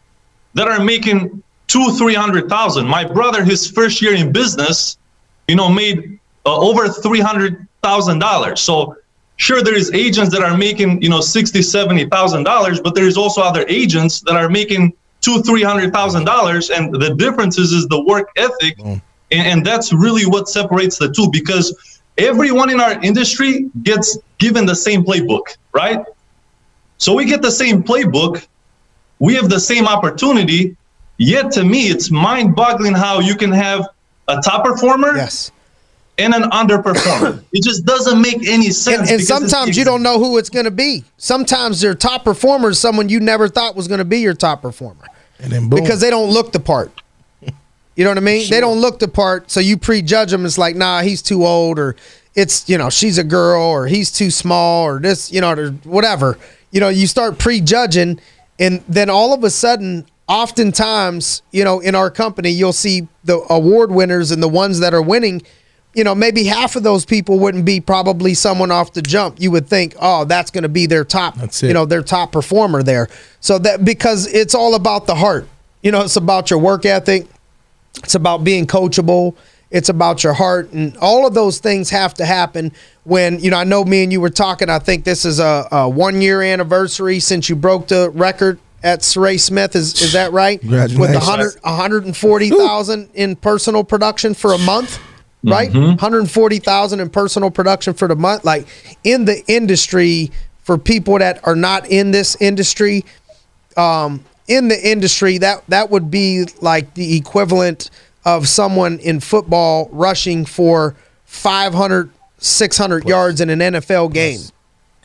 that 0.54 0.68
are 0.68 0.84
making 0.84 1.44
two, 1.68 1.94
300,000. 1.98 2.88
My 2.88 3.04
brother, 3.04 3.44
his 3.44 3.70
first 3.70 4.02
year 4.02 4.16
in 4.16 4.32
business, 4.32 4.98
you 5.48 5.56
know, 5.56 5.70
made 5.70 6.20
uh, 6.46 6.58
over 6.58 6.88
$300,000. 6.88 8.58
So 8.58 8.96
sure, 9.36 9.62
there 9.62 9.76
is 9.76 9.92
agents 9.94 10.32
that 10.32 10.42
are 10.42 10.58
making, 10.58 11.02
you 11.02 11.10
know, 11.10 11.22
60, 11.22 11.60
$70,000, 11.60 12.84
but 12.84 12.96
there's 12.96 13.18
also 13.18 13.42
other 13.42 13.66
agents 13.68 14.22
that 14.22 14.36
are 14.36 14.50
making 14.50 14.94
two, 15.22 15.42
$300,000. 15.42 16.78
And 16.78 16.94
the 16.94 17.14
difference 17.16 17.58
is, 17.58 17.72
is 17.72 17.88
the 17.88 18.02
work 18.04 18.30
ethic. 18.38 18.78
Mm. 18.78 19.02
And, 19.32 19.48
and 19.48 19.66
that's 19.66 19.94
really 19.94 20.26
what 20.26 20.50
separates 20.50 20.98
the 20.98 21.12
two 21.12 21.30
because 21.32 21.76
everyone 22.20 22.70
in 22.70 22.80
our 22.80 23.02
industry 23.02 23.70
gets 23.84 24.18
given 24.38 24.66
the 24.66 24.76
same 24.76 25.04
playbook, 25.04 25.58
right? 25.74 26.06
So 26.98 27.14
we 27.14 27.26
get 27.26 27.42
the 27.42 27.52
same 27.52 27.84
playbook, 27.84 28.46
we 29.20 29.36
have 29.36 29.50
the 29.50 29.60
same 29.60 29.88
opportunity. 29.88 30.76
Yet 31.18 31.52
to 31.54 31.64
me, 31.64 31.88
it's 31.88 32.10
mind 32.12 32.56
boggling 32.56 32.94
how 32.94 33.20
you 33.20 33.36
can 33.36 33.52
have 33.52 33.88
a 34.28 34.40
top 34.42 34.64
performer. 34.66 35.16
Yes. 35.16 35.52
And 36.18 36.34
an 36.34 36.44
underperformer. 36.44 37.44
it 37.54 37.64
just 37.64 37.86
doesn't 37.86 38.22
make 38.22 38.48
any 38.48 38.72
sense. 38.72 39.10
And, 39.10 39.10
and 39.10 39.22
sometimes 39.22 39.78
you 39.78 39.86
don't 39.86 40.04
know 40.04 40.20
who 40.20 40.38
it's 40.38 40.50
going 40.50 40.66
to 40.66 40.72
be. 40.72 41.04
Sometimes 41.18 41.80
their 41.82 41.96
top 41.96 42.26
performer 42.26 42.70
is 42.70 42.80
someone 42.80 43.08
you 43.10 43.20
never 43.20 43.48
thought 43.48 43.76
was 43.76 43.88
going 43.88 44.00
to 44.00 44.06
be 44.06 44.20
your 44.20 44.34
top 44.34 44.62
performer. 44.62 45.06
And 45.40 45.52
then 45.52 45.70
boom. 45.70 45.82
Because 45.82 46.02
they 46.02 46.10
don't 46.10 46.32
look 46.32 46.52
the 46.52 46.60
part. 46.60 46.92
You 48.00 48.06
know 48.06 48.12
what 48.12 48.18
I 48.18 48.22
mean? 48.22 48.46
Sure. 48.46 48.56
They 48.56 48.62
don't 48.62 48.80
look 48.80 49.00
the 49.00 49.10
part, 49.10 49.52
so 49.52 49.60
you 49.60 49.76
prejudge 49.76 50.32
them. 50.32 50.46
It's 50.46 50.58
like, 50.58 50.78
nah, 50.78 51.02
he's 51.02 51.22
too 51.22 51.46
old, 51.46 51.78
or 51.78 51.98
it's 52.34 52.70
you 52.70 52.78
know 52.78 52.90
she's 52.90 53.18
a 53.18 53.26
girl, 53.26 53.62
or 53.62 53.88
he's 53.88 54.10
too 54.10 54.32
small, 54.32 54.86
or 54.86 55.02
this, 55.02 55.34
you 55.34 55.42
know, 55.42 55.52
or 55.52 55.72
whatever. 55.84 56.38
You 56.72 56.80
know, 56.80 56.88
you 56.88 57.08
start 57.08 57.40
prejudging, 57.40 58.22
and 58.58 58.82
then 58.88 59.10
all 59.10 59.34
of 59.34 59.44
a 59.44 59.50
sudden, 59.50 60.06
oftentimes, 60.30 61.42
you 61.52 61.66
know, 61.66 61.82
in 61.82 61.94
our 61.94 62.10
company, 62.10 62.52
you'll 62.52 62.72
see 62.72 63.10
the 63.26 63.46
award 63.50 63.92
winners 63.92 64.32
and 64.32 64.42
the 64.42 64.48
ones 64.48 64.80
that 64.80 64.94
are 64.94 65.02
winning. 65.02 65.42
You 65.94 66.06
know, 66.06 66.16
maybe 66.16 66.46
half 66.46 66.78
of 66.78 66.84
those 66.84 67.04
people 67.04 67.38
wouldn't 67.38 67.66
be 67.66 67.82
probably 67.82 68.34
someone 68.34 68.72
off 68.72 68.94
the 68.94 69.02
jump. 69.02 69.42
You 69.42 69.52
would 69.52 69.68
think, 69.68 69.94
oh, 70.00 70.24
that's 70.24 70.52
going 70.52 70.64
to 70.64 70.70
be 70.70 70.86
their 70.86 71.04
top, 71.04 71.36
you 71.62 71.74
know, 71.74 71.86
their 71.86 72.04
top 72.04 72.32
performer 72.32 72.82
there. 72.82 73.10
So 73.42 73.60
that 73.60 73.84
because 73.84 74.26
it's 74.26 74.56
all 74.56 74.76
about 74.76 75.06
the 75.06 75.16
heart. 75.16 75.50
You 75.82 75.92
know, 75.92 76.04
it's 76.04 76.16
about 76.16 76.50
your 76.50 76.60
work 76.60 76.86
ethic. 76.86 77.28
It's 78.04 78.16
about 78.16 78.44
being 78.44 78.66
coachable. 78.66 79.36
It's 79.72 79.90
about 79.90 80.24
your 80.24 80.34
heart, 80.34 80.72
and 80.72 80.98
all 80.98 81.28
of 81.28 81.36
those 81.36 81.60
things 81.60 81.92
have 81.92 82.16
to 82.16 82.26
happen 82.26 82.72
when 83.04 83.40
you 83.40 83.52
know. 83.52 83.58
I 83.58 83.66
know 83.66 83.84
me 83.84 84.02
and 84.02 84.12
you 84.12 84.20
were 84.20 84.32
talking. 84.32 84.68
I 84.68 84.80
think 84.80 85.04
this 85.04 85.26
is 85.26 85.40
a, 85.40 85.68
a 85.72 85.88
one 85.88 86.22
year 86.24 86.42
anniversary 86.42 87.20
since 87.20 87.50
you 87.50 87.56
broke 87.56 87.88
the 87.88 88.10
record 88.10 88.58
at 88.82 89.02
Saray 89.02 89.40
Smith. 89.40 89.76
Is 89.76 90.02
is 90.02 90.14
that 90.14 90.32
right? 90.32 90.60
With 90.64 90.72
Congratulations. 90.72 91.28
100, 91.28 91.64
140,000 91.64 93.10
in 93.14 93.36
personal 93.36 93.84
production 93.84 94.34
for 94.34 94.54
a 94.54 94.58
month, 94.58 95.00
right? 95.44 95.72
140,000 95.72 97.00
in 97.00 97.10
personal 97.12 97.52
production 97.52 97.94
for 97.94 98.08
the 98.08 98.16
month. 98.16 98.46
Like 98.46 98.66
in 99.04 99.26
the 99.26 99.44
industry, 99.48 100.32
for 100.64 100.78
people 100.80 101.20
that 101.20 101.46
are 101.48 101.56
not 101.56 101.88
in 101.88 102.12
this 102.12 102.36
industry, 102.40 103.06
um, 103.78 104.24
in 104.50 104.68
the 104.68 104.90
industry, 104.90 105.38
that 105.38 105.64
that 105.70 105.90
would 105.90 106.12
be 106.12 106.46
like 106.62 106.94
the 106.96 107.16
equivalent 107.16 107.90
of 108.26 108.48
someone 108.48 109.00
in 109.00 109.20
football 109.22 109.88
rushing 109.92 110.44
for 110.46 110.96
500, 111.26 112.10
600 112.40 113.06
yards 113.08 113.40
in 113.42 113.50
an 113.50 113.60
NFL 113.60 114.12
game. 114.14 114.40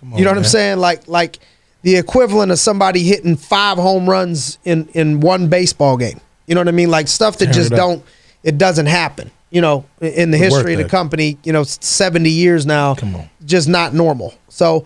On, 0.02 0.18
You 0.18 0.24
know 0.24 0.30
what 0.30 0.38
I'm 0.38 0.44
saying? 0.44 0.78
Like 0.78 1.06
like 1.06 1.38
the 1.82 1.96
equivalent 1.96 2.50
of 2.50 2.58
somebody 2.58 3.02
hitting 3.02 3.36
five 3.36 3.76
home 3.78 4.08
runs 4.08 4.58
in 4.64 4.88
in 4.94 5.20
one 5.20 5.48
baseball 5.48 5.96
game. 5.96 6.20
You 6.46 6.54
know 6.54 6.60
what 6.62 6.68
I 6.68 6.72
mean? 6.72 6.90
Like 6.90 7.08
stuff 7.08 7.38
that 7.38 7.46
Tearing 7.46 7.54
just 7.54 7.72
it 7.72 7.76
don't 7.76 8.04
it 8.42 8.58
doesn't 8.58 8.86
happen. 8.86 9.30
You 9.50 9.60
know, 9.60 9.84
in 10.00 10.32
the 10.32 10.36
history 10.36 10.72
of 10.72 10.80
the 10.80 10.88
company, 10.88 11.38
you 11.44 11.52
know, 11.52 11.62
70 11.62 12.28
years 12.28 12.66
now, 12.66 12.96
Come 12.96 13.14
on. 13.14 13.30
just 13.44 13.68
not 13.68 13.94
normal. 13.94 14.34
So, 14.48 14.84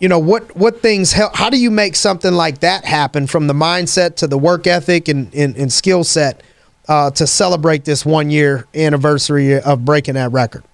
you 0.00 0.08
know, 0.08 0.18
what 0.18 0.54
what 0.56 0.80
things 0.80 1.12
help 1.12 1.34
how 1.34 1.50
do 1.50 1.58
you 1.58 1.70
make 1.70 1.96
something 1.96 2.32
like 2.32 2.60
that 2.60 2.84
happen 2.84 3.26
from 3.26 3.46
the 3.46 3.54
mindset 3.54 4.16
to 4.16 4.26
the 4.26 4.38
work 4.38 4.66
ethic 4.66 5.08
and 5.08 5.34
and, 5.34 5.56
and 5.56 5.72
skill 5.72 6.04
set 6.04 6.42
uh, 6.88 7.10
to 7.12 7.26
celebrate 7.26 7.84
this 7.84 8.06
one 8.06 8.30
year 8.30 8.66
anniversary 8.74 9.60
of 9.60 9.84
breaking 9.84 10.14
that 10.14 10.30
record? 10.30 10.64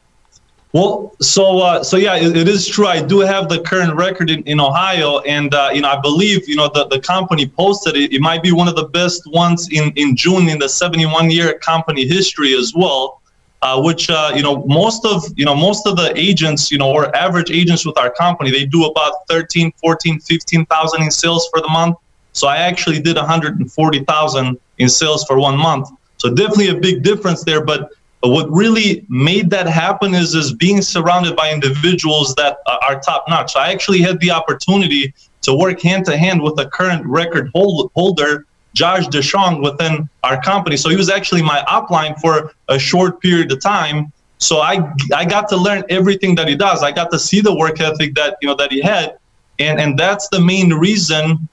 Well, 0.74 1.14
so 1.20 1.60
uh, 1.60 1.84
so 1.84 1.96
yeah, 1.96 2.16
it, 2.16 2.36
it 2.36 2.48
is 2.48 2.66
true. 2.66 2.86
I 2.86 3.00
do 3.00 3.20
have 3.20 3.48
the 3.48 3.60
current 3.60 3.94
record 3.94 4.28
in, 4.28 4.42
in 4.42 4.60
Ohio, 4.60 5.20
and 5.20 5.54
uh, 5.54 5.70
you 5.72 5.80
know 5.80 5.88
I 5.88 6.00
believe 6.00 6.48
you 6.48 6.56
know 6.56 6.68
the, 6.68 6.86
the 6.88 7.00
company 7.00 7.46
posted 7.46 7.96
it. 7.96 8.12
It 8.12 8.20
might 8.20 8.42
be 8.42 8.50
one 8.50 8.66
of 8.66 8.74
the 8.74 8.88
best 8.88 9.22
ones 9.28 9.68
in, 9.70 9.92
in 9.94 10.16
June 10.16 10.48
in 10.48 10.58
the 10.58 10.68
71 10.68 11.30
year 11.30 11.58
company 11.60 12.06
history 12.06 12.54
as 12.54 12.72
well. 12.74 13.22
Uh, 13.64 13.80
which 13.80 14.10
uh, 14.10 14.30
you 14.36 14.42
know 14.42 14.62
most 14.66 15.06
of 15.06 15.24
you 15.36 15.44
know 15.46 15.54
most 15.54 15.86
of 15.86 15.96
the 15.96 16.12
agents 16.16 16.70
you 16.70 16.76
know 16.76 16.92
or 16.92 17.04
average 17.16 17.50
agents 17.50 17.86
with 17.86 17.96
our 17.96 18.10
company 18.10 18.50
they 18.50 18.66
do 18.66 18.84
about 18.84 19.12
13 19.28 19.72
14 19.80 20.20
15,000 20.20 21.02
in 21.02 21.10
sales 21.10 21.48
for 21.50 21.62
the 21.62 21.68
month 21.68 21.96
so 22.32 22.46
i 22.46 22.58
actually 22.58 23.00
did 23.00 23.16
140,000 23.16 24.58
in 24.76 24.88
sales 24.88 25.24
for 25.24 25.38
one 25.38 25.56
month 25.56 25.88
so 26.18 26.28
definitely 26.34 26.68
a 26.68 26.78
big 26.88 27.02
difference 27.02 27.42
there 27.42 27.64
but 27.64 27.90
what 28.20 28.50
really 28.50 29.04
made 29.08 29.50
that 29.50 29.66
happen 29.66 30.14
is 30.14 30.34
is 30.34 30.52
being 30.52 30.82
surrounded 30.82 31.36
by 31.36 31.52
individuals 31.52 32.34
that 32.36 32.58
uh, 32.66 32.78
are 32.88 32.98
top 33.00 33.24
notch. 33.28 33.52
So 33.52 33.60
I 33.60 33.70
actually 33.70 34.00
had 34.00 34.18
the 34.20 34.30
opportunity 34.30 35.12
to 35.42 35.54
work 35.54 35.82
hand 35.82 36.06
to 36.06 36.16
hand 36.16 36.40
with 36.40 36.58
a 36.58 36.66
current 36.66 37.04
record 37.04 37.50
hold, 37.54 37.90
holder, 37.94 38.46
Josh 38.74 39.06
DeShong, 39.06 39.62
within 39.62 40.08
our 40.22 40.40
company. 40.42 40.76
So 40.76 40.88
he 40.88 40.96
was 40.96 41.10
actually 41.10 41.42
my 41.42 41.64
upline 41.68 42.20
for 42.20 42.52
a 42.68 42.78
short 42.78 43.20
period 43.20 43.50
of 43.52 43.60
time. 43.60 44.12
So 44.38 44.58
I 44.58 44.92
I 45.14 45.24
got 45.24 45.48
to 45.50 45.56
learn 45.56 45.84
everything 45.88 46.34
that 46.36 46.48
he 46.48 46.56
does. 46.56 46.82
I 46.82 46.92
got 46.92 47.10
to 47.12 47.18
see 47.18 47.40
the 47.40 47.54
work 47.54 47.80
ethic 47.80 48.14
that 48.16 48.36
you 48.42 48.48
know 48.48 48.56
that 48.56 48.70
he 48.72 48.80
had, 48.80 49.16
and 49.58 49.80
and 49.80 49.98
that's 49.98 50.28
the 50.28 50.40
main 50.40 50.74
reason 50.74 51.48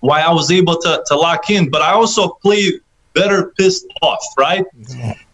why 0.00 0.20
I 0.20 0.32
was 0.32 0.50
able 0.50 0.76
to 0.78 1.02
to 1.06 1.16
lock 1.16 1.50
in. 1.50 1.70
But 1.70 1.82
I 1.82 1.92
also 1.92 2.28
play 2.28 2.80
better 3.14 3.52
pissed 3.58 3.86
off, 4.02 4.24
right? 4.38 4.64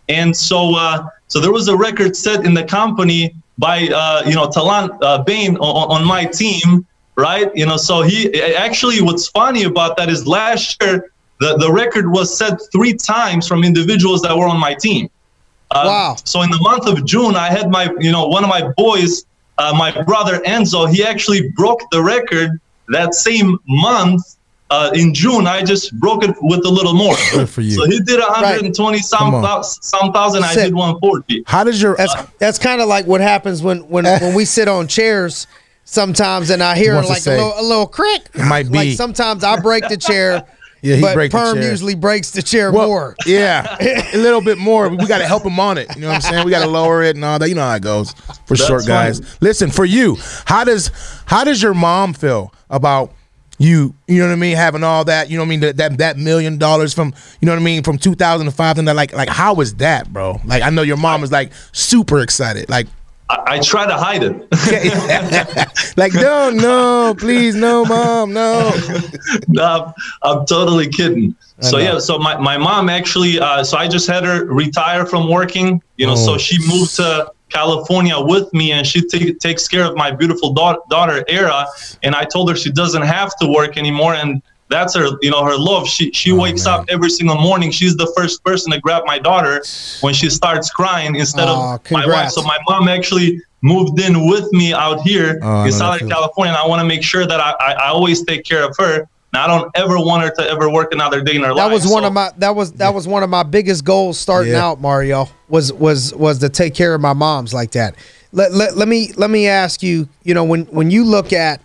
And 0.08 0.36
so, 0.36 0.74
uh, 0.74 1.08
so 1.28 1.40
there 1.40 1.52
was 1.52 1.68
a 1.68 1.76
record 1.76 2.16
set 2.16 2.44
in 2.44 2.54
the 2.54 2.64
company 2.64 3.34
by, 3.58 3.88
uh, 3.88 4.22
you 4.26 4.34
know, 4.34 4.48
Talan 4.48 4.96
uh, 5.02 5.22
Bain 5.22 5.56
on, 5.56 6.00
on 6.00 6.06
my 6.06 6.24
team, 6.24 6.86
right? 7.16 7.50
You 7.54 7.66
know, 7.66 7.76
so 7.76 8.02
he 8.02 8.42
actually, 8.54 9.00
what's 9.02 9.28
funny 9.28 9.64
about 9.64 9.96
that 9.96 10.08
is 10.08 10.26
last 10.26 10.82
year, 10.82 11.11
the, 11.42 11.56
the 11.58 11.70
record 11.72 12.06
was 12.10 12.26
set 12.36 12.54
three 12.72 12.94
times 12.94 13.46
from 13.48 13.64
individuals 13.64 14.22
that 14.22 14.36
were 14.36 14.46
on 14.46 14.58
my 14.58 14.74
team. 14.74 15.08
Uh, 15.70 15.82
Wow. 15.86 16.16
So 16.24 16.42
in 16.42 16.50
the 16.50 16.60
month 16.60 16.86
of 16.86 17.04
June, 17.04 17.34
I 17.34 17.48
had 17.50 17.70
my, 17.70 17.84
you 17.98 18.12
know, 18.12 18.28
one 18.28 18.44
of 18.44 18.50
my 18.50 18.68
boys, 18.76 19.24
uh, 19.58 19.74
my 19.76 19.90
brother 20.02 20.38
Enzo, 20.40 20.80
he 20.92 21.02
actually 21.02 21.50
broke 21.50 21.80
the 21.90 22.02
record 22.02 22.50
that 22.88 23.14
same 23.14 23.58
month. 23.66 24.22
Uh, 24.70 24.90
in 24.94 25.12
June, 25.12 25.46
I 25.46 25.62
just 25.62 25.94
broke 26.00 26.24
it 26.24 26.34
with 26.40 26.64
a 26.64 26.68
little 26.70 26.94
more. 26.94 27.14
Good 27.32 27.48
for 27.50 27.60
you. 27.60 27.72
So 27.72 27.84
he 27.84 28.00
did 28.00 28.20
120 28.20 28.98
some, 29.00 29.34
on. 29.34 29.42
thou- 29.42 29.60
some 29.60 30.12
thousand. 30.14 30.44
I 30.44 30.54
did 30.54 30.74
140. 30.74 31.42
How 31.46 31.62
does 31.62 31.80
your 31.82 31.94
That's 31.96 32.14
that's 32.38 32.58
kind 32.58 32.80
of 32.80 32.88
like 32.88 33.06
what 33.06 33.20
happens 33.20 33.62
when 33.62 33.80
when 33.90 34.04
when 34.22 34.34
we 34.34 34.46
sit 34.46 34.68
on 34.68 34.88
chairs 34.88 35.46
sometimes, 35.84 36.48
and 36.48 36.62
I 36.62 36.74
hear 36.76 36.94
wants 36.94 37.10
like 37.10 37.26
a 37.26 37.30
little, 37.30 37.52
a 37.58 37.62
little 37.62 37.86
crick. 37.86 38.22
It 38.34 38.46
might 38.46 38.66
Like 38.68 38.88
be. 38.88 38.94
sometimes 38.94 39.44
I 39.44 39.60
break 39.60 39.88
the 39.88 39.96
chair. 39.98 40.44
Yeah, 40.82 40.96
he 40.96 41.00
but 41.00 41.14
break 41.14 41.30
the 41.30 41.38
Perm 41.38 41.62
usually 41.62 41.94
breaks 41.94 42.32
the 42.32 42.42
chair 42.42 42.72
Well, 42.72 42.88
more. 42.88 43.16
Yeah, 43.24 43.76
a 44.12 44.16
little 44.18 44.40
bit 44.40 44.58
more. 44.58 44.88
We 44.88 45.06
got 45.06 45.18
to 45.18 45.26
help 45.26 45.44
him 45.46 45.58
on 45.60 45.78
it. 45.78 45.94
You 45.94 46.02
know 46.02 46.08
what 46.08 46.16
I'm 46.16 46.20
saying? 46.20 46.44
We 46.44 46.50
got 46.50 46.64
to 46.64 46.68
lower 46.70 47.02
it 47.02 47.14
and 47.14 47.24
all 47.24 47.38
that. 47.38 47.48
You 47.48 47.54
know 47.54 47.62
how 47.62 47.76
it 47.76 47.82
goes 47.82 48.10
for 48.46 48.56
That's 48.56 48.66
short 48.66 48.86
guys. 48.86 49.20
fine. 49.20 49.38
Listen, 49.40 49.70
for 49.70 49.84
you, 49.84 50.16
how 50.44 50.64
does 50.64 50.90
how 51.26 51.44
does 51.44 51.62
your 51.62 51.72
mom 51.74 52.14
feel 52.14 52.52
about 52.68 53.12
you? 53.58 53.94
You 54.08 54.18
know 54.18 54.26
what 54.26 54.32
I 54.32 54.36
mean? 54.36 54.56
Having 54.56 54.82
all 54.82 55.04
that. 55.04 55.30
You 55.30 55.36
know 55.36 55.42
what 55.44 55.46
I 55.46 55.50
mean? 55.50 55.60
That 55.60 55.76
that, 55.76 55.98
that 55.98 56.18
million 56.18 56.58
dollars 56.58 56.92
from 56.92 57.14
you 57.40 57.46
know 57.46 57.52
what 57.52 57.60
I 57.60 57.64
mean 57.64 57.84
from 57.84 57.96
2005 57.96 58.78
and 58.78 58.88
that. 58.88 58.96
Like 58.96 59.12
like 59.12 59.28
how 59.28 59.54
was 59.54 59.74
that, 59.76 60.12
bro? 60.12 60.40
Like 60.44 60.64
I 60.64 60.70
know 60.70 60.82
your 60.82 60.96
mom 60.96 61.22
is 61.22 61.30
like 61.30 61.52
super 61.70 62.18
excited. 62.20 62.68
Like 62.68 62.88
I, 63.32 63.54
I 63.54 63.58
try 63.60 63.86
to 63.86 63.94
hide 63.96 64.22
it. 64.22 65.96
like 65.96 66.12
no 66.26 66.50
no 66.50 67.14
please 67.18 67.54
no 67.54 67.84
mom 67.84 68.32
no. 68.32 68.72
no, 69.48 69.64
I'm, 69.64 69.94
I'm 70.22 70.46
totally 70.46 70.88
kidding. 70.88 71.34
So 71.60 71.78
know. 71.78 71.84
yeah, 71.84 71.98
so 71.98 72.18
my, 72.18 72.36
my 72.38 72.56
mom 72.58 72.88
actually, 72.88 73.38
uh, 73.38 73.62
so 73.64 73.76
I 73.78 73.86
just 73.88 74.06
had 74.08 74.24
her 74.24 74.44
retire 74.46 75.06
from 75.06 75.28
working, 75.30 75.82
you 75.96 76.06
know, 76.06 76.12
Oh. 76.12 76.26
so 76.26 76.38
she 76.38 76.58
moved 76.68 76.96
to 76.96 77.32
California 77.48 78.18
with 78.18 78.52
me 78.52 78.72
and 78.72 78.86
she 78.86 79.00
ta- 79.06 79.32
takes 79.40 79.68
care 79.68 79.84
of 79.84 79.94
my 79.96 80.10
beautiful 80.10 80.52
da- 80.52 80.78
daughter, 80.90 81.24
Era. 81.28 81.66
And 82.02 82.14
I 82.14 82.24
told 82.24 82.50
her 82.50 82.56
she 82.56 82.72
doesn't 82.72 83.02
have 83.02 83.36
to 83.40 83.46
work 83.46 83.76
anymore. 83.76 84.14
And 84.14 84.42
that's 84.72 84.94
her, 84.96 85.08
you 85.20 85.30
know, 85.30 85.44
her 85.44 85.56
love. 85.56 85.86
She, 85.86 86.10
she 86.12 86.32
wakes 86.32 86.64
man. 86.64 86.80
up 86.80 86.86
every 86.88 87.10
single 87.10 87.36
morning. 87.36 87.70
She's 87.70 87.94
the 87.96 88.10
first 88.16 88.42
person 88.44 88.72
to 88.72 88.80
grab 88.80 89.04
my 89.06 89.18
daughter 89.18 89.62
when 90.00 90.14
she 90.14 90.30
starts 90.30 90.70
crying 90.70 91.14
instead 91.16 91.48
Aw, 91.48 91.74
of 91.74 91.90
my 91.90 92.06
wife. 92.06 92.30
So 92.30 92.42
my 92.42 92.58
mom 92.68 92.88
actually 92.88 93.40
moved 93.60 94.00
in 94.00 94.26
with 94.26 94.52
me 94.52 94.72
out 94.72 95.00
here 95.02 95.38
Oh, 95.42 95.60
in 95.64 95.70
that 95.70 95.72
Southern. 95.74 96.08
California. 96.08 96.52
And 96.52 96.60
I 96.60 96.66
want 96.66 96.80
to 96.80 96.86
make 96.86 97.02
sure 97.04 97.26
that 97.26 97.38
I, 97.40 97.50
I, 97.60 97.72
I 97.74 97.88
always 97.88 98.24
take 98.24 98.44
care 98.44 98.64
of 98.68 98.74
her. 98.78 99.06
And 99.34 99.40
I 99.40 99.46
don't 99.46 99.70
ever 99.76 99.96
want 99.98 100.24
her 100.24 100.30
to 100.42 100.50
ever 100.50 100.68
work 100.70 100.92
another 100.92 101.22
day 101.22 101.36
in 101.36 101.42
her 101.42 101.54
That 101.54 101.54
life. 101.54 101.72
was 101.72 101.84
one 101.86 102.02
So- 102.02 102.08
of 102.08 102.12
my 102.12 102.30
that 102.38 102.54
was 102.54 102.72
that 102.72 102.92
was 102.92 103.08
one 103.08 103.22
of 103.22 103.30
my 103.30 103.42
biggest 103.44 103.82
goals 103.84 104.18
starting 104.18 104.52
Yeah. 104.52 104.66
out, 104.66 104.80
Mario. 104.80 105.28
Was 105.48 105.72
was 105.72 106.12
was 106.14 106.38
to 106.40 106.48
take 106.50 106.74
care 106.74 106.94
of 106.94 107.00
my 107.00 107.12
moms 107.14 107.54
like 107.54 107.70
that. 107.72 107.94
Let, 108.32 108.52
let, 108.52 108.76
let 108.76 108.88
me 108.88 109.12
let 109.16 109.30
me 109.30 109.46
ask 109.48 109.82
you, 109.82 110.06
you 110.22 110.34
know, 110.34 110.44
when 110.44 110.64
when 110.66 110.90
you 110.90 111.04
look 111.04 111.32
at 111.32 111.60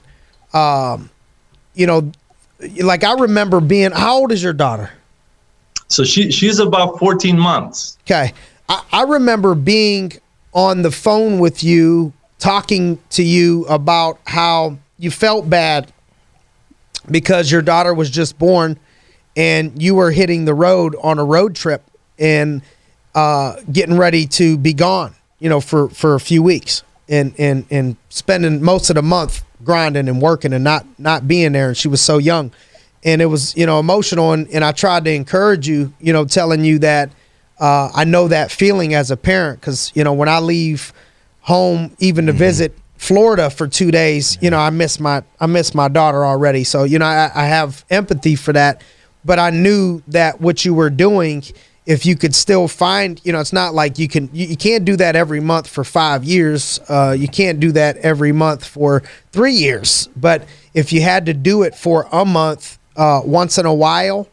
um 0.54 1.10
you 1.74 1.86
know 1.88 2.10
like 2.60 3.04
I 3.04 3.13
remember 3.13 3.60
being 3.60 3.91
how 3.91 4.17
old 4.17 4.32
is 4.32 4.41
your 4.41 4.54
daughter? 4.54 4.91
So 5.88 6.04
she 6.04 6.32
she's 6.32 6.60
about 6.60 7.00
14 7.00 7.38
months. 7.38 7.98
Okay. 8.06 8.34
I, 8.67 8.84
I 8.91 9.04
remember 9.04 9.56
being 9.56 10.13
on 10.54 10.82
the 10.82 10.91
phone 10.91 11.39
with 11.39 11.63
you, 11.63 12.13
talking 12.39 13.00
to 13.12 13.24
you 13.24 13.65
about 13.65 14.20
how 14.26 14.78
you 14.98 15.12
felt 15.12 15.50
bad 15.50 15.91
because 17.10 17.52
your 17.52 17.62
daughter 17.62 17.93
was 17.93 18.10
just 18.10 18.38
born 18.38 18.78
and 19.36 19.82
you 19.82 19.96
were 19.96 20.12
hitting 20.12 20.46
the 20.46 20.54
road 20.54 20.96
on 21.02 21.20
a 21.20 21.24
road 21.24 21.56
trip 21.56 21.84
and 22.20 22.62
uh, 23.15 23.56
getting 23.72 23.98
ready 23.98 24.26
to 24.26 24.58
be 24.58 24.73
gone, 24.73 25.15
you 25.40 25.48
know, 25.48 25.62
for, 25.62 25.90
for 25.90 26.15
a 26.15 26.19
few 26.19 26.42
weeks 26.42 26.84
and, 27.10 27.34
and, 27.38 27.66
and 27.70 27.96
spending 28.10 28.62
most 28.62 28.90
of 28.90 28.96
the 28.96 29.02
month 29.02 29.44
grinding 29.64 30.08
and 30.08 30.22
working 30.22 30.54
and 30.54 30.64
not, 30.64 30.86
not 31.00 31.28
being 31.28 31.54
there. 31.54 31.70
And 31.70 31.78
she 31.78 31.88
was 31.88 32.02
so 32.02 32.18
young 32.18 32.52
and 33.04 33.22
it 33.22 33.28
was, 33.28 33.56
you 33.56 33.66
know, 33.66 33.80
emotional. 33.80 34.34
And, 34.34 34.48
and 34.50 34.64
I 34.64 34.72
tried 34.72 35.06
to 35.06 35.12
encourage 35.12 35.68
you, 35.68 35.94
you 36.00 36.14
know, 36.14 36.26
telling 36.26 36.64
you 36.64 36.80
that 36.80 37.10
uh, 37.60 37.90
I 37.96 38.04
know 38.04 38.28
that 38.28 38.52
feeling 38.52 38.94
as 38.94 39.10
a 39.12 39.18
parent 39.18 39.60
because, 39.62 39.92
you 39.96 40.04
know, 40.04 40.14
when 40.14 40.30
I 40.30 40.40
leave 40.40 40.94
home, 41.42 41.96
even 42.00 42.26
to 42.28 42.34
visit 42.34 42.78
Florida 42.98 43.50
for 43.50 43.68
two 43.68 43.92
days, 43.92 44.38
you 44.42 44.50
know, 44.50 44.60
I 44.60 44.70
miss 44.70 45.00
my 45.00 45.24
I 45.40 45.46
miss 45.46 45.74
my 45.74 45.88
daughter 45.88 46.26
already. 46.26 46.64
So, 46.64 46.84
you 46.84 47.00
know, 47.00 47.06
I, 47.06 47.32
I 47.34 47.46
have 47.46 47.86
empathy 47.90 48.36
for 48.36 48.54
that. 48.54 48.84
but 49.28 49.40
I 49.40 49.50
knew 49.50 50.02
that 50.08 50.40
what 50.40 50.64
you 50.66 50.74
were 50.74 50.90
doing 50.90 51.44
if 51.88 52.06
you 52.06 52.17
could 52.17 52.35
still 52.35 52.67
find, 52.67 53.21
you 53.23 53.31
know, 53.31 53.40
it's 53.40 53.54
not 53.54 53.73
like 53.73 53.98
you 53.98 54.10
can, 54.10 54.29
you, 54.33 54.48
you 54.48 54.58
can't 54.58 54.83
do 54.83 54.98
that 54.98 55.15
every 55.15 55.40
month 55.40 55.67
for 55.67 55.85
five 55.85 56.25
years. 56.25 56.81
Uh, 56.90 57.15
you 57.17 57.29
can't 57.29 57.62
do 57.62 57.71
that 57.71 57.96
every 57.98 58.33
month 58.33 58.65
for 58.65 59.04
three 59.31 59.54
years. 59.54 60.10
But 60.17 60.46
if 60.73 60.92
you 60.92 61.02
had 61.02 61.25
to 61.27 61.33
do 61.33 61.63
it 61.63 61.73
for 61.73 62.06
a 62.12 62.25
month 62.25 62.77
uh, 62.98 63.21
once 63.23 63.58
in 63.58 63.65
a 63.65 63.73
while, 63.73 64.27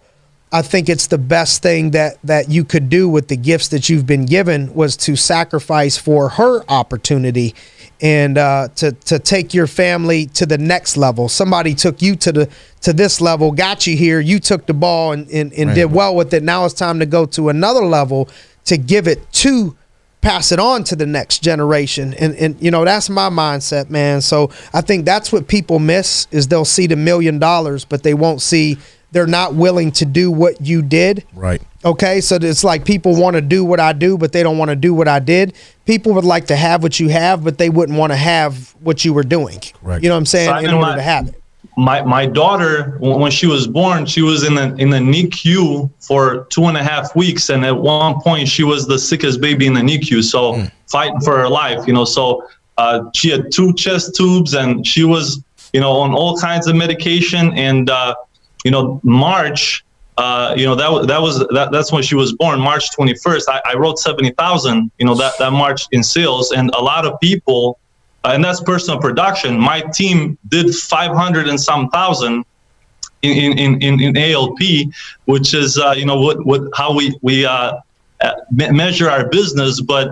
I 0.50 0.62
think 0.62 0.88
it's 0.88 1.06
the 1.06 1.18
best 1.18 1.62
thing 1.62 1.92
that 1.92 2.18
that 2.24 2.48
you 2.48 2.64
could 2.64 2.88
do 2.88 3.08
with 3.08 3.26
the 3.28 3.36
gifts 3.36 3.68
that 3.68 3.88
you've 3.88 4.06
been 4.06 4.24
given 4.24 4.72
was 4.74 4.96
to 4.98 5.16
sacrifice 5.16 5.96
for 5.96 6.30
her 6.30 6.62
opportunity 6.68 7.54
and 8.00 8.38
uh, 8.38 8.68
to 8.76 8.92
to 8.92 9.18
take 9.18 9.54
your 9.54 9.66
family 9.66 10.26
to 10.26 10.46
the 10.46 10.58
next 10.58 10.96
level. 10.96 11.28
Somebody 11.28 11.74
took 11.74 12.02
you 12.02 12.16
to 12.16 12.32
the 12.32 12.50
to 12.82 12.92
this 12.92 13.20
level, 13.20 13.52
got 13.52 13.86
you 13.86 13.96
here. 13.96 14.20
You 14.20 14.40
took 14.40 14.66
the 14.66 14.74
ball 14.74 15.12
and 15.12 15.28
and, 15.30 15.52
and 15.52 15.68
right. 15.68 15.74
did 15.74 15.86
well 15.86 16.14
with 16.14 16.32
it. 16.34 16.42
Now 16.42 16.64
it's 16.64 16.74
time 16.74 16.98
to 17.00 17.06
go 17.06 17.26
to 17.26 17.48
another 17.48 17.84
level 17.84 18.28
to 18.66 18.76
give 18.76 19.08
it 19.08 19.30
to 19.32 19.76
pass 20.20 20.52
it 20.52 20.58
on 20.58 20.82
to 20.82 20.96
the 20.96 21.04
next 21.04 21.42
generation 21.42 22.14
and 22.14 22.34
and 22.36 22.56
you 22.58 22.70
know 22.70 22.82
that's 22.82 23.10
my 23.10 23.28
mindset 23.28 23.90
man 23.90 24.22
so 24.22 24.50
i 24.72 24.80
think 24.80 25.04
that's 25.04 25.30
what 25.30 25.46
people 25.46 25.78
miss 25.78 26.26
is 26.30 26.48
they'll 26.48 26.64
see 26.64 26.86
the 26.86 26.96
million 26.96 27.38
dollars 27.38 27.84
but 27.84 28.02
they 28.02 28.14
won't 28.14 28.40
see 28.40 28.78
they're 29.14 29.26
not 29.28 29.54
willing 29.54 29.92
to 29.92 30.04
do 30.04 30.30
what 30.30 30.60
you 30.60 30.82
did. 30.82 31.24
Right. 31.34 31.62
Okay, 31.84 32.22
so 32.22 32.36
it's 32.36 32.64
like 32.64 32.86
people 32.86 33.14
want 33.14 33.34
to 33.34 33.42
do 33.42 33.64
what 33.64 33.78
I 33.78 33.92
do, 33.92 34.16
but 34.16 34.32
they 34.32 34.42
don't 34.42 34.56
want 34.56 34.70
to 34.70 34.76
do 34.76 34.94
what 34.94 35.06
I 35.06 35.18
did. 35.18 35.54
People 35.84 36.14
would 36.14 36.24
like 36.24 36.46
to 36.46 36.56
have 36.56 36.82
what 36.82 36.98
you 36.98 37.10
have, 37.10 37.44
but 37.44 37.58
they 37.58 37.68
wouldn't 37.68 37.98
want 37.98 38.12
to 38.12 38.16
have 38.16 38.74
what 38.80 39.04
you 39.04 39.12
were 39.12 39.22
doing. 39.22 39.60
Right. 39.82 40.02
You 40.02 40.08
know 40.08 40.14
what 40.14 40.20
I'm 40.20 40.26
saying? 40.26 40.48
Simon, 40.48 40.64
in 40.64 40.74
order 40.74 40.86
my, 40.86 40.96
to 40.96 41.02
have 41.02 41.28
it. 41.28 41.42
My 41.76 42.02
my 42.02 42.24
daughter, 42.24 42.96
when 43.00 43.30
she 43.30 43.46
was 43.46 43.66
born, 43.66 44.06
she 44.06 44.22
was 44.22 44.44
in 44.44 44.54
the 44.54 44.74
in 44.76 44.88
the 44.88 44.98
NICU 44.98 45.90
for 46.00 46.44
two 46.44 46.64
and 46.64 46.76
a 46.76 46.82
half 46.82 47.14
weeks, 47.14 47.50
and 47.50 47.66
at 47.66 47.76
one 47.76 48.20
point 48.22 48.48
she 48.48 48.64
was 48.64 48.86
the 48.86 48.98
sickest 48.98 49.42
baby 49.42 49.66
in 49.66 49.74
the 49.74 49.82
NICU. 49.82 50.22
So 50.22 50.54
mm. 50.54 50.72
fighting 50.86 51.20
for 51.20 51.36
her 51.36 51.48
life, 51.48 51.86
you 51.86 51.92
know. 51.92 52.06
So 52.06 52.46
uh, 52.78 53.10
she 53.14 53.28
had 53.28 53.52
two 53.52 53.74
chest 53.74 54.14
tubes, 54.14 54.54
and 54.54 54.86
she 54.86 55.04
was, 55.04 55.42
you 55.74 55.80
know, 55.80 55.92
on 55.92 56.14
all 56.14 56.38
kinds 56.38 56.66
of 56.66 56.76
medication, 56.76 57.52
and 57.52 57.90
uh, 57.90 58.14
you 58.64 58.70
know, 58.70 59.00
March, 59.02 59.84
uh, 60.16 60.54
you 60.56 60.64
know, 60.64 60.76
that 60.76 61.08
that 61.08 61.20
was 61.20 61.40
that, 61.48 61.70
that's 61.72 61.90
when 61.90 62.02
she 62.02 62.14
was 62.14 62.32
born, 62.32 62.60
March 62.60 62.90
21st. 62.96 63.42
I, 63.48 63.60
I 63.72 63.74
wrote 63.74 63.98
70,000, 63.98 64.90
you 64.98 65.06
know, 65.06 65.14
that 65.16 65.34
that 65.38 65.52
March 65.52 65.86
in 65.90 66.04
sales, 66.04 66.52
and 66.52 66.70
a 66.74 66.80
lot 66.80 67.04
of 67.04 67.18
people, 67.20 67.80
uh, 68.24 68.30
and 68.32 68.44
that's 68.44 68.60
personal 68.60 69.00
production. 69.00 69.58
My 69.58 69.80
team 69.80 70.38
did 70.48 70.72
500 70.72 71.48
and 71.48 71.60
some 71.60 71.88
thousand. 71.90 72.44
In, 73.22 73.58
in, 73.58 73.82
in, 73.82 74.00
in 74.02 74.16
ALP, 74.18 74.58
which 75.24 75.54
is 75.54 75.78
uh, 75.78 75.94
you 75.96 76.04
know 76.04 76.20
what, 76.20 76.44
what 76.44 76.60
how 76.76 76.94
we 76.94 77.18
we 77.22 77.46
uh, 77.46 77.78
uh, 78.20 78.34
measure 78.50 79.08
our 79.08 79.30
business, 79.30 79.80
but 79.80 80.10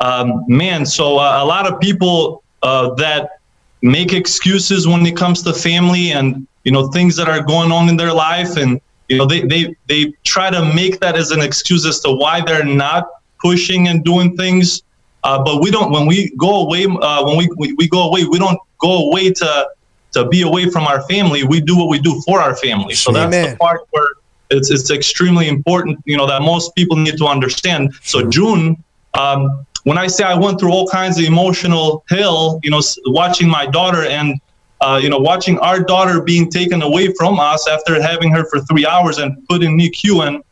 um, 0.00 0.44
man, 0.48 0.84
so 0.84 1.18
uh, 1.18 1.38
a 1.40 1.44
lot 1.44 1.72
of 1.72 1.78
people 1.78 2.42
that 2.62 3.38
make 3.80 4.12
excuses 4.12 4.88
when 4.88 5.06
it 5.06 5.16
comes 5.16 5.42
to 5.42 5.52
family 5.52 6.10
and 6.10 6.48
you 6.64 6.72
know 6.72 6.88
things 6.88 7.14
that 7.14 7.28
are 7.28 7.44
going 7.44 7.70
on 7.70 7.88
in 7.88 7.96
their 7.96 8.12
life 8.12 8.56
and 8.56 8.80
you 9.12 9.18
know 9.18 9.26
they 9.26 9.42
they 9.42 9.76
they 9.88 10.12
try 10.24 10.50
to 10.50 10.64
make 10.74 11.00
that 11.00 11.16
as 11.16 11.30
an 11.30 11.40
excuse 11.40 11.84
as 11.86 12.00
to 12.00 12.10
why 12.10 12.40
they're 12.40 12.64
not 12.64 13.08
pushing 13.40 13.88
and 13.88 14.04
doing 14.04 14.36
things. 14.36 14.82
Uh, 15.24 15.42
but 15.42 15.60
we 15.60 15.70
don't 15.70 15.92
when 15.92 16.06
we 16.06 16.34
go 16.36 16.62
away 16.66 16.86
uh, 16.86 17.24
when 17.24 17.36
we, 17.36 17.48
we, 17.56 17.72
we 17.74 17.88
go 17.88 18.08
away 18.08 18.24
we 18.24 18.38
don't 18.38 18.58
go 18.78 19.08
away 19.08 19.30
to 19.30 19.68
to 20.12 20.26
be 20.28 20.42
away 20.42 20.68
from 20.68 20.84
our 20.86 21.02
family. 21.02 21.44
We 21.44 21.60
do 21.60 21.76
what 21.76 21.88
we 21.88 21.98
do 21.98 22.20
for 22.26 22.40
our 22.40 22.56
family. 22.56 22.94
So 22.94 23.12
that's 23.12 23.36
the 23.36 23.56
part 23.56 23.82
where 23.90 24.08
it's 24.50 24.70
it's 24.70 24.90
extremely 24.90 25.48
important 25.48 25.98
you 26.04 26.16
know 26.16 26.26
that 26.26 26.42
most 26.42 26.74
people 26.74 26.96
need 26.96 27.18
to 27.18 27.26
understand. 27.26 27.92
So 28.02 28.28
june 28.28 28.82
um, 29.14 29.66
when 29.84 29.98
i 29.98 30.06
say 30.06 30.24
i 30.24 30.34
went 30.34 30.58
through 30.58 30.72
all 30.72 30.86
kinds 30.88 31.18
of 31.18 31.24
emotional 31.24 32.04
hell 32.08 32.60
you 32.62 32.70
know 32.70 32.80
watching 33.06 33.48
my 33.48 33.66
daughter 33.66 34.04
and 34.04 34.40
uh, 34.82 34.98
you 35.00 35.08
know, 35.08 35.18
watching 35.18 35.58
our 35.60 35.78
daughter 35.78 36.20
being 36.20 36.50
taken 36.50 36.82
away 36.82 37.12
from 37.14 37.38
us 37.38 37.68
after 37.68 38.02
having 38.02 38.32
her 38.32 38.44
for 38.50 38.60
three 38.60 38.84
hours 38.84 39.18
and 39.18 39.46
put 39.48 39.62
in 39.62 39.78
NICU. 39.78 40.26
And 40.26 40.42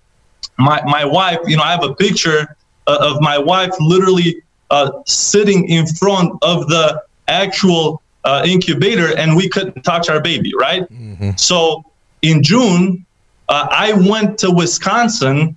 my, 0.57 0.81
my 0.85 1.05
wife, 1.05 1.41
you 1.47 1.57
know, 1.57 1.65
I 1.65 1.73
have 1.73 1.83
a 1.83 1.95
picture 1.95 2.57
uh, 2.87 2.99
of 3.01 3.21
my 3.21 3.37
wife 3.37 3.73
literally 3.81 4.41
uh, 4.71 4.93
sitting 5.05 5.69
in 5.69 5.85
front 5.85 6.33
of 6.43 6.69
the 6.69 7.03
actual 7.27 8.03
uh, 8.23 8.43
incubator 8.47 9.17
and 9.19 9.35
we 9.35 9.49
couldn't 9.49 9.83
touch 9.83 10.09
our 10.09 10.21
baby, 10.21 10.53
right? 10.57 10.83
Mm-hmm. 10.93 11.33
So 11.37 11.85
in 12.23 12.41
June, 12.41 13.05
uh, 13.49 13.67
I 13.69 13.95
went 13.95 14.39
to 14.39 14.53
Wisconsin 14.53 15.57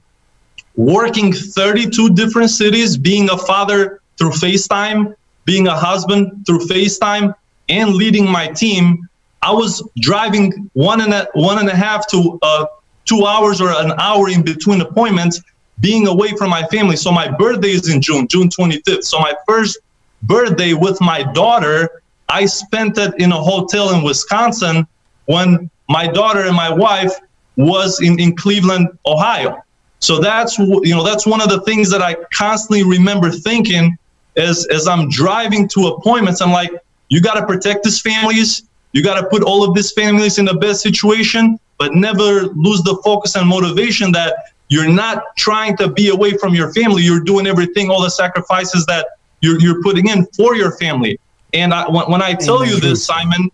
working 0.76 1.32
32 1.32 2.16
different 2.16 2.50
cities, 2.50 2.98
being 2.98 3.30
a 3.30 3.38
father 3.38 4.02
through 4.18 4.32
FaceTime, 4.32 5.16
being 5.46 5.68
a 5.68 5.76
husband 5.76 6.48
through 6.48 6.60
FaceTime, 6.60 7.36
and 7.70 7.94
leading 7.94 8.30
my 8.30 8.48
team, 8.48 9.08
I 9.42 9.52
was 9.52 9.88
driving 10.00 10.70
one 10.74 11.02
and 11.02 11.14
a, 11.14 11.28
one 11.34 11.60
and 11.60 11.70
a 11.70 11.76
half 11.76 12.08
to 12.08 12.40
uh, 12.42 12.66
two 13.06 13.26
hours 13.26 13.60
or 13.62 13.70
an 13.70 13.94
hour 14.00 14.30
in 14.30 14.42
between 14.44 14.82
appointments, 14.82 15.42
being 15.80 16.08
away 16.08 16.30
from 16.38 16.50
my 16.50 16.64
family. 16.68 16.96
So 16.96 17.12
my 17.12 17.30
birthday 17.30 17.72
is 17.72 17.90
in 17.90 18.02
June, 18.02 18.28
June 18.28 18.48
25th. 18.48 19.04
So 19.04 19.20
my 19.20 19.34
first 19.48 19.80
birthday 20.24 20.74
with 20.74 21.00
my 21.02 21.24
daughter, 21.34 22.02
I 22.30 22.46
spent 22.46 22.98
it 22.98 23.14
in 23.20 23.32
a 23.32 23.42
hotel 23.42 23.94
in 23.94 24.04
Wisconsin 24.04 24.88
when 25.26 25.70
my 25.90 26.08
daughter 26.08 26.46
and 26.46 26.56
my 26.56 26.72
wife 26.72 27.14
was 27.58 28.02
in, 28.02 28.20
in 28.20 28.36
Cleveland, 28.36 28.98
Ohio. 29.06 29.62
So 30.00 30.20
that's 30.20 30.58
you 30.60 30.94
know 30.94 31.04
that's 31.04 31.26
one 31.26 31.42
of 31.42 31.48
the 31.48 31.62
things 31.62 31.90
that 31.92 32.02
I 32.02 32.16
constantly 32.34 32.84
remember 32.84 33.32
thinking 33.32 33.98
as 34.36 34.68
as 34.68 34.86
I'm 34.86 35.10
driving 35.10 35.68
to 35.70 35.88
appointments. 35.88 36.42
I'm 36.42 36.52
like, 36.52 36.72
you 37.14 37.22
got 37.22 37.36
to 37.36 37.46
protect 37.46 37.84
these 37.84 38.02
families. 38.02 38.64
You 38.92 39.04
got 39.04 39.22
to 39.22 39.28
put 39.28 39.44
all 39.44 39.64
of 39.64 39.76
these 39.76 39.92
families 39.92 40.40
in 40.40 40.46
the 40.46 40.56
best 40.56 40.82
situation, 40.82 41.60
but 41.78 41.94
never 41.94 42.48
lose 42.56 42.82
the 42.82 43.00
focus 43.04 43.36
and 43.36 43.48
motivation 43.48 44.12
that 44.14 44.34
you're 44.70 44.90
not 44.90 45.22
trying 45.38 45.78
to 45.78 45.90
be 45.90 46.10
away 46.10 46.32
from 46.38 46.56
your 46.56 46.74
family. 46.74 47.04
You're 47.04 47.24
doing 47.24 47.46
everything, 47.46 47.92
all 47.92 48.02
the 48.02 48.10
sacrifices 48.10 48.88
that 48.88 49.06
you're, 49.42 49.60
you're 49.62 49.84
putting 49.84 50.08
in 50.08 50.26
for 50.36 50.56
your 50.56 50.72
family. 50.78 51.20
And 51.54 51.72
I, 51.72 51.88
when, 51.88 52.10
when 52.10 52.24
I 52.24 52.34
tell 52.34 52.66
you 52.66 52.80
this, 52.80 53.06
Simon, 53.06 53.52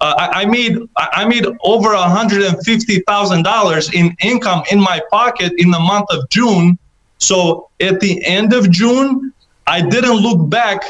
uh, 0.00 0.14
I, 0.16 0.42
I, 0.42 0.44
made 0.46 0.78
I 0.96 1.26
made 1.26 1.44
over 1.60 1.94
hundred 1.94 2.44
and 2.44 2.64
fifty 2.64 3.00
thousand 3.00 3.42
dollars 3.42 3.92
in 3.92 4.16
income 4.20 4.62
in 4.70 4.80
my 4.80 5.02
pocket 5.10 5.52
in 5.58 5.70
the 5.70 5.80
month 5.80 6.06
of 6.08 6.26
June. 6.30 6.78
So 7.18 7.68
at 7.78 8.00
the 8.00 8.24
end 8.24 8.54
of 8.54 8.70
June, 8.70 9.34
I 9.66 9.82
didn't 9.82 10.16
look 10.16 10.48
back 10.48 10.82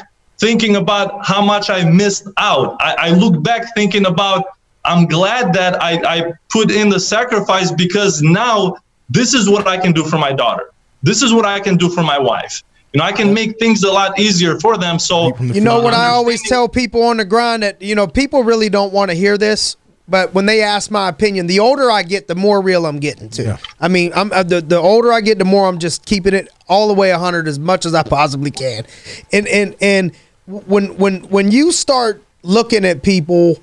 thinking 0.42 0.74
about 0.74 1.24
how 1.24 1.40
much 1.40 1.70
I 1.70 1.88
missed 1.88 2.26
out. 2.36 2.76
I, 2.80 2.94
I 2.98 3.08
look 3.10 3.42
back 3.42 3.74
thinking 3.76 4.06
about 4.06 4.44
I'm 4.84 5.06
glad 5.06 5.52
that 5.52 5.80
I, 5.80 5.92
I 6.04 6.32
put 6.50 6.72
in 6.72 6.88
the 6.88 6.98
sacrifice 6.98 7.70
because 7.70 8.20
now 8.20 8.76
this 9.08 9.32
is 9.32 9.48
what 9.48 9.68
I 9.68 9.78
can 9.78 9.92
do 9.92 10.02
for 10.02 10.18
my 10.18 10.32
daughter. 10.32 10.72
This 11.04 11.22
is 11.22 11.32
what 11.32 11.46
I 11.46 11.60
can 11.60 11.76
do 11.76 11.88
for 11.88 12.02
my 12.02 12.18
wife. 12.18 12.64
You 12.92 12.98
know, 12.98 13.04
I 13.04 13.12
can 13.12 13.32
make 13.32 13.58
things 13.60 13.84
a 13.84 13.92
lot 13.92 14.18
easier 14.18 14.58
for 14.58 14.76
them. 14.76 14.98
So, 14.98 15.36
you 15.38 15.60
know 15.60 15.80
what 15.80 15.94
I 15.94 16.08
always 16.08 16.42
tell 16.42 16.68
people 16.68 17.04
on 17.04 17.18
the 17.18 17.24
grind 17.24 17.62
that, 17.62 17.80
you 17.80 17.94
know, 17.94 18.08
people 18.08 18.42
really 18.42 18.68
don't 18.68 18.92
want 18.92 19.12
to 19.12 19.16
hear 19.16 19.38
this, 19.38 19.76
but 20.08 20.34
when 20.34 20.46
they 20.46 20.62
ask 20.62 20.90
my 20.90 21.08
opinion, 21.08 21.46
the 21.46 21.60
older 21.60 21.90
I 21.90 22.02
get, 22.02 22.26
the 22.26 22.34
more 22.34 22.60
real 22.60 22.84
I'm 22.84 22.98
getting 22.98 23.30
to. 23.30 23.42
Yeah. 23.44 23.56
I 23.80 23.88
mean, 23.88 24.12
I'm 24.14 24.32
uh, 24.32 24.42
the 24.42 24.60
the 24.60 24.78
older 24.78 25.12
I 25.12 25.20
get, 25.20 25.38
the 25.38 25.44
more 25.44 25.66
I'm 25.68 25.78
just 25.78 26.04
keeping 26.04 26.34
it 26.34 26.48
all 26.68 26.88
the 26.88 26.94
way 26.94 27.12
100 27.12 27.46
as 27.46 27.58
much 27.58 27.86
as 27.86 27.94
I 27.94 28.02
possibly 28.02 28.50
can. 28.50 28.84
And 29.32 29.46
and 29.46 29.76
and 29.80 30.12
when 30.52 30.96
when 30.96 31.22
when 31.28 31.50
you 31.50 31.72
start 31.72 32.22
looking 32.42 32.84
at 32.84 33.02
people 33.02 33.58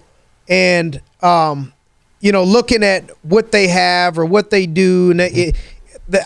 and 0.48 1.02
um, 1.22 1.74
you 2.20 2.32
know 2.32 2.44
looking 2.44 2.84
at 2.84 3.10
what 3.24 3.52
they 3.52 3.68
have 3.68 4.18
or 4.18 4.26
what 4.26 4.50
they 4.50 4.66
do, 4.66 5.12
and 5.12 5.22
it, 5.22 5.56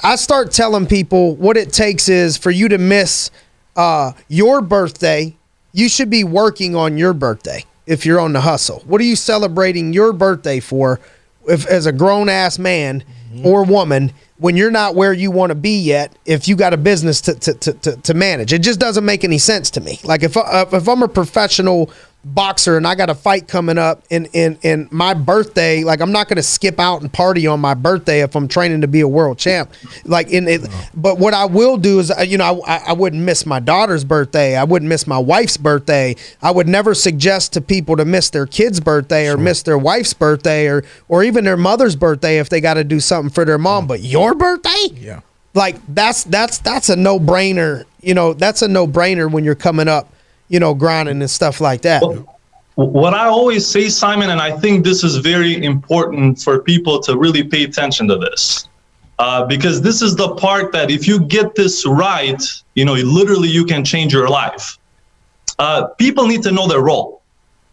I 0.04 0.16
start 0.16 0.52
telling 0.52 0.88
people 0.88 1.36
what 1.36 1.58
it 1.58 1.74
takes 1.74 2.08
is 2.08 2.38
for 2.38 2.52
you 2.52 2.70
to 2.70 2.78
miss 2.78 3.32
uh, 3.76 4.14
your 4.28 4.62
birthday. 4.62 5.36
You 5.74 5.90
should 5.90 6.10
be 6.10 6.24
working 6.24 6.76
on 6.76 6.98
your 6.98 7.14
birthday 7.14 7.66
if 7.86 8.06
you're 8.06 8.20
on 8.20 8.34
the 8.34 8.42
hustle. 8.42 8.82
What 8.86 9.02
are 9.02 9.06
you 9.06 9.16
celebrating 9.16 9.92
your 9.92 10.14
birthday 10.14 10.60
for? 10.60 11.00
If 11.48 11.66
as 11.66 11.86
a 11.86 11.92
grown 11.92 12.30
ass 12.30 12.58
man 12.58 13.04
mm-hmm. 13.34 13.46
or 13.46 13.66
woman, 13.66 14.14
when 14.44 14.58
you're 14.58 14.70
not 14.70 14.94
where 14.94 15.14
you 15.14 15.32
want 15.32 15.52
to 15.52 15.56
be 15.56 15.80
yet 15.80 16.12
if 16.26 16.50
you 16.50 16.58
got 16.58 16.74
a 16.74 16.78
business 16.78 17.22
to, 17.22 17.34
to, 17.34 17.54
to, 17.54 17.96
to, 17.96 18.14
manage. 18.14 18.52
It 18.52 18.60
just 18.60 18.78
doesn't 18.78 19.06
make 19.06 19.24
any 19.24 19.38
sense 19.38 19.70
to 19.70 19.80
me. 19.80 20.02
Like 20.04 20.22
if, 20.22 20.36
uh, 20.36 20.66
if 20.70 20.86
I'm 20.86 21.02
a 21.02 21.08
professional 21.08 21.90
boxer 22.26 22.78
and 22.78 22.88
I 22.88 22.96
got 22.96 23.10
a 23.10 23.16
fight 23.16 23.48
coming 23.48 23.78
up 23.78 24.02
and 24.10 24.28
in 24.34 24.58
in 24.62 24.88
my 24.92 25.14
birthday, 25.14 25.84
like 25.84 26.00
I'm 26.00 26.12
not 26.12 26.28
going 26.30 26.38
to 26.38 26.44
skip 26.44 26.80
out 26.80 27.02
and 27.02 27.12
party 27.12 27.48
on 27.48 27.60
my 27.60 27.74
birthday 27.74 28.22
if 28.22 28.36
I'm 28.36 28.48
training 28.48 28.82
to 28.82 28.88
be 28.88 29.02
a 29.02 29.08
world 29.08 29.38
champ. 29.38 29.72
Like 30.06 30.30
in 30.30 30.48
it, 30.48 30.62
but 30.94 31.18
what 31.20 31.34
I 31.34 31.46
will 31.46 31.78
do 31.78 32.00
is, 32.00 32.12
you 32.26 32.38
know, 32.38 32.62
I, 32.66 32.78
I 32.88 32.94
wouldn't 32.94 33.22
miss 33.24 33.46
my 33.46 33.60
daughter's 33.60 34.04
birthday. 34.06 34.56
I 34.56 34.64
wouldn't 34.64 34.88
miss 34.88 35.06
my 35.06 35.18
wife's 35.18 35.58
birthday. 35.58 36.16
I 36.42 36.52
would 36.52 36.68
never 36.68 36.94
suggest 36.94 37.54
to 37.54 37.62
people 37.62 37.98
to 37.98 38.06
miss 38.06 38.30
their 38.30 38.46
kid's 38.46 38.80
birthday 38.80 39.28
or 39.30 39.38
miss 39.38 39.64
their 39.64 39.78
wife's 39.78 40.14
birthday 40.14 40.68
or 40.68 40.84
or 41.10 41.24
even 41.24 41.44
their 41.44 41.58
mother's 41.58 41.96
birthday 41.96 42.40
if 42.40 42.50
they 42.50 42.62
got 42.62 42.76
to 42.76 42.84
do 42.84 43.00
something 43.00 43.30
for 43.32 43.44
their 43.46 43.58
mom. 43.58 43.86
Mm. 43.86 43.88
But 43.90 44.00
your 44.02 44.34
birthday, 44.34 44.88
Yeah. 44.96 45.20
like 45.54 45.76
that's 45.90 46.24
that's 46.24 46.60
that's 46.60 46.88
a 46.90 46.96
no 46.96 47.20
brainer. 47.20 47.84
You 48.02 48.14
know, 48.14 48.34
that's 48.34 48.62
a 48.62 48.68
no 48.68 48.88
brainer 48.88 49.30
when 49.32 49.44
you're 49.44 49.56
coming 49.56 49.88
up. 49.90 50.13
You 50.54 50.60
know, 50.60 50.76
grinding 50.76 51.20
and 51.20 51.32
stuff 51.32 51.60
like 51.60 51.82
that. 51.82 52.04
What 52.76 53.16
I 53.16 53.26
always 53.26 53.66
say, 53.66 53.90
Simon, 53.90 54.30
and 54.30 54.40
I 54.40 54.52
think 54.52 54.84
this 54.84 55.04
is 55.04 55.18
very 55.18 55.64
important 55.66 56.40
for 56.40 56.60
people 56.60 57.00
to 57.02 57.18
really 57.18 57.44
pay 57.44 57.64
attention 57.64 58.08
to 58.10 58.18
this. 58.18 58.70
Uh, 59.18 59.46
because 59.46 59.82
this 59.82 60.04
is 60.04 60.16
the 60.16 60.36
part 60.36 60.72
that 60.72 60.92
if 60.92 61.08
you 61.08 61.20
get 61.26 61.56
this 61.56 61.88
right, 61.88 62.40
you 62.76 62.86
know, 62.86 62.94
literally 62.94 63.50
you 63.50 63.66
can 63.66 63.84
change 63.84 64.14
your 64.14 64.30
life. 64.30 64.78
Uh, 65.58 65.88
people 65.98 66.28
need 66.28 66.44
to 66.44 66.52
know 66.52 66.68
their 66.68 66.82
role, 66.82 67.24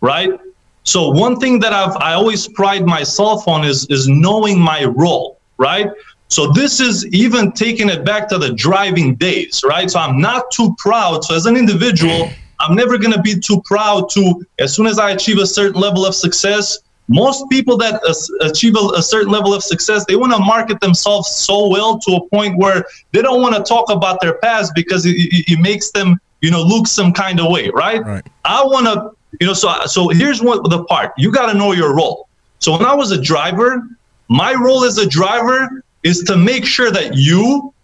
right? 0.01 0.41
So 0.85 1.11
one 1.11 1.37
thing 1.39 1.61
that 1.61 1.75
I've 1.75 1.97
I 1.99 2.15
always 2.15 2.49
pride 2.49 2.87
myself 2.87 3.47
on 3.47 3.63
is 3.63 3.87
is 3.91 4.09
knowing 4.09 4.59
my 4.59 4.87
role, 4.87 5.39
right? 5.59 5.91
So 6.29 6.51
this 6.53 6.81
is 6.81 7.07
even 7.09 7.53
taking 7.53 7.91
it 7.91 8.07
back 8.07 8.27
to 8.29 8.39
the 8.39 8.55
driving 8.55 9.17
days, 9.17 9.63
right? 9.67 9.91
So 9.91 9.99
I'm 9.99 10.19
not 10.19 10.51
too 10.51 10.75
proud. 10.79 11.25
So 11.25 11.35
as 11.35 11.45
an 11.45 11.57
individual, 11.57 12.31
I'm 12.61 12.77
never 12.77 12.99
going 12.99 13.13
to 13.13 13.23
be 13.23 13.39
too 13.39 13.61
proud 13.65 14.11
to, 14.11 14.47
as 14.59 14.75
soon 14.75 14.87
as 14.87 14.99
I 14.99 15.11
achieve 15.11 15.39
a 15.39 15.47
certain 15.47 15.81
level 15.81 16.07
of 16.07 16.15
success, 16.15 16.79
most 17.09 17.49
people 17.51 17.77
that 17.79 17.95
uh, 17.95 18.47
achieve 18.49 18.77
a, 18.77 18.99
a, 18.99 19.03
certain 19.03 19.33
level 19.33 19.53
of 19.53 19.65
success, 19.65 20.05
they 20.07 20.15
want 20.15 20.33
to 20.33 20.39
market 20.39 20.79
themselves 20.81 21.29
so 21.29 21.69
well 21.69 21.99
to 21.99 22.13
a 22.13 22.29
point 22.29 22.57
where 22.57 22.85
they 23.11 23.21
don't 23.21 23.43
want 23.43 23.57
to 23.57 23.63
talk 23.65 23.91
about 23.91 24.21
their 24.21 24.35
past 24.35 24.73
because 24.77 25.05
it, 25.07 25.17
it, 25.17 25.53
it 25.53 25.61
makes 25.61 25.91
them, 25.91 26.21
you 26.41 26.53
know, 26.53 26.63
look 26.63 26.87
some 26.87 27.13
kind 27.13 27.41
of 27.41 27.51
way, 27.51 27.69
right? 27.71 28.05
Right. 28.05 28.25
I 28.45 28.63
want 28.63 28.87
to, 28.87 29.11
you 29.41 29.49
know, 29.49 29.55
so 29.55 29.75
so 29.87 30.09
here's 30.09 30.41
what 30.41 30.71
the 30.71 30.85
part 30.85 31.13
you 31.19 31.33
got 31.33 31.51
to 31.51 31.59
know 31.59 31.73
your 31.73 31.97
role. 31.97 32.29
So 32.61 32.73
when 32.73 32.85
I 32.85 32.95
was 32.95 33.11
a 33.11 33.21
driver, 33.21 33.83
my 34.29 34.55
role 34.55 34.85
as 34.85 34.99
a 34.99 35.07
driver 35.07 35.83
is 36.05 36.23
to 36.25 36.37
make 36.37 36.65
sure 36.65 36.93
that 36.93 37.17
you, 37.17 37.75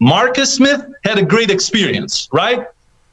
Marcus 0.00 0.52
Smith, 0.52 0.84
had 1.04 1.18
a 1.18 1.24
great 1.24 1.50
experience, 1.50 2.28
right? 2.32 2.66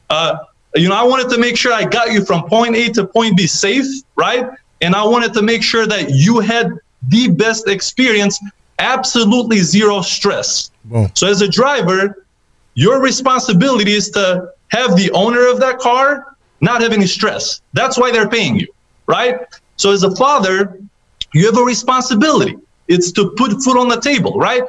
Uh, 0.10 0.38
you 0.76 0.88
know, 0.90 0.96
I 0.96 1.04
wanted 1.04 1.30
to 1.30 1.38
make 1.38 1.58
sure 1.58 1.74
I 1.74 1.84
got 1.84 2.12
you 2.12 2.24
from 2.24 2.44
point 2.48 2.76
A 2.76 2.90
to 2.90 3.06
point 3.06 3.38
B 3.38 3.48
safe, 3.48 3.86
right? 4.16 4.50
And 4.82 4.96
I 4.96 5.04
wanted 5.04 5.34
to 5.34 5.42
make 5.42 5.64
sure 5.64 5.86
that 5.86 6.12
you 6.12 6.40
had 6.40 6.72
the 7.10 7.28
best 7.30 7.68
experience, 7.68 8.40
absolutely 8.80 9.60
zero 9.60 10.02
stress. 10.02 10.72
So 11.14 11.28
as 11.28 11.42
a 11.42 11.48
driver, 11.48 12.26
your 12.76 13.02
responsibility 13.02 13.92
is 13.92 14.10
to 14.12 14.52
have 14.70 14.96
the 14.96 15.12
owner 15.12 15.48
of 15.48 15.60
that 15.60 15.80
car 15.80 16.36
not 16.62 16.82
have 16.82 16.94
any 16.94 17.08
stress. 17.08 17.62
That's 17.74 17.98
why 17.98 18.12
they're 18.12 18.30
paying 18.30 18.56
you, 18.56 18.68
right? 19.08 19.40
So 19.78 19.92
as 19.92 20.04
a 20.04 20.16
father, 20.16 20.80
you 21.34 21.46
have 21.48 21.58
a 21.58 21.64
responsibility. 21.64 22.56
It's 22.88 23.12
to 23.14 23.32
put 23.38 23.52
food 23.64 23.78
on 23.78 23.88
the 23.88 24.00
table, 24.00 24.38
right? 24.38 24.64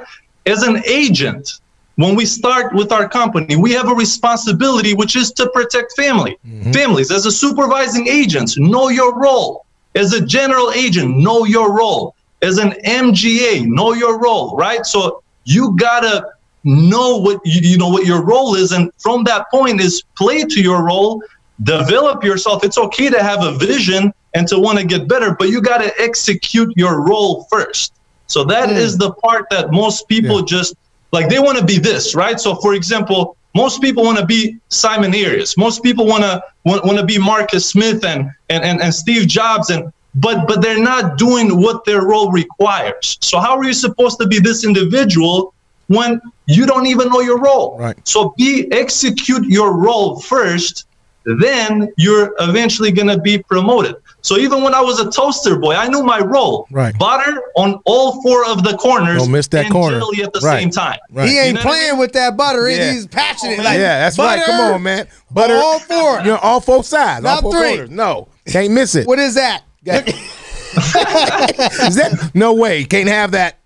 As 0.47 0.63
an 0.63 0.83
agent, 0.87 1.61
when 1.97 2.15
we 2.15 2.25
start 2.25 2.75
with 2.75 2.91
our 2.93 3.09
company, 3.09 3.57
we 3.57 3.73
have 3.73 3.89
a 3.89 3.95
responsibility, 3.95 4.95
which 4.95 5.17
is 5.17 5.31
to 5.33 5.49
protect 5.51 5.95
family, 5.97 6.39
mm-hmm. 6.47 6.73
families. 6.73 7.11
As 7.11 7.27
a 7.27 7.33
supervising 7.33 8.09
agent, 8.09 8.57
know 8.59 8.89
your 8.89 9.19
role. 9.19 9.67
As 9.95 10.13
a 10.15 10.25
general 10.25 10.73
agent, 10.73 11.17
know 11.19 11.45
your 11.45 11.77
role. 11.77 12.15
As 12.41 12.59
an 12.59 12.71
MGA, 12.85 13.67
know 13.67 13.93
your 13.93 14.19
role, 14.19 14.57
right? 14.57 14.85
So 14.87 15.23
you 15.45 15.77
gotta 15.77 16.27
know 16.65 17.19
what 17.19 17.41
you, 17.45 17.61
you 17.63 17.79
know 17.79 17.89
what 17.89 18.07
your 18.07 18.25
role 18.25 18.55
is, 18.55 18.73
and 18.73 18.91
from 18.99 19.25
that 19.25 19.51
point 19.51 19.81
is 19.81 20.03
play 20.17 20.45
to 20.45 20.63
your 20.63 20.83
role, 20.85 21.23
develop 21.63 22.25
yourself. 22.25 22.65
It's 22.65 22.79
okay 22.79 23.11
to 23.11 23.23
have 23.23 23.43
a 23.43 23.53
vision 23.53 24.13
and 24.35 24.49
to 24.49 24.59
want 24.59 24.79
to 24.79 24.85
get 24.85 25.09
better, 25.09 25.37
but 25.39 25.51
you 25.51 25.61
gotta 25.61 25.93
execute 26.01 26.73
your 26.77 27.07
role 27.07 27.47
first. 27.51 27.93
So 28.27 28.45
that 28.45 28.71
mm. 28.71 28.77
is 28.77 28.97
the 28.97 29.13
part 29.13 29.47
that 29.51 29.73
most 29.73 30.09
people 30.09 30.41
yeah. 30.41 30.47
just 30.47 30.75
like 31.13 31.29
they 31.29 31.39
want 31.39 31.59
to 31.59 31.65
be 31.65 31.79
this, 31.79 32.15
right? 32.15 32.41
So 32.41 32.55
for 32.57 32.75
example, 32.75 33.37
most 33.55 33.83
people 33.83 34.03
want 34.03 34.19
to 34.19 34.27
be 34.27 34.59
Simon 34.69 35.11
Arias. 35.11 35.57
Most 35.59 35.83
people 35.83 36.07
want 36.07 36.25
to 36.25 36.43
want, 36.65 36.99
to 36.99 37.05
be 37.05 37.19
Marcus 37.19 37.69
Smith 37.69 38.05
and, 38.05 38.31
and 38.49 38.65
and 38.65 38.81
and 38.81 38.95
Steve 38.95 39.29
Jobs 39.29 39.71
and 39.71 39.93
but 40.15 40.47
but 40.49 40.63
they're 40.63 40.83
not 40.83 41.19
doing 41.19 41.61
what 41.61 41.85
their 41.85 42.03
role 42.07 42.31
requires. 42.31 43.19
So 43.21 43.39
how 43.39 43.57
are 43.57 43.65
you 43.65 43.75
supposed 43.75 44.19
to 44.21 44.27
be 44.27 44.39
this 44.39 44.65
individual 44.65 45.55
when 45.89 46.21
you 46.47 46.67
don't 46.67 46.87
even 46.87 47.09
know 47.09 47.21
your 47.21 47.41
role? 47.41 47.79
Right. 47.79 47.97
So 48.09 48.35
be 48.39 48.69
execute 48.73 49.45
your 49.47 49.77
role 49.77 50.21
first, 50.21 50.87
then 51.25 51.93
you're 51.97 52.35
eventually 52.41 52.91
going 52.91 53.09
to 53.09 53.19
be 53.19 53.39
promoted. 53.39 53.97
So 54.23 54.39
even 54.39 54.63
when 54.63 54.73
I 54.73 54.81
was 54.81 55.01
a 55.01 55.11
toaster 55.11 55.59
boy, 55.59 55.75
I 55.75 55.89
knew 55.89 56.03
my 56.03 56.21
role. 56.21 56.67
Right. 56.71 56.97
Butter 56.97 57.43
on 57.57 57.81
all 57.85 58.23
four 58.23 58.47
of 58.47 58.63
the 58.63 58.77
corners. 58.77 59.21
Don't 59.21 59.33
miss 59.33 59.49
that 59.49 59.67
and 59.67 59.73
corner. 59.73 59.99
jelly 59.99 60.23
at 60.23 60.33
the 60.33 60.41
right. 60.41 60.61
same 60.61 60.71
time. 60.71 60.99
Right. 61.11 61.29
He 61.29 61.39
ain't 61.39 61.49
You 61.49 61.53
know 61.55 61.61
playing 61.63 61.89
I 61.89 61.93
mean? 61.93 62.01
with 62.01 62.13
that 62.13 62.37
butter. 62.37 62.71
Yeah. 62.71 62.93
He's 62.93 63.07
passionate. 63.09 63.59
Oh, 63.59 63.65
like, 63.65 63.79
yeah, 63.79 63.99
that's 63.99 64.19
right. 64.19 64.43
Come 64.45 64.75
on, 64.75 64.83
man. 64.83 65.09
Butter. 65.31 65.57
All 65.57 65.81
four. 65.81 66.21
You're 66.25 66.39
all 66.39 66.61
four 66.61 66.85
sides. 66.85 67.25
Not 67.25 67.43
all 67.43 67.51
four 67.51 67.61
three. 67.61 67.69
corners. 67.71 67.91
No. 67.91 68.29
Can't 68.47 68.73
miss 68.73 68.95
it. 68.95 69.07
What 69.07 69.19
is 69.19 69.35
that? 69.35 69.63
Is 69.85 71.97
that? 71.97 72.31
No 72.35 72.55
way. 72.55 72.85
Can't 72.85 73.09
have 73.09 73.33
that. 73.33 73.59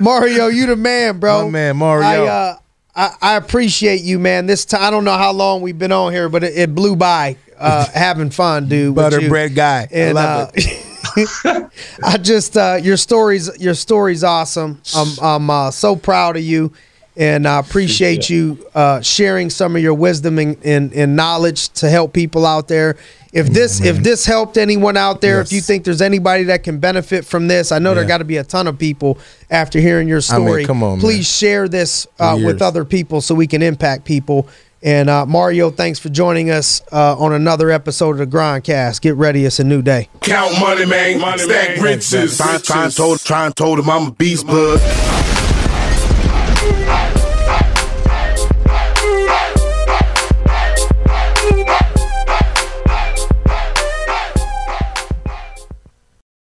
Mario, 0.00 0.48
you 0.48 0.66
the 0.66 0.76
man, 0.76 1.20
bro. 1.20 1.44
My 1.44 1.50
man, 1.50 1.76
Mario. 1.76 2.06
I, 2.06 2.26
uh, 2.26 2.56
I, 2.94 3.10
I 3.22 3.36
appreciate 3.36 4.02
you, 4.02 4.18
man. 4.18 4.46
This 4.46 4.64
time, 4.64 4.82
I 4.82 4.90
don't 4.90 5.04
know 5.04 5.16
how 5.16 5.32
long 5.32 5.62
we've 5.62 5.78
been 5.78 5.92
on 5.92 6.12
here, 6.12 6.28
but 6.28 6.44
it, 6.44 6.58
it 6.58 6.74
blew 6.74 6.96
by. 6.96 7.36
Uh, 7.58 7.86
having 7.92 8.30
fun, 8.30 8.68
dude. 8.68 8.94
with 8.94 9.10
Butter 9.10 9.28
bread 9.28 9.54
guy. 9.54 9.88
And 9.90 10.18
I 10.18 10.36
love 10.36 10.48
uh, 10.48 10.52
it. 10.54 10.84
I 12.04 12.16
just 12.18 12.56
uh, 12.56 12.78
your 12.80 12.96
stories 12.96 13.50
your 13.60 13.74
story's 13.74 14.24
awesome. 14.24 14.80
I'm 14.94 15.08
I'm 15.20 15.50
uh, 15.50 15.70
so 15.70 15.96
proud 15.96 16.36
of 16.36 16.42
you, 16.42 16.72
and 17.16 17.46
I 17.46 17.58
appreciate 17.58 18.30
you 18.30 18.64
uh, 18.74 19.00
sharing 19.00 19.50
some 19.50 19.74
of 19.74 19.82
your 19.82 19.94
wisdom 19.94 20.38
and, 20.38 20.56
and, 20.64 20.92
and 20.92 21.16
knowledge 21.16 21.70
to 21.70 21.90
help 21.90 22.12
people 22.12 22.46
out 22.46 22.68
there. 22.68 22.96
If 23.32 23.48
this 23.48 23.80
if 23.80 23.98
this 23.98 24.24
helped 24.24 24.56
anyone 24.56 24.96
out 24.96 25.20
there, 25.20 25.40
if 25.40 25.52
you 25.52 25.60
think 25.60 25.84
there's 25.84 26.00
anybody 26.00 26.44
that 26.44 26.62
can 26.62 26.78
benefit 26.78 27.26
from 27.26 27.46
this, 27.46 27.72
I 27.72 27.78
know 27.78 27.94
there 27.94 28.04
got 28.04 28.18
to 28.18 28.24
be 28.24 28.38
a 28.38 28.44
ton 28.44 28.66
of 28.66 28.78
people 28.78 29.18
after 29.50 29.80
hearing 29.80 30.08
your 30.08 30.22
I 30.30 30.38
mean, 30.38 30.46
story. 30.46 30.64
come 30.64 30.82
on, 30.82 30.98
please 30.98 31.16
man. 31.16 31.24
share 31.24 31.68
this 31.68 32.06
uh, 32.18 32.38
with 32.42 32.62
other 32.62 32.84
people 32.84 33.20
so 33.20 33.34
we 33.34 33.46
can 33.46 33.62
impact 33.62 34.04
people. 34.04 34.48
And 34.82 35.10
uh, 35.10 35.26
Mario, 35.26 35.70
thanks 35.70 35.98
for 35.98 36.08
joining 36.08 36.50
us 36.50 36.82
uh, 36.92 37.16
on 37.18 37.32
another 37.32 37.70
episode 37.70 38.12
of 38.12 38.18
the 38.18 38.26
Grindcast. 38.26 39.00
Get 39.00 39.16
ready, 39.16 39.44
it's 39.44 39.58
a 39.58 39.64
new 39.64 39.82
day. 39.82 40.08
Count 40.20 40.58
money, 40.60 40.86
man. 40.86 41.38
Stack 41.38 41.80
riches. 41.80 42.36
Try, 42.36 42.58
try 42.58 42.84
and 42.84 42.96
told, 42.96 43.20
try 43.20 43.46
and 43.46 43.56
told 43.56 43.78
him 43.80 43.90
I'm 43.90 44.08
a 44.08 44.10
beast, 44.12 44.46
blood. 44.46 44.78